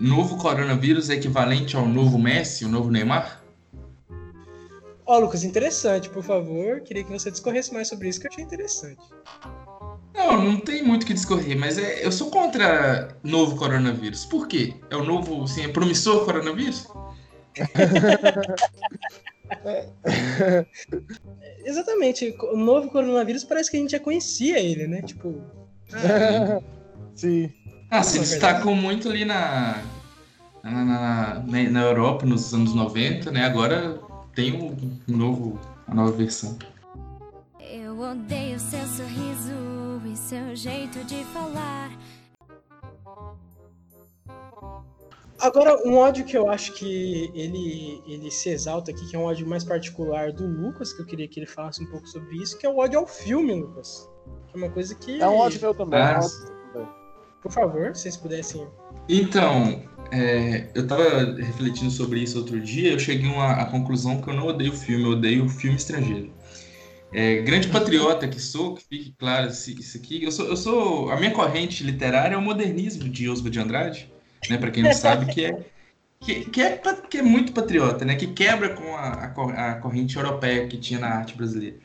novo 0.00 0.36
coronavírus 0.36 1.08
é 1.08 1.14
equivalente 1.14 1.76
ao 1.76 1.86
novo 1.86 2.18
Messi, 2.18 2.64
o 2.64 2.68
novo 2.68 2.90
Neymar? 2.90 3.42
Ó, 5.06 5.18
Lucas, 5.18 5.44
interessante, 5.44 6.10
por 6.10 6.22
favor. 6.22 6.80
Queria 6.80 7.04
que 7.04 7.12
você 7.12 7.30
discorresse 7.30 7.72
mais 7.72 7.88
sobre 7.88 8.08
isso, 8.08 8.20
que 8.20 8.26
eu 8.26 8.30
achei 8.30 8.44
interessante. 8.44 9.00
Não, 10.14 10.42
não 10.42 10.60
tem 10.60 10.82
muito 10.82 11.04
o 11.04 11.06
que 11.06 11.14
discorrer, 11.14 11.58
mas 11.58 11.78
é, 11.78 12.04
eu 12.04 12.12
sou 12.12 12.30
contra 12.30 13.16
novo 13.22 13.56
coronavírus. 13.56 14.24
Por 14.24 14.46
quê? 14.46 14.74
É 14.90 14.96
o 14.96 15.04
novo, 15.04 15.44
assim, 15.44 15.64
é 15.64 15.68
promissor 15.68 16.24
coronavírus? 16.24 16.86
Exatamente. 21.64 22.34
O 22.52 22.56
novo 22.56 22.90
coronavírus 22.90 23.44
parece 23.44 23.70
que 23.70 23.76
a 23.76 23.80
gente 23.80 23.90
já 23.90 24.00
conhecia 24.00 24.58
ele, 24.58 24.86
né? 24.86 25.02
Tipo. 25.02 25.40
Ah, 25.92 26.60
Sim. 27.14 27.50
Ah, 27.90 28.02
se 28.02 28.18
destacou 28.18 28.74
muito 28.74 29.08
ali 29.08 29.24
na, 29.24 29.80
na, 30.62 30.84
na, 30.84 31.70
na, 31.70 31.80
Europa 31.80 32.26
nos 32.26 32.52
anos 32.52 32.74
90, 32.74 33.30
né? 33.30 33.44
Agora 33.44 34.00
tem 34.34 34.52
um, 34.52 34.76
um 35.08 35.16
novo, 35.16 35.60
uma 35.86 36.02
nova 36.02 36.12
versão. 36.12 36.58
Eu 37.60 37.98
odeio 38.00 38.58
seu 38.58 38.84
sorriso 38.86 40.02
e 40.12 40.16
seu 40.16 40.56
jeito 40.56 41.04
de 41.04 41.22
falar. 41.26 41.90
Agora, 45.40 45.76
um 45.86 45.96
ódio 45.96 46.24
que 46.24 46.36
eu 46.36 46.48
acho 46.48 46.72
que 46.74 47.30
ele, 47.34 48.02
ele 48.06 48.30
se 48.30 48.50
exalta 48.50 48.90
aqui, 48.90 49.06
que 49.08 49.16
é 49.16 49.18
um 49.18 49.24
ódio 49.24 49.46
mais 49.46 49.64
particular 49.64 50.32
do 50.32 50.46
Lucas, 50.46 50.92
que 50.92 51.02
eu 51.02 51.06
queria 51.06 51.26
que 51.26 51.40
ele 51.40 51.46
falasse 51.46 51.82
um 51.82 51.86
pouco 51.86 52.06
sobre 52.08 52.36
isso, 52.36 52.56
que 52.56 52.66
é 52.66 52.70
o 52.70 52.78
ódio 52.78 53.00
ao 53.00 53.06
filme, 53.06 53.52
Lucas. 53.54 54.08
Que 54.48 54.54
é 54.54 54.58
uma 54.58 54.70
coisa 54.70 54.94
que. 54.94 55.20
É 55.20 55.28
um 55.28 55.36
ódio 55.36 55.60
meu 55.60 55.74
também. 55.74 56.00
Ah, 56.00 56.20
é. 56.76 56.86
Por 57.42 57.50
favor, 57.50 57.94
se 57.94 58.02
vocês 58.02 58.16
pudessem. 58.16 58.66
Então, 59.08 59.82
é, 60.10 60.70
eu 60.74 60.86
tava 60.86 61.34
refletindo 61.34 61.90
sobre 61.90 62.20
isso 62.20 62.38
outro 62.38 62.60
dia, 62.60 62.92
eu 62.92 62.98
cheguei 62.98 63.30
à 63.36 63.64
conclusão 63.66 64.22
que 64.22 64.28
eu 64.28 64.34
não 64.34 64.46
odeio 64.46 64.72
filme, 64.72 65.04
eu 65.04 65.10
odeio 65.10 65.48
filme 65.48 65.76
estrangeiro. 65.76 66.32
É, 67.12 67.42
grande 67.42 67.68
patriota 67.68 68.26
que 68.26 68.40
sou, 68.40 68.74
que 68.74 68.84
fique 68.84 69.14
claro 69.18 69.48
isso 69.48 69.96
aqui, 69.96 70.24
eu 70.24 70.32
sou, 70.32 70.46
eu 70.46 70.56
sou. 70.56 71.10
A 71.10 71.16
minha 71.16 71.32
corrente 71.32 71.84
literária 71.84 72.34
é 72.34 72.38
o 72.38 72.42
modernismo 72.42 73.08
de 73.08 73.28
Oswald 73.28 73.50
de 73.50 73.60
Andrade 73.60 74.13
né? 74.50 74.58
Para 74.58 74.70
quem 74.70 74.82
não 74.82 74.92
sabe, 74.92 75.26
que 75.32 75.44
é, 75.44 75.64
que, 76.20 76.44
que, 76.46 76.62
é, 76.62 76.80
que 77.10 77.18
é 77.18 77.22
muito 77.22 77.52
patriota, 77.52 78.04
né? 78.04 78.16
Que 78.16 78.26
quebra 78.26 78.70
com 78.70 78.96
a, 78.96 79.32
a, 79.36 79.70
a 79.70 79.74
corrente 79.76 80.16
europeia 80.16 80.66
que 80.66 80.78
tinha 80.78 80.98
na 80.98 81.08
arte 81.08 81.36
brasileira. 81.36 81.76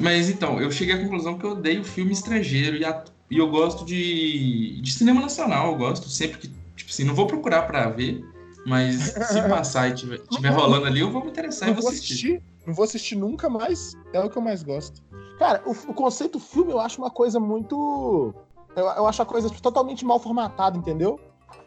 Mas 0.00 0.28
então, 0.28 0.60
eu 0.60 0.70
cheguei 0.70 0.94
à 0.94 0.98
conclusão 0.98 1.38
que 1.38 1.44
eu 1.44 1.52
odeio 1.52 1.84
filme 1.84 2.12
estrangeiro 2.12 2.76
e, 2.76 2.84
a, 2.84 3.04
e 3.30 3.38
eu 3.38 3.48
gosto 3.48 3.84
de, 3.84 4.80
de 4.80 4.92
cinema 4.92 5.20
nacional. 5.20 5.72
Eu 5.72 5.78
gosto 5.78 6.08
sempre 6.08 6.38
que, 6.38 6.48
tipo 6.76 6.90
assim, 6.90 7.04
não 7.04 7.14
vou 7.14 7.26
procurar 7.26 7.62
para 7.62 7.88
ver, 7.88 8.24
mas 8.66 8.96
se 8.96 9.42
passar 9.48 9.90
e 9.90 9.94
tiver, 9.94 10.18
tiver 10.30 10.50
rolando 10.50 10.86
ali, 10.86 11.00
eu 11.00 11.10
vou 11.10 11.24
me 11.24 11.30
interessar 11.30 11.68
e 11.68 11.72
vou 11.72 11.88
assistir. 11.88 12.12
assistir. 12.12 12.42
Não 12.66 12.74
vou 12.74 12.84
assistir 12.84 13.16
nunca 13.16 13.48
mais. 13.48 13.94
É 14.12 14.20
o 14.20 14.28
que 14.28 14.36
eu 14.36 14.42
mais 14.42 14.62
gosto. 14.62 15.02
Cara, 15.38 15.62
o, 15.64 15.70
o 15.70 15.94
conceito 15.94 16.38
filme 16.38 16.72
eu 16.72 16.80
acho 16.80 17.00
uma 17.00 17.10
coisa 17.10 17.40
muito. 17.40 18.34
Eu, 18.76 18.84
eu 18.84 19.06
acho 19.06 19.22
a 19.22 19.26
coisa 19.26 19.50
totalmente 19.50 20.04
mal 20.04 20.20
formatada, 20.20 20.76
entendeu? 20.76 21.18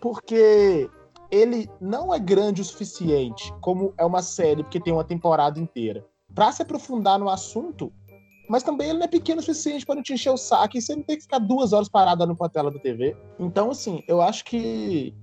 Porque 0.02 0.90
ele 1.32 1.70
não 1.82 2.14
é 2.14 2.20
grande 2.20 2.62
o 2.62 2.66
suficiente, 2.66 3.52
como 3.60 3.94
é 3.98 4.06
uma 4.06 4.22
série, 4.22 4.64
porque 4.64 4.80
tem 4.80 4.94
uma 4.94 5.04
temporada 5.04 5.60
inteira, 5.60 6.06
para 6.34 6.52
se 6.52 6.62
aprofundar 6.62 7.18
no 7.18 7.30
assunto, 7.30 7.92
mas 8.48 8.62
também 8.62 8.90
ele 8.90 9.00
não 9.00 9.06
é 9.06 9.10
pequeno 9.10 9.40
o 9.40 9.44
suficiente 9.44 9.86
para 9.86 9.96
não 9.96 10.04
te 10.04 10.14
encher 10.14 10.32
o 10.32 10.38
saco 10.38 10.78
e 10.78 10.82
você 10.82 10.96
não 10.96 11.04
tem 11.04 11.16
que 11.16 11.24
ficar 11.24 11.40
duas 11.40 11.74
horas 11.74 11.90
parado 11.90 12.26
no 12.28 12.36
tela 12.50 12.70
da 12.70 12.80
TV. 12.80 13.16
Então, 13.40 13.72
assim, 13.72 14.04
eu 14.08 14.22
acho 14.22 14.44
que, 14.46 15.14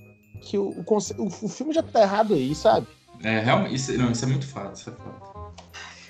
que 0.41 0.59
o, 0.59 0.85
o, 0.85 1.27
o, 1.27 1.49
filme 1.49 1.73
já 1.73 1.83
tá 1.83 2.03
errado 2.03 2.35
aí, 2.35 2.55
sabe? 2.55 2.87
É, 3.23 3.39
realmente, 3.41 3.75
isso, 3.75 3.97
não, 3.99 4.11
isso 4.11 4.25
é 4.25 4.29
muito 4.29 4.47
fato, 4.47 4.77
isso 4.77 4.91
é 4.91 4.93
fato. 4.93 5.31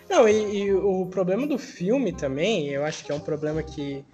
Não, 0.08 0.28
e, 0.28 0.64
e, 0.64 0.72
o 0.72 1.06
problema 1.06 1.46
do 1.46 1.58
filme 1.58 2.12
também, 2.12 2.68
eu 2.68 2.84
acho 2.84 3.04
que 3.04 3.12
é 3.12 3.14
um 3.14 3.20
problema 3.20 3.62
que 3.62 4.04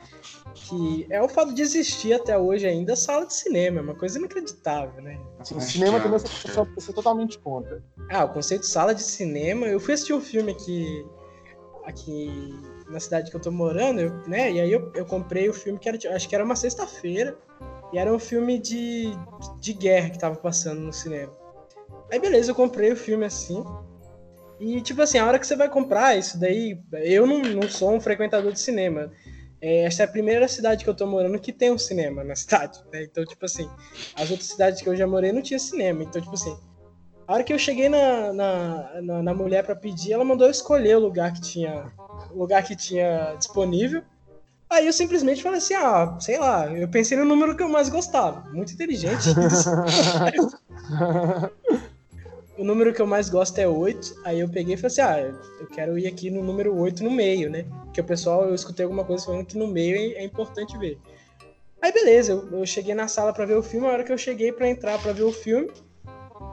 que 0.57 1.07
é 1.11 1.23
o 1.23 1.29
fato 1.29 1.53
de 1.53 1.61
existir 1.61 2.15
até 2.15 2.37
hoje 2.39 2.67
ainda 2.67 2.97
sala 2.97 3.27
de 3.27 3.35
cinema, 3.35 3.81
é 3.81 3.83
uma 3.83 3.95
coisa 3.95 4.19
inacreditável, 4.19 5.03
né? 5.03 5.21
Sim, 5.45 5.61
cinema 5.61 6.01
também 6.01 6.19
eu 6.19 6.81
sou 6.81 6.95
totalmente 6.95 7.39
contra. 7.39 7.83
Ah, 8.11 8.25
o 8.25 8.33
conceito 8.33 8.63
de 8.63 8.69
sala 8.69 8.95
de 8.95 9.03
cinema, 9.03 9.67
eu 9.67 9.79
fui 9.79 9.95
assistir 9.95 10.15
um 10.15 10.21
filme 10.21 10.53
aqui, 10.53 11.07
aqui 11.85 12.59
na 12.89 12.99
cidade 12.99 13.31
que 13.31 13.37
eu 13.37 13.41
tô 13.41 13.51
morando, 13.51 14.01
eu, 14.01 14.11
né? 14.27 14.51
E 14.51 14.61
aí 14.61 14.73
eu, 14.73 14.91
eu 14.95 15.05
comprei 15.05 15.49
o 15.49 15.53
filme 15.53 15.79
que 15.79 15.89
era, 15.89 15.99
acho 16.15 16.29
que 16.29 16.35
era 16.35 16.45
uma 16.45 16.57
sexta-feira, 16.57 17.37
e 17.93 17.99
era 17.99 18.13
um 18.13 18.19
filme 18.19 18.59
de, 18.59 19.11
de 19.61 19.73
guerra 19.73 20.11
que 20.11 20.19
tava 20.19 20.37
passando 20.37 20.81
no 20.81 20.93
cinema. 20.93 21.33
Aí 22.11 22.19
beleza, 22.19 22.51
eu 22.51 22.55
comprei 22.55 22.93
o 22.93 22.97
filme 22.97 23.25
assim. 23.25 23.63
E 24.59 24.81
tipo 24.81 25.03
assim, 25.03 25.19
a 25.19 25.27
hora 25.27 25.39
que 25.39 25.47
você 25.47 25.55
vai 25.55 25.69
comprar 25.69 26.17
isso 26.17 26.41
daí, 26.41 26.81
eu 26.93 27.27
não, 27.27 27.41
não 27.41 27.69
sou 27.69 27.93
um 27.93 28.01
frequentador 28.01 28.53
de 28.53 28.61
cinema. 28.61 29.13
É, 29.61 29.85
essa 29.85 30.03
é 30.03 30.05
a 30.05 30.09
primeira 30.09 30.47
cidade 30.49 30.85
que 30.85 30.91
eu 30.91 30.95
tô 30.95 31.07
morando 31.07 31.39
que 31.39 31.53
tem 31.53 31.71
um 31.73 31.79
cinema 31.79 32.23
na 32.23 32.37
cidade, 32.37 32.79
né? 32.93 33.05
Então, 33.05 33.25
tipo 33.25 33.45
assim, 33.45 33.69
as 34.15 34.31
outras 34.31 34.49
cidades 34.49 34.83
que 34.83 34.89
eu 34.89 34.97
já 34.97 35.07
morei 35.07 35.33
não 35.33 35.43
tinha 35.43 35.59
cinema. 35.59 36.03
Então, 36.03 36.21
tipo 36.21 36.35
assim, 36.35 36.57
a 37.27 37.35
hora 37.35 37.45
que 37.45 37.53
eu 37.53 37.59
cheguei 37.59 37.89
na, 37.89 38.33
na, 38.33 39.03
na, 39.03 39.23
na 39.23 39.35
mulher 39.35 39.65
para 39.65 39.75
pedir, 39.75 40.13
ela 40.13 40.25
mandou 40.25 40.47
eu 40.47 40.51
escolher 40.51 40.97
o 40.97 41.01
lugar 41.01 41.33
que 41.33 41.41
tinha 41.41 41.93
lugar 42.31 42.63
que 42.63 42.77
tinha 42.77 43.35
disponível. 43.39 44.03
Aí 44.69 44.87
eu 44.87 44.93
simplesmente 44.93 45.43
falei 45.43 45.59
assim, 45.59 45.75
ah, 45.75 46.17
sei 46.21 46.39
lá, 46.39 46.67
eu 46.67 46.89
pensei 46.89 47.17
no 47.17 47.25
número 47.25 47.57
que 47.57 47.63
eu 47.63 47.69
mais 47.69 47.89
gostava. 47.89 48.49
Muito 48.51 48.73
inteligente. 48.73 49.31
o 52.59 52.65
número 52.65 52.93
que 52.93 53.01
eu 53.01 53.07
mais 53.07 53.29
gosto 53.29 53.59
é 53.59 53.69
8. 53.69 54.23
Aí 54.25 54.41
eu 54.41 54.49
peguei 54.49 54.75
e 54.75 54.77
falei 54.77 54.87
assim: 54.87 55.01
ah, 55.01 55.35
eu 55.61 55.67
quero 55.67 55.99
ir 55.99 56.07
aqui 56.07 56.31
no 56.31 56.43
número 56.43 56.77
8 56.77 57.03
no 57.05 57.11
meio, 57.11 57.51
né? 57.51 57.67
Porque 57.85 58.01
o 58.01 58.05
pessoal, 58.05 58.45
eu 58.45 58.55
escutei 58.55 58.85
alguma 58.85 59.05
coisa 59.05 59.25
falando 59.25 59.47
que 59.47 59.59
no 59.59 59.67
meio 59.67 59.97
é, 59.97 60.23
é 60.23 60.25
importante 60.25 60.77
ver. 60.79 60.99
Aí 61.81 61.93
beleza, 61.93 62.33
eu, 62.33 62.59
eu 62.59 62.67
cheguei 62.67 62.95
na 62.95 63.09
sala 63.09 63.33
para 63.33 63.47
ver 63.47 63.57
o 63.57 63.63
filme. 63.63 63.87
A 63.87 63.91
hora 63.91 64.05
que 64.05 64.13
eu 64.13 64.19
cheguei 64.19 64.53
para 64.53 64.69
entrar 64.69 64.99
para 64.99 65.13
ver 65.13 65.25
o 65.25 65.33
filme, 65.33 65.71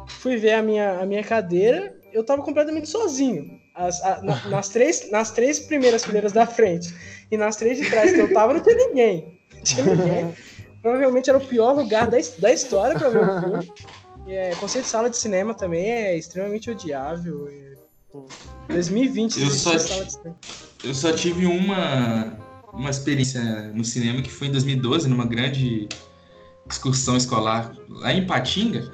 fui 0.08 0.38
ver 0.38 0.54
a 0.54 0.62
minha, 0.62 1.00
a 1.00 1.06
minha 1.06 1.24
cadeira, 1.24 1.96
eu 2.12 2.24
tava 2.24 2.44
completamente 2.44 2.88
sozinho. 2.88 3.60
As, 3.74 4.04
a, 4.04 4.22
na, 4.22 4.50
nas, 4.50 4.70
três, 4.70 5.10
nas 5.10 5.32
três 5.32 5.60
primeiras 5.60 6.06
fileiras 6.06 6.32
da 6.32 6.46
frente 6.46 6.94
e 7.32 7.38
nas 7.38 7.56
três 7.56 7.80
de 7.80 7.90
trás 7.90 8.12
que 8.12 8.20
eu 8.20 8.32
tava, 8.32 8.54
não 8.54 8.62
tinha 8.62 8.76
ninguém. 8.76 9.40
Não 9.52 9.64
tinha 9.64 9.84
ninguém. 9.84 10.36
Provavelmente 10.82 11.30
era 11.30 11.40
o 11.40 11.48
pior 11.48 11.74
lugar 11.74 12.08
da, 12.08 12.18
da 12.38 12.52
história 12.52 13.00
pra 13.00 13.10
ver 13.10 13.20
o 13.20 13.40
filme. 13.40 13.72
É, 14.28 14.56
conceito 14.56 14.86
de 14.86 14.90
sala 14.90 15.10
de 15.10 15.18
cinema 15.18 15.54
também 15.54 15.90
é 15.90 16.18
extremamente 16.18 16.70
odiável. 16.70 17.50
2020 18.68 19.42
eu 19.42 19.50
só, 19.50 19.72
eu 20.84 20.94
só 20.94 21.12
tive 21.12 21.46
uma, 21.46 22.38
uma 22.72 22.90
experiência 22.90 23.42
no 23.74 23.84
cinema 23.84 24.22
que 24.22 24.32
foi 24.32 24.48
em 24.48 24.52
2012, 24.52 25.10
numa 25.10 25.26
grande 25.26 25.90
excursão 26.70 27.18
escolar 27.18 27.74
lá 27.90 28.14
em 28.14 28.26
Patinga. 28.26 28.92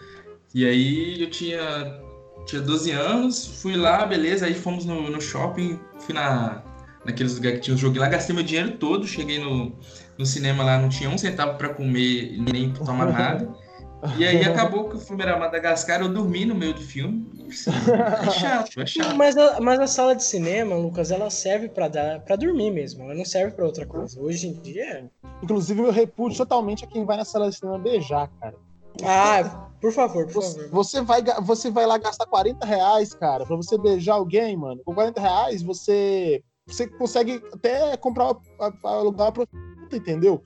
E 0.54 0.66
aí 0.66 1.22
eu 1.22 1.30
tinha, 1.30 2.02
tinha 2.46 2.62
12 2.62 2.92
anos, 2.92 3.62
fui 3.62 3.76
lá, 3.76 4.06
beleza, 4.06 4.46
aí 4.46 4.56
fomos 4.56 4.86
no, 4.86 5.10
no 5.10 5.22
shopping, 5.22 5.80
fui 6.00 6.16
na, 6.16 6.64
naqueles 7.06 7.36
lugares 7.36 7.60
que 7.60 7.66
tinha 7.66 7.76
o 7.76 7.78
jogo 7.78 8.00
lá, 8.00 8.08
gastei 8.08 8.34
meu 8.34 8.44
dinheiro 8.44 8.72
todo, 8.78 9.06
cheguei 9.06 9.38
no, 9.40 9.78
no 10.18 10.26
cinema 10.26 10.64
lá, 10.64 10.80
não 10.80 10.90
tinha 10.90 11.10
um 11.10 11.18
centavo 11.18 11.58
para 11.58 11.70
comer 11.70 12.36
nem 12.52 12.72
tomar 12.74 13.06
nada. 13.12 13.69
E 14.18 14.26
aí 14.26 14.44
acabou 14.46 14.90
que 14.90 14.96
o 14.96 15.00
filme 15.00 15.24
era 15.24 15.38
Madagascar, 15.38 16.02
eu 16.02 16.10
dormi 16.10 16.46
no 16.46 16.56
meio 16.56 16.74
do 16.74 16.82
filme. 16.82 17.28
É 17.48 18.30
chato, 18.32 18.82
é 18.82 18.86
chato. 18.86 19.16
Mas 19.16 19.36
a, 19.38 19.60
mas 19.60 19.80
a 19.80 19.88
sala 19.88 20.16
de 20.16 20.24
cinema, 20.24 20.76
Lucas, 20.76 21.12
ela 21.12 21.30
serve 21.30 21.70
para 21.70 22.36
dormir 22.38 22.72
mesmo, 22.72 23.04
ela 23.04 23.16
não 23.16 23.26
serve 23.26 23.56
para 23.56 23.66
outra 23.66 23.86
coisa. 23.86 24.22
Hoje 24.22 24.48
em 24.48 24.54
dia. 24.54 25.10
Inclusive, 25.44 25.82
eu 25.82 25.92
repúdio 25.92 26.38
totalmente 26.38 26.86
a 26.86 26.88
quem 26.88 27.06
vai 27.06 27.18
na 27.18 27.26
sala 27.26 27.50
de 27.50 27.58
cinema 27.58 27.80
beijar, 27.80 28.30
cara. 28.40 28.56
Ah, 29.04 29.70
por 29.82 29.92
favor, 29.92 30.26
por 30.26 30.34
você, 30.34 30.64
favor. 30.64 30.70
Você 30.72 31.02
vai, 31.02 31.24
você 31.42 31.72
vai 31.72 31.86
lá 31.86 31.98
gastar 31.98 32.26
40 32.26 32.66
reais, 32.66 33.14
cara, 33.14 33.46
pra 33.46 33.56
você 33.56 33.78
beijar 33.78 34.16
alguém, 34.16 34.56
mano. 34.56 34.82
Com 34.84 34.94
40 34.94 35.22
reais, 35.22 35.62
você, 35.62 36.44
você 36.68 36.88
consegue 36.88 37.42
até 37.54 37.96
comprar, 37.98 38.36
alugar 38.84 39.28
uma 39.28 39.32
prostituta, 39.32 39.96
entendeu? 39.96 40.44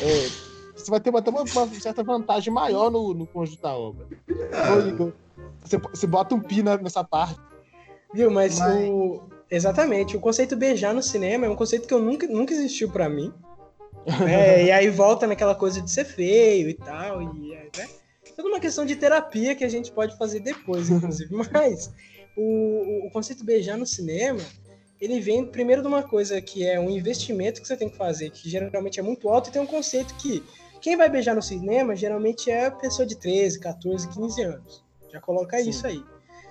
É, 0.00 0.28
você 0.84 0.90
vai 0.90 1.00
ter 1.00 1.16
até 1.16 1.30
uma, 1.30 1.42
uma, 1.42 1.80
certa 1.80 2.02
vantagem 2.02 2.52
maior 2.52 2.90
no, 2.90 3.14
no 3.14 3.26
conjunto 3.26 3.62
da 3.62 3.74
obra. 3.74 4.06
Você, 5.62 5.78
você 5.78 6.06
bota 6.06 6.34
um 6.34 6.40
pi 6.40 6.62
nessa 6.62 7.02
parte. 7.02 7.40
Viu, 8.12 8.30
mas, 8.30 8.58
mas... 8.58 8.88
o. 8.88 9.22
Exatamente, 9.50 10.16
o 10.16 10.20
conceito 10.20 10.56
beijar 10.56 10.92
no 10.92 11.02
cinema 11.02 11.46
é 11.46 11.48
um 11.48 11.54
conceito 11.54 11.86
que 11.86 11.94
eu 11.94 12.00
nunca, 12.00 12.26
nunca 12.26 12.52
existiu 12.52 12.90
para 12.90 13.08
mim. 13.08 13.32
É, 14.28 14.66
e 14.66 14.70
aí 14.70 14.90
volta 14.90 15.26
naquela 15.26 15.54
coisa 15.54 15.80
de 15.80 15.90
ser 15.90 16.04
feio 16.04 16.68
e 16.68 16.74
tal. 16.74 17.22
E, 17.22 17.54
é, 17.54 17.70
né? 17.74 17.88
Tudo 18.36 18.48
uma 18.48 18.60
questão 18.60 18.84
de 18.84 18.96
terapia 18.96 19.54
que 19.54 19.64
a 19.64 19.68
gente 19.68 19.90
pode 19.90 20.18
fazer 20.18 20.40
depois, 20.40 20.90
inclusive. 20.90 21.30
Mas 21.50 21.90
o, 22.36 23.06
o 23.06 23.10
conceito 23.10 23.42
beijar 23.42 23.78
no 23.78 23.86
cinema, 23.86 24.40
ele 25.00 25.20
vem 25.20 25.46
primeiro 25.46 25.80
de 25.80 25.88
uma 25.88 26.02
coisa 26.02 26.38
que 26.42 26.66
é 26.66 26.78
um 26.78 26.90
investimento 26.90 27.62
que 27.62 27.66
você 27.66 27.78
tem 27.78 27.88
que 27.88 27.96
fazer, 27.96 28.28
que 28.30 28.50
geralmente 28.50 29.00
é 29.00 29.02
muito 29.02 29.26
alto, 29.30 29.48
e 29.48 29.52
tem 29.52 29.62
um 29.62 29.66
conceito 29.66 30.14
que 30.16 30.42
quem 30.84 30.98
vai 30.98 31.08
beijar 31.08 31.34
no 31.34 31.40
cinema 31.40 31.96
geralmente 31.96 32.50
é 32.50 32.66
a 32.66 32.70
pessoa 32.70 33.06
de 33.06 33.16
13, 33.16 33.58
14, 33.58 34.06
15 34.06 34.42
anos. 34.42 34.84
Já 35.10 35.18
coloca 35.18 35.56
Sim. 35.56 35.70
isso 35.70 35.86
aí. 35.86 36.04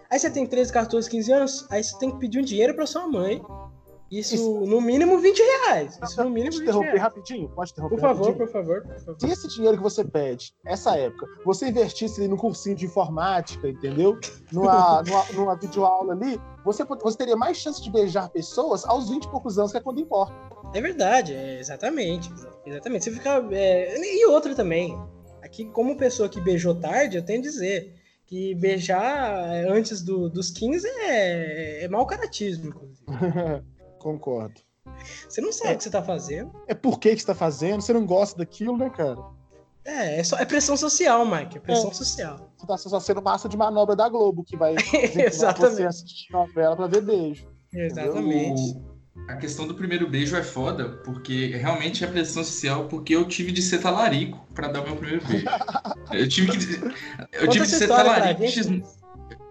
Aí 0.09 0.17
você 0.17 0.27
tem 0.27 0.47
13, 0.47 0.73
14, 0.73 1.07
15 1.07 1.31
anos, 1.31 1.67
aí 1.69 1.83
você 1.83 1.95
tem 1.99 2.09
que 2.09 2.17
pedir 2.17 2.39
um 2.39 2.43
dinheiro 2.43 2.73
pra 2.73 2.87
sua 2.87 3.07
mãe. 3.07 3.39
Isso, 4.09 4.33
isso. 4.33 4.59
no 4.61 4.81
mínimo 4.81 5.19
20 5.19 5.39
reais. 5.39 5.99
Isso 6.03 6.23
no 6.23 6.31
mínimo 6.31 6.51
Pode 6.51 6.63
interromper 6.63 6.87
reais. 6.87 7.01
rapidinho? 7.01 7.49
Pode 7.49 7.71
interromper 7.73 7.95
por 7.95 8.01
favor, 8.01 8.25
rapidinho? 8.25 8.37
por 8.37 8.51
favor, 8.51 8.81
por 8.81 8.99
favor. 8.99 9.19
Se 9.19 9.27
esse 9.27 9.47
dinheiro 9.49 9.77
que 9.77 9.83
você 9.83 10.03
pede, 10.03 10.55
essa 10.65 10.97
época, 10.97 11.27
você 11.45 11.69
investisse 11.69 12.19
ali 12.19 12.27
no 12.27 12.37
cursinho 12.37 12.75
de 12.75 12.85
informática, 12.85 13.69
entendeu? 13.69 14.17
Numa, 14.51 15.01
numa, 15.05 15.25
numa 15.33 15.55
videoaula 15.55 16.13
ali, 16.13 16.41
você, 16.65 16.83
você 16.83 17.17
teria 17.19 17.35
mais 17.35 17.57
chance 17.57 17.79
de 17.79 17.91
beijar 17.91 18.29
pessoas 18.29 18.83
aos 18.83 19.09
20 19.09 19.25
e 19.25 19.29
poucos 19.29 19.59
anos, 19.59 19.71
que 19.71 19.77
é 19.77 19.81
quando 19.81 19.99
importa. 19.99 20.33
É 20.73 20.81
verdade, 20.81 21.33
é, 21.33 21.59
exatamente. 21.59 22.31
Exatamente. 22.65 23.05
Você 23.05 23.11
fica. 23.11 23.43
É, 23.51 23.97
e 23.97 24.25
outra 24.25 24.55
também. 24.55 24.97
Aqui, 25.41 25.65
como 25.65 25.97
pessoa 25.97 26.29
que 26.29 26.41
beijou 26.41 26.73
tarde, 26.73 27.17
eu 27.17 27.23
tenho 27.23 27.39
a 27.39 27.43
dizer 27.43 27.93
que 28.25 28.55
beijar 28.55 29.35
antes 29.67 30.01
do, 30.01 30.29
dos 30.29 30.49
15 30.49 30.87
é, 30.87 31.83
é 31.83 31.87
mau 31.87 32.05
caratismo, 32.05 32.69
inclusive. 32.69 33.05
Concordo. 33.99 34.61
Você 35.27 35.41
não 35.41 35.51
sabe 35.51 35.71
é, 35.71 35.73
o 35.73 35.77
que 35.77 35.83
você 35.83 35.89
tá 35.89 36.01
fazendo. 36.01 36.51
É 36.67 36.73
por 36.73 36.99
que, 36.99 37.13
que 37.13 37.21
você 37.21 37.27
tá 37.27 37.35
fazendo, 37.35 37.81
você 37.81 37.93
não 37.93 38.05
gosta 38.05 38.37
daquilo, 38.37 38.77
né, 38.77 38.89
cara? 38.89 39.19
É, 39.85 40.19
é, 40.19 40.23
só, 40.23 40.37
é 40.37 40.45
pressão 40.45 40.77
social, 40.77 41.25
Mike. 41.25 41.57
É 41.57 41.61
pressão 41.61 41.91
é. 41.91 41.93
social. 41.93 42.51
Você 42.57 42.65
tá 42.65 42.77
só 42.77 42.99
sendo 42.99 43.21
massa 43.21 43.49
de 43.49 43.57
manobra 43.57 43.95
da 43.95 44.07
Globo, 44.07 44.43
que 44.43 44.55
vai 44.55 44.75
Exatamente. 44.93 45.75
você 45.75 45.83
assistir 45.83 46.31
novela 46.31 46.75
pra 46.75 46.87
ver 46.87 47.01
beijo. 47.01 47.47
Exatamente. 47.73 48.81
A 49.27 49.35
questão 49.35 49.67
do 49.67 49.75
primeiro 49.75 50.07
beijo 50.07 50.35
é 50.35 50.43
foda, 50.43 50.89
porque 51.03 51.47
realmente 51.55 52.03
é 52.03 52.07
pressão 52.07 52.43
social, 52.43 52.85
porque 52.85 53.15
eu 53.15 53.25
tive 53.25 53.51
de 53.51 53.61
ser 53.61 53.79
talarico 53.79 54.45
pra 54.53 54.67
dar 54.67 54.81
o 54.81 54.85
meu 54.85 54.95
primeiro 54.95 55.25
beijo. 55.25 55.45
eu 56.11 56.27
tive 56.27 56.51
que. 56.51 56.81
Eu 57.31 57.47
tive 57.47 57.65
de 57.65 57.71
ser 57.71 57.87
talarico. 57.87 58.43
X, 58.43 58.67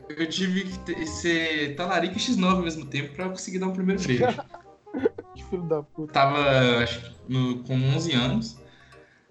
eu 0.08 0.28
tive 0.28 0.64
que 0.64 1.06
ser 1.06 1.74
talarico 1.76 2.16
e 2.16 2.20
X9 2.20 2.50
ao 2.50 2.62
mesmo 2.62 2.86
tempo 2.86 3.14
pra 3.14 3.28
conseguir 3.28 3.58
dar 3.58 3.68
o 3.68 3.72
primeiro 3.72 4.02
beijo. 4.02 4.24
que 5.34 5.44
filho 5.44 5.62
da 5.62 5.82
puta. 5.82 6.12
Tava, 6.12 6.82
acho 6.82 7.12
no, 7.28 7.62
com 7.62 7.74
11 7.74 8.12
anos. 8.12 8.62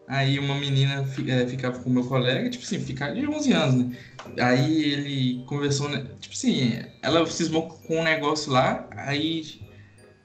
Aí 0.08 0.40
uma 0.40 0.56
menina 0.56 1.06
é, 1.28 1.48
ficava 1.48 1.80
com 1.80 1.90
o 1.90 1.94
meu 1.94 2.04
colega, 2.06 2.50
tipo 2.50 2.66
assim, 2.66 2.80
ficar 2.80 3.14
de 3.14 3.26
11 3.26 3.54
anos, 3.54 3.76
né? 3.76 3.98
Aí 4.42 4.84
ele 4.84 5.44
conversou, 5.46 5.88
né? 5.88 6.06
Tipo 6.20 6.36
assim, 6.36 6.84
ela 7.02 7.26
cismou 7.28 7.70
com 7.70 8.00
um 8.00 8.04
negócio 8.04 8.52
lá, 8.52 8.88
aí. 8.92 9.62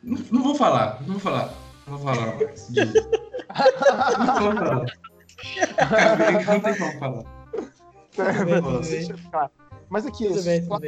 Não, 0.06 0.18
não 0.30 0.42
vou 0.42 0.54
falar, 0.54 1.02
não 1.02 1.14
vou 1.14 1.20
falar. 1.20 1.52
Não 1.86 1.98
vou 1.98 2.14
falar 2.14 2.36
mais. 2.36 2.70
não 2.70 2.86
vou 4.26 4.54
falar. 4.54 4.86
não 6.46 6.60
tem 6.60 6.78
como 6.78 6.92
falar. 9.30 9.50
Mas 9.88 10.06
aqui, 10.06 10.28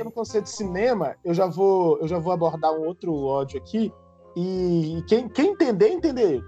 no 0.04 0.12
conceito 0.12 0.44
de 0.44 0.50
cinema, 0.50 1.16
eu 1.24 1.34
já 1.34 1.46
vou, 1.46 1.98
eu 1.98 2.06
já 2.06 2.18
vou 2.18 2.32
abordar 2.32 2.72
um 2.72 2.86
outro 2.86 3.12
ódio 3.14 3.58
aqui. 3.58 3.92
E 4.36 5.02
quem, 5.08 5.28
quem 5.28 5.48
entender, 5.48 5.88
entender. 5.88 6.40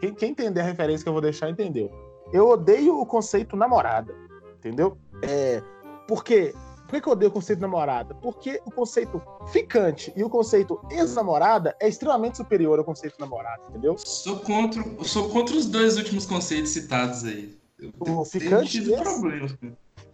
Quem, 0.00 0.14
quem 0.14 0.30
entender 0.30 0.60
a 0.60 0.64
referência 0.64 1.04
que 1.04 1.08
eu 1.08 1.12
vou 1.12 1.20
deixar, 1.22 1.50
entendeu. 1.50 1.90
Eu 2.32 2.48
odeio 2.48 2.98
o 2.98 3.04
conceito 3.04 3.54
namorada, 3.54 4.14
entendeu? 4.58 4.96
É, 5.22 5.62
por 6.08 6.24
quê? 6.24 6.54
Por 6.88 7.00
que 7.00 7.08
eu 7.08 7.12
odeio 7.12 7.30
o 7.30 7.34
conceito 7.34 7.60
namorada? 7.60 8.14
Porque 8.14 8.60
o 8.64 8.70
conceito 8.70 9.20
ficante 9.48 10.12
e 10.14 10.22
o 10.22 10.28
conceito 10.28 10.80
ex-namorada 10.90 11.74
é 11.80 11.88
extremamente 11.88 12.36
superior 12.36 12.78
ao 12.78 12.84
conceito 12.84 13.18
namorada, 13.18 13.62
entendeu? 13.68 13.96
Sou 13.98 14.38
contra, 14.40 14.82
sou 15.04 15.28
contra 15.30 15.56
os 15.56 15.66
dois 15.66 15.96
últimos 15.96 16.26
conceitos 16.26 16.70
citados 16.70 17.24
aí. 17.24 17.56
Eu 17.78 17.92
o 17.98 18.24
ficante 18.24 18.78
e 18.78 18.96
problemas 18.96 19.56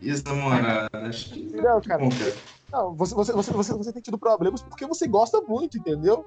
ex-namorada. 0.02 0.88
Não, 1.52 1.80
cara. 1.80 2.02
Bom, 2.02 2.10
cara. 2.10 2.34
Não, 2.72 2.94
você, 2.94 3.14
você, 3.14 3.32
você, 3.32 3.72
você, 3.74 3.92
tem 3.92 4.02
tido 4.02 4.18
problemas 4.18 4.62
porque 4.62 4.86
você 4.86 5.06
gosta 5.06 5.40
muito, 5.40 5.76
entendeu? 5.76 6.24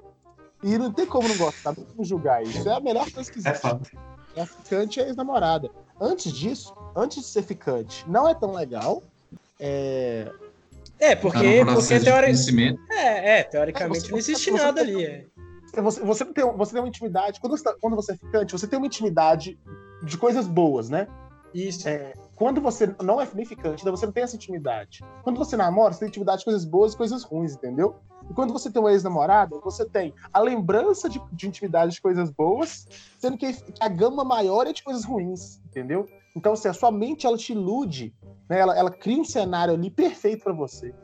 E 0.62 0.78
não 0.78 0.92
tem 0.92 1.06
como 1.06 1.28
não 1.28 1.36
gostar, 1.36 1.74
não 1.76 1.84
como 1.84 2.04
julgar 2.04 2.42
isso. 2.42 2.68
É 2.68 2.74
a 2.74 2.80
melhor 2.80 3.10
coisa 3.10 3.30
que 3.30 3.38
existe. 3.38 3.56
É 3.56 3.58
fato. 3.58 3.90
A 4.36 4.46
ficante 4.46 5.00
é 5.00 5.06
ex-namorada. 5.06 5.70
Antes 6.00 6.32
disso, 6.32 6.74
antes 6.94 7.18
de 7.18 7.28
ser 7.28 7.42
ficante, 7.42 8.08
não 8.08 8.28
é 8.28 8.34
tão 8.34 8.52
legal. 8.52 9.02
É, 9.66 10.30
é 11.00 11.16
porque, 11.16 11.64
tá 11.64 11.74
porque 11.74 12.00
teori... 12.00 12.34
é, 12.90 13.38
é, 13.38 13.42
teoricamente 13.44 14.02
você, 14.02 14.10
não 14.10 14.18
existe 14.18 14.50
você, 14.50 14.62
nada 14.62 14.84
você, 14.84 14.90
ali. 14.90 15.04
É. 15.06 15.26
Você, 15.82 16.00
você, 16.02 16.24
tem, 16.26 16.44
você 16.52 16.72
tem 16.72 16.82
uma 16.82 16.88
intimidade. 16.88 17.40
Quando 17.40 17.56
você, 17.56 17.64
tá, 17.64 17.74
quando 17.80 17.96
você 17.96 18.12
é 18.12 18.16
ficante, 18.16 18.52
você 18.52 18.66
tem 18.66 18.78
uma 18.78 18.86
intimidade 18.86 19.58
de 20.02 20.18
coisas 20.18 20.46
boas, 20.46 20.90
né? 20.90 21.08
Isso. 21.54 21.88
É, 21.88 22.12
quando 22.36 22.60
você 22.60 22.94
não 23.02 23.18
é 23.18 23.26
nem 23.34 23.46
ficante, 23.46 23.82
você 23.82 24.04
não 24.04 24.12
tem 24.12 24.24
essa 24.24 24.36
intimidade. 24.36 25.00
Quando 25.22 25.38
você 25.38 25.56
namora, 25.56 25.94
você 25.94 26.00
tem 26.00 26.08
intimidade 26.08 26.40
de 26.40 26.44
coisas 26.44 26.64
boas 26.66 26.92
e 26.92 26.96
coisas 26.96 27.22
ruins, 27.22 27.54
entendeu? 27.54 27.96
E 28.30 28.34
quando 28.34 28.52
você 28.52 28.70
tem 28.70 28.80
uma 28.80 28.92
ex-namorada, 28.92 29.58
você 29.62 29.84
tem 29.84 30.14
a 30.32 30.40
lembrança 30.40 31.08
de, 31.08 31.20
de, 31.32 31.46
intimidade 31.46 31.92
de 31.92 32.00
coisas 32.00 32.30
boas, 32.30 32.86
sendo 33.18 33.36
que 33.36 33.54
a 33.80 33.88
gama 33.88 34.24
maior 34.24 34.66
é 34.66 34.72
de 34.72 34.82
coisas 34.82 35.04
ruins, 35.04 35.60
entendeu? 35.66 36.06
Então, 36.34 36.54
assim, 36.54 36.68
a 36.68 36.72
sua 36.72 36.90
mente, 36.90 37.26
ela 37.26 37.36
te 37.36 37.52
ilude, 37.52 38.14
né? 38.48 38.58
ela, 38.58 38.76
ela 38.76 38.90
cria 38.90 39.20
um 39.20 39.24
cenário 39.24 39.74
ali 39.74 39.90
perfeito 39.90 40.44
para 40.44 40.52
você. 40.52 40.94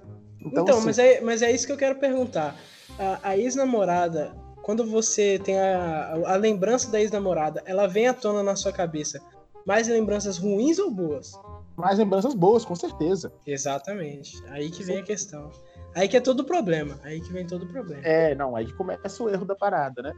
Então, 0.41 0.63
então 0.63 0.79
assim... 0.79 0.87
mas, 0.87 0.99
é, 0.99 1.21
mas 1.21 1.43
é 1.43 1.53
isso 1.53 1.67
que 1.67 1.73
eu 1.73 1.77
quero 1.77 1.99
perguntar. 1.99 2.57
A, 2.99 3.31
a 3.31 3.39
ex-namorada, 3.39 4.35
quando 4.63 4.85
você 4.85 5.39
tem 5.39 5.59
a, 5.59 6.15
a 6.27 6.37
lembrança 6.37 6.91
da 6.91 7.01
ex-namorada, 7.01 7.63
ela 7.67 7.87
vem 7.87 8.09
à 8.09 8.15
tona 8.15 8.43
na 8.43 8.57
sua 8.57 8.73
cabeça 8.73 9.21
mais 9.67 9.89
lembranças 9.89 10.39
ruins 10.39 10.79
ou 10.79 10.91
boas? 10.91 11.33
Mais 11.77 11.99
lembranças 11.99 12.35
boas, 12.35 12.65
com 12.65 12.75
certeza. 12.75 13.33
Exatamente. 13.47 14.43
Aí 14.49 14.71
que 14.71 14.83
vem 14.83 14.99
a 14.99 15.03
questão. 15.03 15.51
Aí 15.95 16.09
que 16.09 16.17
é 16.17 16.21
todo 16.21 16.41
o 16.41 16.45
problema. 16.45 16.99
Aí 17.03 17.21
que 17.21 17.33
vem 17.33 17.47
todo 17.47 17.65
o 17.65 17.67
problema. 17.67 18.03
É, 18.05 18.35
não, 18.35 18.55
aí 18.55 18.67
que 18.67 18.73
começa 18.75 19.23
o 19.23 19.29
erro 19.29 19.45
da 19.45 19.55
parada, 19.55 20.03
né? 20.03 20.13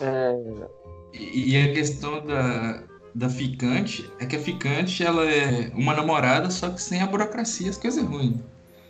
É... 0.00 0.34
E, 1.12 1.52
e 1.52 1.70
a 1.70 1.72
questão 1.72 2.24
da, 2.24 2.82
da 3.14 3.28
ficante 3.28 4.10
é 4.18 4.26
que 4.26 4.36
a 4.36 4.40
ficante 4.40 5.02
ela 5.02 5.24
é 5.24 5.70
uma 5.74 5.94
namorada, 5.94 6.50
só 6.50 6.70
que 6.70 6.80
sem 6.80 7.02
a 7.02 7.06
burocracia, 7.06 7.70
as 7.70 7.76
coisas 7.76 8.04
ruins. 8.04 8.38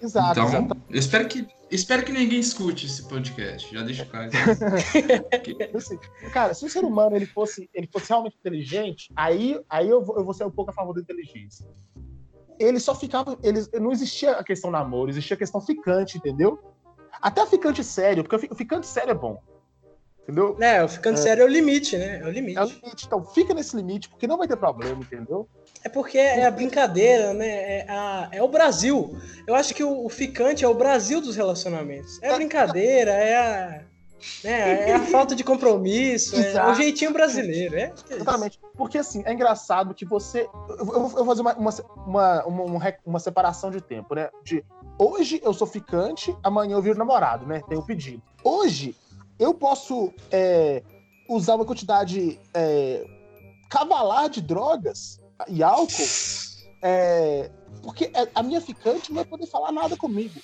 Exato. 0.01 0.41
Então, 0.41 0.68
eu 0.89 0.99
espero 0.99 1.26
que, 1.28 1.47
espero 1.70 2.05
que 2.05 2.12
ninguém 2.12 2.39
escute 2.39 2.86
esse 2.86 3.03
podcast. 3.09 3.72
Já 3.72 3.82
deixa 3.82 4.05
claro. 4.05 4.30
assim, 5.74 5.99
cara, 6.32 6.55
se 6.55 6.64
o 6.64 6.70
ser 6.70 6.84
humano 6.84 7.16
ele 7.16 7.26
fosse, 7.26 7.68
ele 7.74 7.89
fosse 7.93 8.09
realmente 8.09 8.36
inteligente, 8.39 9.11
aí, 9.16 9.61
aí 9.68 9.89
eu, 9.89 10.03
vou, 10.03 10.16
eu 10.18 10.24
vou 10.24 10.34
ser 10.34 10.45
um 10.45 10.51
pouco 10.51 10.70
a 10.70 10.74
favor 10.74 10.95
da 10.95 11.01
inteligência 11.01 11.66
ele 12.59 12.81
só 12.81 12.95
ficava. 12.95 13.39
Ele, 13.43 13.61
não 13.81 13.93
existia 13.93 14.33
a 14.33 14.45
questão 14.45 14.71
namoro, 14.71 15.11
existia 15.11 15.35
a 15.35 15.39
questão 15.39 15.61
ficante, 15.61 16.19
entendeu? 16.19 16.59
Até 17.21 17.45
ficante 17.47 17.83
sério, 17.83 18.23
porque 18.25 18.47
o 18.51 18.55
ficante 18.55 18.87
sério 18.87 19.11
é 19.11 19.15
bom. 19.15 19.41
Entendeu? 20.29 20.57
É, 20.61 20.85
o 20.85 20.89
ficante 20.89 21.21
é, 21.21 21.23
sério 21.23 21.43
é 21.43 21.45
o 21.47 21.49
limite, 21.49 21.97
né? 21.97 22.21
É 22.21 22.27
o 22.27 22.31
limite. 22.31 22.59
É 22.59 22.63
o 22.63 22.67
limite. 22.67 23.07
Então, 23.07 23.25
fica 23.25 23.55
nesse 23.55 23.75
limite, 23.75 24.11
porque 24.11 24.27
não 24.27 24.37
vai 24.37 24.47
ter 24.47 24.59
problema, 24.59 25.01
entendeu? 25.01 25.49
É 25.83 25.89
porque 25.89 26.19
é 26.19 26.45
a 26.45 26.51
brincadeira, 26.51 27.33
né? 27.33 27.49
É, 27.49 27.87
a, 27.89 28.29
é 28.31 28.43
o 28.43 28.49
Brasil. 28.49 29.17
Eu 29.47 29.55
acho 29.55 29.75
que 29.75 29.83
o, 29.83 30.05
o, 30.05 30.09
ficante 30.11 30.67
é 30.67 30.69
o 30.69 30.75
Brasil 30.75 31.23
dos 31.23 31.35
relacionamentos. 31.35 32.23
É 32.23 32.31
a 32.31 32.37
brincadeira, 32.37 33.11
é 33.11 33.37
a. 33.37 33.85
Né, 34.43 34.91
é 34.91 34.95
a 34.95 35.01
falta 35.01 35.35
de 35.35 35.45
compromisso, 35.45 36.37
é 36.37 36.71
o 36.71 36.75
jeitinho 36.75 37.12
brasileiro, 37.12 37.77
é? 37.77 37.93
Exatamente. 38.11 38.59
Porque 38.77 38.99
assim, 38.99 39.23
é 39.25 39.33
engraçado 39.33 39.95
que 39.95 40.05
você. 40.05 40.49
Eu, 40.69 40.77
eu 40.79 41.09
vou 41.09 41.25
fazer 41.25 41.41
uma, 41.41 41.55
uma, 41.55 41.71
uma, 42.07 42.45
uma, 42.45 42.95
uma 43.07 43.19
separação 43.19 43.71
de 43.71 43.81
tempo, 43.81 44.14
né? 44.14 44.29
De 44.43 44.64
hoje 44.99 45.41
eu 45.43 45.55
sou 45.55 45.66
ficante, 45.66 46.37
amanhã 46.43 46.75
eu 46.75 46.83
viro 46.83 46.99
namorado, 46.99 47.47
né? 47.47 47.62
Tem 47.69 47.79
o 47.79 47.83
pedido. 47.83 48.23
Hoje 48.43 48.97
eu 49.39 49.55
posso 49.55 50.12
é, 50.31 50.83
usar 51.29 51.55
uma 51.55 51.64
quantidade 51.64 52.41
é, 52.53 53.07
cavalar 53.69 54.29
de 54.29 54.41
drogas 54.41 55.21
e 55.47 55.62
álcool, 55.62 56.07
é, 56.83 57.51
porque 57.83 58.11
a 58.35 58.43
minha 58.43 58.61
ficante 58.61 59.11
não 59.11 59.16
vai 59.16 59.25
poder 59.25 59.47
falar 59.47 59.71
nada 59.71 59.97
comigo. 59.97 60.41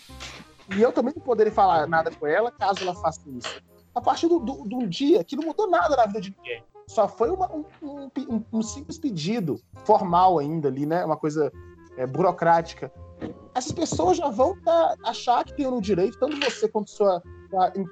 E 0.70 0.80
eu 0.80 0.92
também 0.92 1.12
não 1.14 1.22
poderia 1.22 1.52
falar 1.52 1.86
nada 1.86 2.10
com 2.10 2.26
ela 2.26 2.50
caso 2.50 2.82
ela 2.82 2.94
faça 2.94 3.20
isso. 3.28 3.62
A 3.94 4.00
partir 4.00 4.28
do, 4.28 4.38
do, 4.40 4.64
do 4.64 4.86
dia 4.86 5.22
que 5.22 5.36
não 5.36 5.44
mudou 5.44 5.68
nada 5.68 5.96
na 5.96 6.06
vida 6.06 6.20
de 6.20 6.34
ninguém. 6.36 6.62
Só 6.86 7.08
foi 7.08 7.30
uma, 7.30 7.50
um, 7.52 7.64
um, 7.82 8.44
um, 8.52 8.62
simples 8.62 8.98
pedido, 8.98 9.60
formal 9.84 10.38
ainda 10.38 10.68
ali, 10.68 10.84
né? 10.84 11.04
Uma 11.04 11.16
coisa 11.16 11.50
é, 11.96 12.06
burocrática. 12.06 12.92
Essas 13.54 13.72
pessoas 13.72 14.18
já 14.18 14.28
vão 14.28 14.60
tá, 14.60 14.94
achar 15.04 15.44
que 15.44 15.54
tem 15.54 15.66
o 15.66 15.80
direito, 15.80 16.18
tanto 16.18 16.36
você 16.40 16.68
quanto 16.68 16.90
sua 16.90 17.22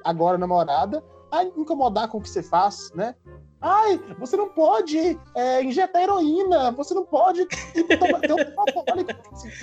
agora 0.04 0.36
namorada, 0.36 1.02
a 1.30 1.44
incomodar 1.44 2.08
com 2.08 2.18
o 2.18 2.20
que 2.20 2.28
você 2.28 2.42
faz, 2.42 2.90
né? 2.94 3.14
Ai, 3.60 3.98
você 4.18 4.36
não 4.36 4.48
pode 4.48 5.18
é, 5.36 5.62
injetar 5.62 6.02
heroína, 6.02 6.72
você 6.72 6.92
não 6.92 7.06
pode 7.06 7.46
ter 7.46 7.84
um 7.84 7.86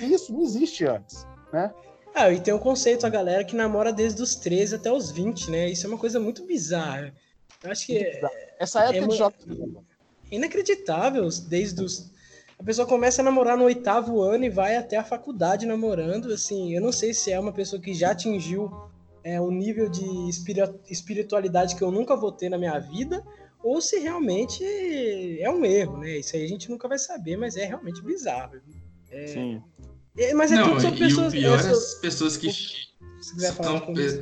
Isso 0.00 0.32
não 0.32 0.40
existe 0.40 0.86
antes, 0.86 1.26
né? 1.52 1.72
Ah, 2.14 2.30
e 2.30 2.40
tem 2.40 2.52
o 2.52 2.58
conceito, 2.58 3.06
a 3.06 3.10
galera 3.10 3.44
que 3.44 3.54
namora 3.54 3.92
desde 3.92 4.20
os 4.22 4.34
13 4.34 4.76
até 4.76 4.92
os 4.92 5.10
20, 5.10 5.50
né? 5.50 5.70
Isso 5.70 5.86
é 5.86 5.88
uma 5.88 5.98
coisa 5.98 6.18
muito 6.18 6.44
bizarra. 6.44 7.14
Eu 7.62 7.70
acho 7.70 7.86
que. 7.86 8.20
Essa 8.58 8.84
época 8.84 9.04
é, 9.04 9.08
de 9.08 9.16
jovem. 9.16 9.76
Inacreditável, 10.30 11.28
desde 11.48 11.82
os. 11.82 12.12
a 12.58 12.64
pessoa 12.64 12.86
começa 12.86 13.22
a 13.22 13.24
namorar 13.24 13.56
no 13.56 13.64
oitavo 13.64 14.20
ano 14.22 14.44
e 14.44 14.50
vai 14.50 14.76
até 14.76 14.96
a 14.96 15.04
faculdade 15.04 15.66
namorando. 15.66 16.32
Assim, 16.32 16.74
eu 16.74 16.80
não 16.80 16.92
sei 16.92 17.14
se 17.14 17.32
é 17.32 17.38
uma 17.38 17.52
pessoa 17.52 17.80
que 17.80 17.94
já 17.94 18.10
atingiu 18.10 18.70
é, 19.22 19.40
um 19.40 19.50
nível 19.50 19.88
de 19.88 20.04
espiritualidade 20.88 21.76
que 21.76 21.82
eu 21.82 21.90
nunca 21.90 22.16
vou 22.16 22.32
ter 22.32 22.48
na 22.48 22.58
minha 22.58 22.78
vida, 22.78 23.24
ou 23.62 23.80
se 23.80 23.98
realmente 23.98 24.64
é 25.40 25.50
um 25.50 25.64
erro, 25.64 25.98
né? 25.98 26.18
Isso 26.18 26.36
aí 26.36 26.44
a 26.44 26.48
gente 26.48 26.70
nunca 26.70 26.88
vai 26.88 26.98
saber, 26.98 27.36
mas 27.36 27.56
é 27.56 27.64
realmente 27.64 28.02
bizarro. 28.02 28.60
É, 29.10 29.26
Sim. 29.26 29.62
É, 30.16 30.34
mas 30.34 30.52
é 30.52 30.56
Não, 30.56 30.68
tudo 30.70 30.80
sobre 30.80 30.96
e 30.96 30.98
pessoas. 31.08 31.28
o 31.28 31.30
pior 31.30 31.54
é 31.54 31.60
é 31.60 31.62
so- 31.62 31.70
as 31.70 31.94
pessoas 31.96 32.36
que, 32.36 32.48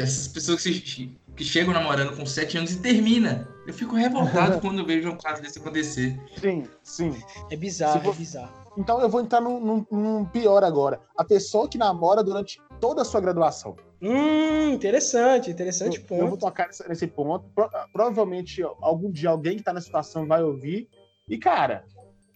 essas 0.01 0.28
pessoas 0.28 0.62
que, 0.62 1.16
que 1.36 1.45
chegam 1.45 1.72
namorando 1.72 2.16
com 2.16 2.26
7 2.26 2.59
anos 2.59 2.72
e 2.72 2.78
termina. 2.80 3.49
Eu 3.66 3.72
fico 3.74 3.95
revoltado 3.95 4.61
quando 4.61 4.80
eu 4.80 4.86
vejo 4.86 5.09
um 5.11 5.16
caso 5.16 5.43
desse 5.43 5.59
acontecer. 5.59 6.18
Sim, 6.41 6.64
sim. 6.82 7.22
É 7.51 7.57
bizarro, 7.57 8.01
vo- 8.01 8.11
é 8.11 8.14
bizarro. 8.14 8.53
Então 8.76 9.01
eu 9.01 9.09
vou 9.09 9.20
entrar 9.20 9.41
num, 9.41 9.59
num- 9.61 9.86
num 9.91 10.24
pior 10.24 10.62
agora. 10.62 11.01
A 11.16 11.24
pessoa 11.24 11.68
que 11.68 11.76
namora 11.78 12.22
durante 12.22 12.61
toda 12.80 13.03
a 13.03 13.05
sua 13.05 13.20
graduação. 13.20 13.74
Hum, 14.01 14.70
interessante, 14.74 15.51
interessante 15.51 15.99
eu, 16.11 16.16
eu 16.16 16.28
vou 16.28 16.39
ponto. 16.39 16.41
tocar 16.47 16.68
nesse, 16.68 16.89
nesse 16.89 17.07
ponto. 17.09 17.45
Pro- 17.55 17.68
provavelmente 17.93 18.62
algum 18.80 19.11
dia 19.11 19.30
alguém 19.30 19.57
que 19.57 19.64
tá 19.64 19.72
na 19.72 19.80
situação 19.80 20.26
vai 20.26 20.43
ouvir. 20.45 20.89
E, 21.28 21.36
cara, 21.36 21.84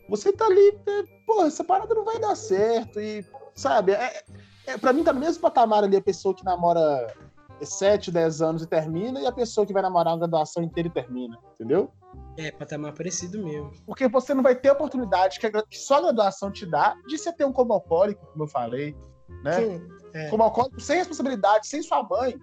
você 0.09 0.33
tá 0.33 0.45
ali, 0.47 0.75
é, 0.89 1.03
pô, 1.25 1.45
essa 1.45 1.63
parada 1.63 1.95
não 1.95 2.05
vai 2.05 2.19
dar 2.19 2.35
certo. 2.35 3.01
E, 3.01 3.25
sabe, 3.55 3.93
é, 3.93 4.23
é, 4.67 4.79
pra 4.79 4.93
mim 4.93 5.05
tá 5.05 5.13
no 5.13 5.21
mesmo 5.21 5.43
patamar 5.43 5.85
ali 5.85 5.97
a 5.97 6.03
pessoa 6.03 6.35
que 6.35 6.45
namora 6.45 7.15
7, 7.63 8.11
10 8.11 8.43
anos 8.43 8.63
e 8.63 8.67
termina, 8.67 9.21
e 9.21 9.27
a 9.27 9.33
pessoa 9.33 9.67
que 9.67 9.73
vai 9.73 9.83
namorar 9.83 10.15
uma 10.15 10.21
graduação 10.21 10.63
inteira 10.63 10.89
e 10.89 10.93
termina, 10.93 11.39
entendeu? 11.55 11.93
É, 12.37 12.51
patamar 12.51 12.93
parecido 12.93 13.43
mesmo. 13.43 13.73
Porque 13.87 14.09
você 14.09 14.35
não 14.35 14.43
vai 14.43 14.55
ter 14.55 14.71
a 14.71 14.73
oportunidade 14.73 15.39
que, 15.39 15.47
a 15.47 15.51
que 15.51 15.79
só 15.79 15.99
a 15.99 16.03
graduação 16.03 16.51
te 16.51 16.67
dá 16.67 16.97
de 17.07 17.19
você 17.19 17.33
ter 17.33 17.45
um 17.45 17.53
como 17.53 17.73
alcoólico, 17.73 18.27
como 18.27 18.45
eu 18.45 18.49
falei, 18.49 18.97
né? 19.43 19.61
Sim, 19.61 19.89
é. 20.15 20.29
como 20.29 20.43
alcoólico, 20.43 20.81
sem 20.81 20.99
responsabilidade, 20.99 21.67
sem 21.67 21.83
sua 21.83 22.03
mãe 22.03 22.39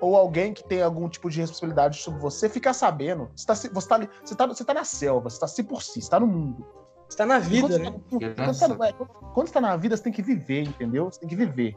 ou 0.00 0.16
alguém 0.16 0.54
que 0.54 0.64
tem 0.64 0.80
algum 0.80 1.08
tipo 1.08 1.28
de 1.28 1.40
responsabilidade 1.40 1.98
sobre 1.98 2.20
você, 2.20 2.48
ficar 2.48 2.72
sabendo. 2.72 3.30
Você 3.36 3.46
tá, 3.46 3.54
você 3.54 3.68
tá, 3.68 3.98
você 4.24 4.34
tá, 4.34 4.46
você 4.46 4.64
tá 4.64 4.74
na 4.74 4.84
selva, 4.84 5.28
você 5.28 5.38
tá 5.38 5.46
si 5.46 5.62
por 5.62 5.82
si, 5.82 6.00
você 6.00 6.10
tá 6.10 6.18
no 6.18 6.26
mundo. 6.26 6.66
Você 7.10 7.16
tá 7.16 7.26
na 7.26 7.40
vida, 7.40 7.68
quando, 7.68 7.78
né? 7.78 7.90
tá- 7.90 8.44
quando 8.44 8.54
você 8.54 8.68
tá, 8.76 8.88
é, 8.88 8.92
quando- 8.92 9.46
você 9.48 9.52
tá 9.52 9.60
na 9.60 9.76
vida, 9.76 9.96
você 9.96 10.02
tem 10.04 10.12
que 10.12 10.22
viver, 10.22 10.62
entendeu? 10.62 11.06
Você 11.06 11.18
tem 11.18 11.28
que 11.28 11.34
viver. 11.34 11.76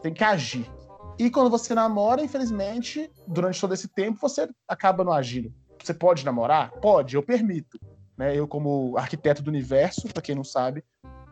Tem 0.00 0.14
que 0.14 0.22
agir. 0.22 0.70
E 1.18 1.28
quando 1.28 1.50
você 1.50 1.74
namora, 1.74 2.22
infelizmente, 2.22 3.10
durante 3.26 3.60
todo 3.60 3.74
esse 3.74 3.88
tempo, 3.88 4.18
você 4.20 4.48
acaba 4.68 5.02
não 5.02 5.12
agindo. 5.12 5.52
Você 5.82 5.92
pode 5.92 6.24
namorar? 6.24 6.70
Pode, 6.80 7.16
eu 7.16 7.22
permito. 7.24 7.76
Né? 8.16 8.36
Eu, 8.38 8.46
como 8.46 8.96
arquiteto 8.96 9.42
do 9.42 9.48
universo, 9.48 10.06
pra 10.08 10.22
quem 10.22 10.34
não 10.36 10.44
sabe, 10.44 10.84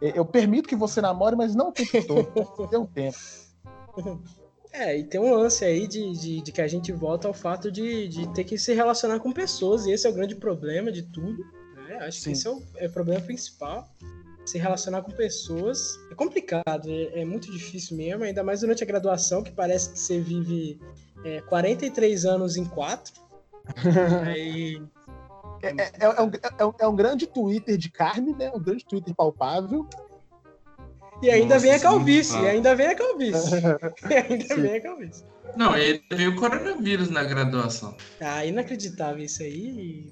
eh, 0.02 0.12
eu 0.16 0.24
permito 0.24 0.68
que 0.68 0.74
você 0.74 1.00
namore, 1.00 1.36
mas 1.36 1.54
não 1.54 1.68
o 1.68 1.72
tempo 1.72 2.04
todo. 2.04 2.26
Tem 2.68 2.78
um 2.80 2.86
tempo. 2.86 3.16
É, 4.72 4.96
e 4.98 5.04
tem 5.04 5.20
um 5.20 5.34
lance 5.34 5.64
aí 5.64 5.86
de, 5.86 6.12
de, 6.12 6.42
de 6.42 6.52
que 6.52 6.60
a 6.62 6.68
gente 6.68 6.92
volta 6.92 7.26
ao 7.26 7.34
fato 7.34 7.72
de, 7.72 8.06
de 8.06 8.32
ter 8.32 8.44
que 8.44 8.56
se 8.56 8.72
relacionar 8.72 9.18
com 9.18 9.32
pessoas, 9.32 9.84
e 9.86 9.90
esse 9.92 10.06
é 10.06 10.10
o 10.10 10.14
grande 10.14 10.36
problema 10.36 10.92
de 10.92 11.02
tudo. 11.02 11.44
Acho 12.00 12.18
Sim. 12.18 12.24
que 12.24 12.30
esse 12.32 12.46
é 12.46 12.50
o, 12.50 12.62
é 12.76 12.86
o 12.86 12.90
problema 12.92 13.20
principal. 13.20 13.88
Se 14.46 14.58
relacionar 14.58 15.02
com 15.02 15.12
pessoas 15.12 15.96
é 16.10 16.14
complicado, 16.14 16.88
é, 16.88 17.20
é 17.20 17.24
muito 17.24 17.50
difícil 17.52 17.96
mesmo, 17.96 18.24
ainda 18.24 18.42
mais 18.42 18.60
durante 18.60 18.82
a 18.82 18.86
graduação, 18.86 19.42
que 19.42 19.52
parece 19.52 19.90
que 19.92 19.98
você 19.98 20.18
vive 20.20 20.80
é, 21.24 21.40
43 21.42 22.24
anos 22.24 22.56
em 22.56 22.64
4. 22.64 23.12
aí, 24.26 24.82
É, 25.62 25.68
é- 25.68 25.92
é 26.00 26.08
um, 26.22 26.30
é 26.58 26.64
um- 26.64 26.72
é 26.80 26.88
um 26.88 26.96
grande 26.96 27.26
Twitter 27.26 27.76
de 27.76 27.90
carne, 27.90 28.34
né? 28.34 28.50
Um 28.54 28.58
grande 28.60 28.84
Twitter 28.84 29.14
palpável. 29.14 29.86
e 31.22 31.30
ainda 31.30 31.54
Nossa, 31.56 31.66
vem 31.66 31.72
a 31.74 31.78
calvície, 31.80 32.40
e 32.40 32.48
ainda 32.48 32.74
vem 32.74 32.86
a 32.86 32.94
calvície. 32.94 33.56
e 34.08 34.14
ainda 34.16 34.54
Sim. 34.54 34.62
vem 34.62 34.76
a 34.76 34.80
calvície. 34.80 35.24
Não, 35.54 35.76
ele 35.76 36.02
veio 36.10 36.30
o 36.30 36.36
coronavírus 36.36 37.10
na 37.10 37.22
graduação. 37.24 37.94
Ah, 38.20 38.44
inacreditável 38.46 39.22
isso 39.22 39.42
aí. 39.42 40.10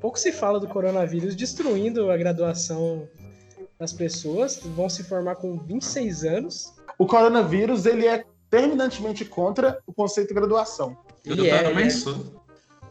Pouco 0.00 0.18
se 0.18 0.30
fala 0.30 0.60
do 0.60 0.68
coronavírus 0.68 1.34
destruindo 1.34 2.10
a 2.10 2.16
graduação 2.16 3.08
das 3.78 3.92
pessoas. 3.92 4.60
Vão 4.62 4.88
se 4.88 5.02
formar 5.02 5.36
com 5.36 5.58
26 5.58 6.24
anos. 6.24 6.72
O 6.98 7.06
coronavírus, 7.06 7.84
ele 7.84 8.06
é 8.06 8.24
terminantemente 8.50 9.24
contra 9.24 9.78
o 9.86 9.92
conceito 9.92 10.28
de 10.28 10.34
graduação. 10.34 10.96
Eu 11.24 11.34
Ele 11.34 11.50
é, 11.50 11.62
também 11.62 11.84
ele 11.84 11.88
é. 11.88 11.90
sou. 11.90 12.42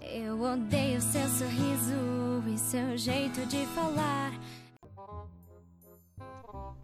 Eu 0.02 0.42
odeio 0.42 1.02
seu 1.02 1.28
sorriso 1.28 2.44
e 2.54 2.58
seu 2.58 2.98
jeito 2.98 3.46
de 3.48 3.66
falar. 3.68 4.34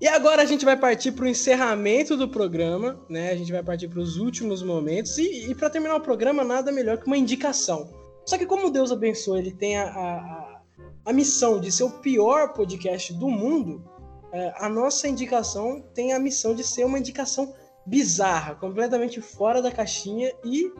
E 0.01 0.07
agora 0.07 0.41
a 0.41 0.45
gente 0.45 0.65
vai 0.65 0.75
partir 0.75 1.13
para 1.13 1.23
o 1.23 1.27
encerramento 1.27 2.17
do 2.17 2.27
programa, 2.27 2.99
né? 3.09 3.31
A 3.31 3.35
gente 3.35 3.51
vai 3.51 3.63
partir 3.63 3.87
para 3.87 3.99
os 3.99 4.17
últimos 4.17 4.61
momentos. 4.61 5.17
E, 5.17 5.49
e 5.49 5.55
para 5.55 5.69
terminar 5.69 5.95
o 5.95 6.01
programa, 6.01 6.43
nada 6.43 6.71
melhor 6.71 6.97
que 6.97 7.07
uma 7.07 7.17
indicação. 7.17 8.02
Só 8.25 8.37
que 8.37 8.45
como 8.45 8.69
Deus 8.69 8.91
abençoe, 8.91 9.39
ele 9.39 9.51
tem 9.53 9.77
a, 9.77 9.83
a, 9.85 10.61
a- 11.05 11.13
missão 11.13 11.59
de 11.59 11.71
ser 11.71 11.83
o 11.83 11.89
pior 11.89 12.53
podcast 12.53 13.13
do 13.13 13.27
mundo, 13.29 13.83
é, 14.31 14.53
a 14.57 14.69
nossa 14.69 15.07
indicação 15.07 15.81
tem 15.93 16.13
a 16.13 16.19
missão 16.19 16.55
de 16.55 16.63
ser 16.63 16.85
uma 16.85 16.97
indicação 16.99 17.53
bizarra, 17.85 18.55
completamente 18.55 19.19
fora 19.21 19.61
da 19.61 19.71
caixinha 19.71 20.31
e, 20.43 20.71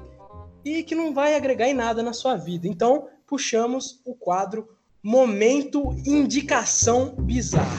e 0.63 0.83
que 0.83 0.95
não 0.95 1.13
vai 1.13 1.35
agregar 1.35 1.67
em 1.67 1.73
nada 1.73 2.01
na 2.01 2.13
sua 2.13 2.35
vida. 2.37 2.67
Então, 2.67 3.07
puxamos 3.27 4.01
o 4.05 4.15
quadro 4.15 4.69
Momento 5.03 5.91
Indicação 6.05 7.13
Bizarra. 7.17 7.77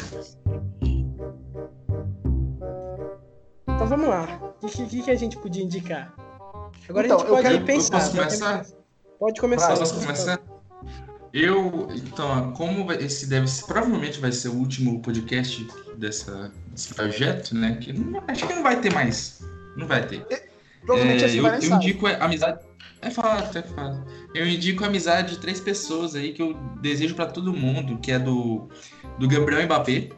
Então 3.67 3.87
vamos 3.89 4.09
lá. 4.09 4.55
O 4.63 4.67
que, 4.69 4.87
que, 4.87 5.03
que 5.03 5.11
a 5.11 5.15
gente 5.17 5.37
podia 5.39 5.63
indicar? 5.65 6.15
Agora 6.89 7.07
Então, 7.07 7.17
a 7.17 7.21
gente 7.21 7.29
eu 7.31 7.35
pode 7.37 7.49
quero- 7.49 7.65
pensar. 7.65 7.97
eu 7.97 8.01
posso 8.01 8.17
começar? 8.17 8.67
Pode 9.19 9.41
começar. 9.41 9.69
Vai, 9.69 9.79
Posso 9.79 10.01
começar? 10.01 10.41
Eu, 11.33 11.89
então, 11.95 12.53
como 12.53 12.93
esse 12.93 13.27
deve 13.27 13.49
ser, 13.49 13.65
provavelmente 13.67 14.21
vai 14.21 14.31
ser 14.31 14.49
o 14.49 14.55
último 14.55 15.01
podcast 15.03 15.67
dessa, 15.97 16.53
desse 16.69 16.95
projeto, 16.95 17.55
né? 17.57 17.77
Que 17.81 17.93
não- 17.93 18.23
acho 18.29 18.47
que 18.47 18.55
não 18.55 18.63
vai 18.63 18.81
ter 18.81 18.93
mais. 18.95 19.41
Não 19.77 19.87
vai 19.87 20.07
ter. 20.07 20.25
Provavelmente 20.87 21.25
É, 21.25 21.27
assim 21.27 21.37
eu, 21.39 21.43
vai 21.43 21.59
eu 21.59 21.73
indico 21.73 22.07
a 22.07 22.25
amizade. 22.25 22.61
É 23.03 23.11
fato, 23.11 23.59
é 23.59 23.63
fato. 23.63 24.05
Eu 24.35 24.47
indico 24.47 24.85
a 24.85 24.87
amizade 24.87 25.35
de 25.35 25.41
três 25.41 25.61
pessoas 25.61 26.15
aí 26.15 26.33
que 26.33 26.41
eu 26.41 26.55
desejo 26.81 27.15
pra 27.17 27.27
todo 27.27 27.53
mundo, 27.53 27.99
que 27.99 28.13
é 28.13 28.19
do, 28.19 28.69
do 29.19 29.27
Gabriel 29.27 29.65
Mbappé, 29.65 30.11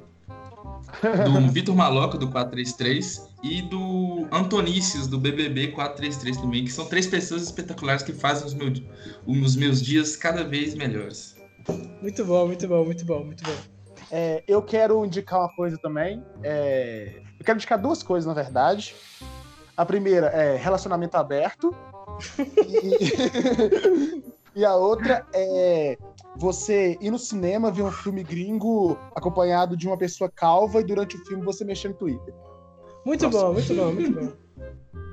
do 1.02 1.52
Vitor 1.52 1.74
Maloca, 1.74 2.18
do 2.18 2.30
433, 2.30 3.26
e 3.42 3.62
do 3.62 4.26
Antonícios, 4.32 5.06
do 5.06 5.18
BBB 5.18 5.68
433 5.68 6.36
também, 6.38 6.64
que 6.64 6.72
são 6.72 6.86
três 6.86 7.06
pessoas 7.06 7.42
espetaculares 7.42 8.02
que 8.02 8.12
fazem 8.12 8.46
os, 8.46 8.54
meu, 8.54 8.72
os 9.26 9.56
meus 9.56 9.82
dias 9.82 10.16
cada 10.16 10.42
vez 10.44 10.74
melhores. 10.74 11.36
Muito 12.00 12.24
bom, 12.24 12.46
muito 12.46 12.66
bom, 12.68 12.84
muito 12.84 13.04
bom, 13.04 13.24
muito 13.24 13.44
bom. 13.44 13.56
É, 14.10 14.42
eu 14.46 14.62
quero 14.62 15.04
indicar 15.04 15.40
uma 15.40 15.48
coisa 15.54 15.76
também. 15.78 16.22
é, 16.42 17.20
eu 17.38 17.44
quero 17.44 17.58
indicar 17.58 17.78
duas 17.80 18.02
coisas, 18.02 18.26
na 18.26 18.34
verdade. 18.34 18.94
A 19.76 19.84
primeira 19.84 20.28
é 20.28 20.56
relacionamento 20.56 21.16
aberto. 21.16 21.74
E, 22.66 24.24
e 24.60 24.64
a 24.64 24.74
outra 24.74 25.26
é 25.34 25.98
você 26.38 26.96
ir 27.00 27.10
no 27.10 27.18
cinema 27.18 27.70
ver 27.70 27.82
um 27.82 27.90
filme 27.92 28.22
gringo 28.22 28.96
acompanhado 29.14 29.76
de 29.76 29.86
uma 29.86 29.96
pessoa 29.96 30.30
calva 30.34 30.80
e 30.80 30.84
durante 30.84 31.16
o 31.16 31.24
filme 31.26 31.44
você 31.44 31.64
mexer 31.64 31.88
no 31.88 31.94
Twitter. 31.94 32.34
Muito 33.04 33.24
Nossa. 33.26 33.38
bom, 33.38 33.52
muito 33.52 33.74
bom, 33.74 33.92
muito 33.92 34.12
bom. 34.12 34.32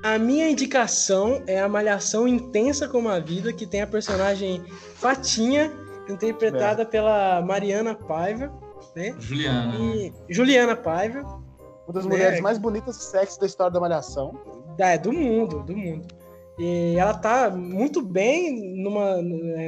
A 0.03 0.19
minha 0.19 0.49
indicação 0.49 1.41
é 1.47 1.61
a 1.61 1.69
Malhação 1.69 2.27
Intensa 2.27 2.89
como 2.89 3.07
a 3.07 3.19
Vida, 3.19 3.53
que 3.53 3.65
tem 3.65 3.81
a 3.81 3.87
personagem 3.87 4.61
Fatinha, 4.95 5.71
interpretada 6.09 6.85
pela 6.85 7.41
Mariana 7.41 7.95
Paiva, 7.95 8.51
né? 8.93 9.15
Juliana. 9.17 9.75
E 9.79 10.13
Juliana 10.29 10.75
Paiva, 10.75 11.21
Uma 11.87 11.93
das 11.93 12.05
É. 12.05 12.09
mulheres 12.09 12.41
mais 12.41 12.57
bonitas 12.57 12.97
e 12.97 13.03
sexy 13.11 13.39
da 13.39 13.45
história 13.45 13.71
da 13.71 13.79
Malhação. 13.79 14.33
da, 14.77 14.89
é, 14.89 14.97
do 14.97 15.13
mundo, 15.13 15.63
do 15.63 15.75
mundo. 15.75 16.05
E 16.59 16.95
ela 16.97 17.15
tá 17.15 17.49
muito 17.49 18.01
bem 18.01 18.77
numa, 18.81 19.21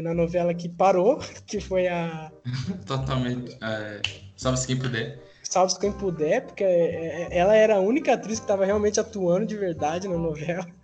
na 0.04 0.14
novela 0.14 0.54
que 0.54 0.70
parou, 0.70 1.20
que 1.48 1.60
foi 1.60 1.88
a 1.88 2.32
Totalmente. 2.86 3.58
É, 3.62 4.02
Salve-se 4.36 4.68
quem 4.68 4.78
puder. 4.78 5.26
Salve 5.50 5.80
Quem 5.80 5.92
Puder, 5.92 6.46
porque 6.46 6.64
é, 6.64 7.30
ela 7.32 7.56
era 7.56 7.76
a 7.76 7.80
única 7.80 8.14
atriz 8.14 8.40
que 8.40 8.44
estava 8.44 8.66
realmente 8.66 9.00
atuando 9.00 9.46
de 9.46 9.56
verdade 9.56 10.08
na 10.08 10.18
novela. 10.18 10.66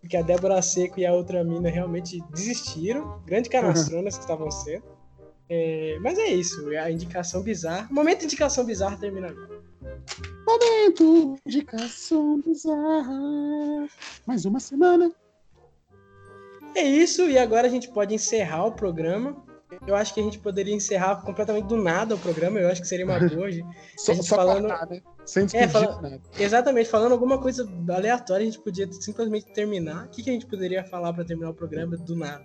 Porque 0.00 0.16
a 0.16 0.22
Débora 0.22 0.62
Seco 0.62 1.00
e 1.00 1.04
a 1.04 1.12
outra 1.12 1.42
mina 1.42 1.68
realmente 1.68 2.22
desistiram. 2.30 3.20
Grande 3.26 3.48
canastronas 3.48 4.14
que 4.14 4.20
estavam 4.20 4.48
sendo. 4.52 4.84
É, 5.48 5.98
mas 6.00 6.16
é 6.16 6.28
isso, 6.28 6.70
é 6.70 6.78
a 6.78 6.90
indicação 6.90 7.42
bizarra. 7.42 7.88
Momento 7.90 8.20
de 8.20 8.26
indicação 8.26 8.64
bizarra 8.64 8.96
termina 8.96 9.28
agora. 9.28 9.60
Momento, 10.46 11.38
indicação 11.44 12.40
bizarra. 12.40 13.88
Mais 14.24 14.44
uma 14.44 14.60
semana. 14.60 15.12
É 16.76 16.82
isso, 16.82 17.22
e 17.28 17.38
agora 17.38 17.66
a 17.66 17.70
gente 17.70 17.88
pode 17.88 18.14
encerrar 18.14 18.64
o 18.66 18.72
programa. 18.72 19.42
eu 19.86 19.96
acho 19.96 20.12
que 20.14 20.20
a 20.20 20.22
gente 20.22 20.38
poderia 20.38 20.74
encerrar 20.74 21.16
completamente 21.22 21.66
do 21.66 21.76
nada 21.76 22.14
o 22.14 22.18
programa. 22.18 22.58
Eu 22.60 22.68
acho 22.68 22.80
que 22.82 22.86
seria 22.88 23.04
uma 23.06 23.18
boa. 23.18 23.48
Só, 23.96 24.12
a 24.12 24.14
gente 24.14 24.26
só 24.26 24.36
falando- 24.36 24.68
cortar, 24.68 24.86
né? 24.88 25.00
Sem 25.24 25.46
É, 25.54 25.66
fala- 25.66 26.00
nada. 26.02 26.20
Exatamente, 26.38 26.88
falando 26.88 27.12
alguma 27.12 27.38
coisa 27.40 27.68
aleatória, 27.90 28.42
a 28.42 28.46
gente 28.46 28.60
podia 28.60 28.86
simplesmente 28.92 29.46
terminar. 29.52 30.04
O 30.04 30.08
que, 30.10 30.22
que 30.22 30.30
a 30.30 30.32
gente 30.32 30.46
poderia 30.46 30.84
falar 30.84 31.12
pra 31.12 31.24
terminar 31.24 31.50
o 31.50 31.54
programa 31.54 31.96
do 31.96 32.14
nada? 32.14 32.44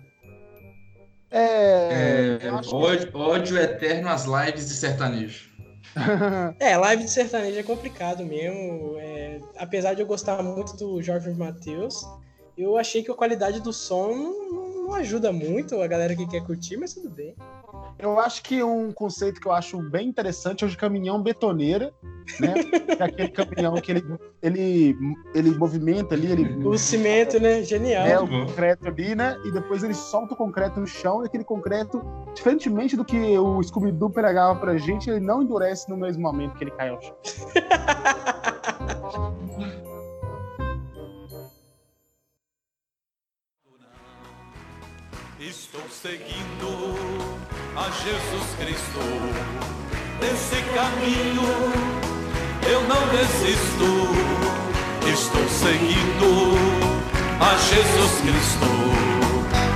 É. 1.30 2.38
É, 2.42 2.48
acho 2.48 2.68
que- 2.70 2.74
ódio, 2.74 3.10
ódio 3.16 3.58
eterno 3.58 4.08
às 4.08 4.24
lives 4.24 4.66
de 4.68 4.74
sertanejo. 4.74 5.50
É, 6.58 6.76
live 6.76 7.04
de 7.04 7.10
sertanejo 7.10 7.58
é 7.58 7.62
complicado 7.62 8.24
mesmo. 8.24 8.96
é, 8.98 9.40
apesar 9.58 9.94
de 9.94 10.00
eu 10.02 10.06
gostar 10.06 10.42
muito 10.42 10.76
do 10.76 11.02
Jorge 11.02 11.30
Matheus, 11.34 12.02
eu 12.56 12.76
achei 12.76 13.02
que 13.02 13.10
a 13.10 13.14
qualidade 13.14 13.60
do 13.60 13.72
som 13.72 14.14
não, 14.14 14.94
ajuda 14.94 15.32
muito 15.32 15.80
a 15.80 15.86
galera 15.86 16.14
que 16.14 16.26
quer 16.26 16.44
curtir, 16.44 16.76
mas 16.76 16.92
tudo 16.92 17.08
bem. 17.08 17.34
Eu 17.98 18.18
acho 18.20 18.42
que 18.42 18.62
um 18.62 18.92
conceito 18.92 19.40
que 19.40 19.46
eu 19.46 19.52
acho 19.52 19.78
bem 19.78 20.06
interessante 20.08 20.64
é 20.64 20.66
o 20.66 20.70
de 20.70 20.76
caminhão 20.76 21.22
betoneira, 21.22 21.92
né? 22.38 22.54
É 22.98 23.04
aquele 23.04 23.30
caminhão 23.30 23.74
que 23.74 23.90
ele, 23.90 24.04
ele, 24.42 24.96
ele 25.34 25.50
movimenta 25.52 26.14
ali, 26.14 26.30
ele 26.30 26.66
O 26.66 26.76
cimento, 26.76 27.40
né? 27.40 27.62
Genial. 27.62 28.06
é 28.06 28.20
o 28.20 28.28
concreto 28.28 28.86
ali, 28.86 29.14
né? 29.14 29.36
E 29.44 29.50
depois 29.50 29.82
ele 29.82 29.94
solta 29.94 30.34
o 30.34 30.36
concreto 30.36 30.78
no 30.78 30.86
chão 30.86 31.22
e 31.22 31.26
aquele 31.26 31.42
concreto, 31.42 32.04
diferentemente 32.34 32.96
do 32.96 33.04
que 33.04 33.16
o 33.38 33.62
Scooby-Doo 33.62 34.10
pregava 34.10 34.58
pra 34.60 34.76
gente, 34.76 35.08
ele 35.10 35.20
não 35.20 35.42
endurece 35.42 35.88
no 35.88 35.96
mesmo 35.96 36.22
momento 36.22 36.54
que 36.54 36.64
ele 36.64 36.70
cai 36.72 36.90
ao 36.90 37.00
chão. 37.00 37.16
Estou 45.44 45.82
seguindo 45.90 46.94
a 47.74 47.90
Jesus 47.90 48.54
Cristo. 48.60 49.00
Nesse 50.20 50.62
caminho 50.72 51.42
eu 52.70 52.80
não 52.82 53.08
desisto. 53.08 53.90
Estou 55.04 55.48
seguindo 55.48 56.54
a 57.40 57.56
Jesus 57.56 58.20
Cristo. 58.20 58.70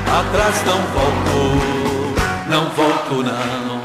Atrás 0.07 0.65
não 0.67 0.81
volto, 0.95 2.49
não 2.49 2.71
volto 2.71 3.25
não. 3.25 3.76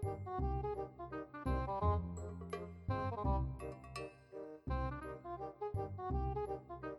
Thank 0.00 0.18
you. 6.84 6.97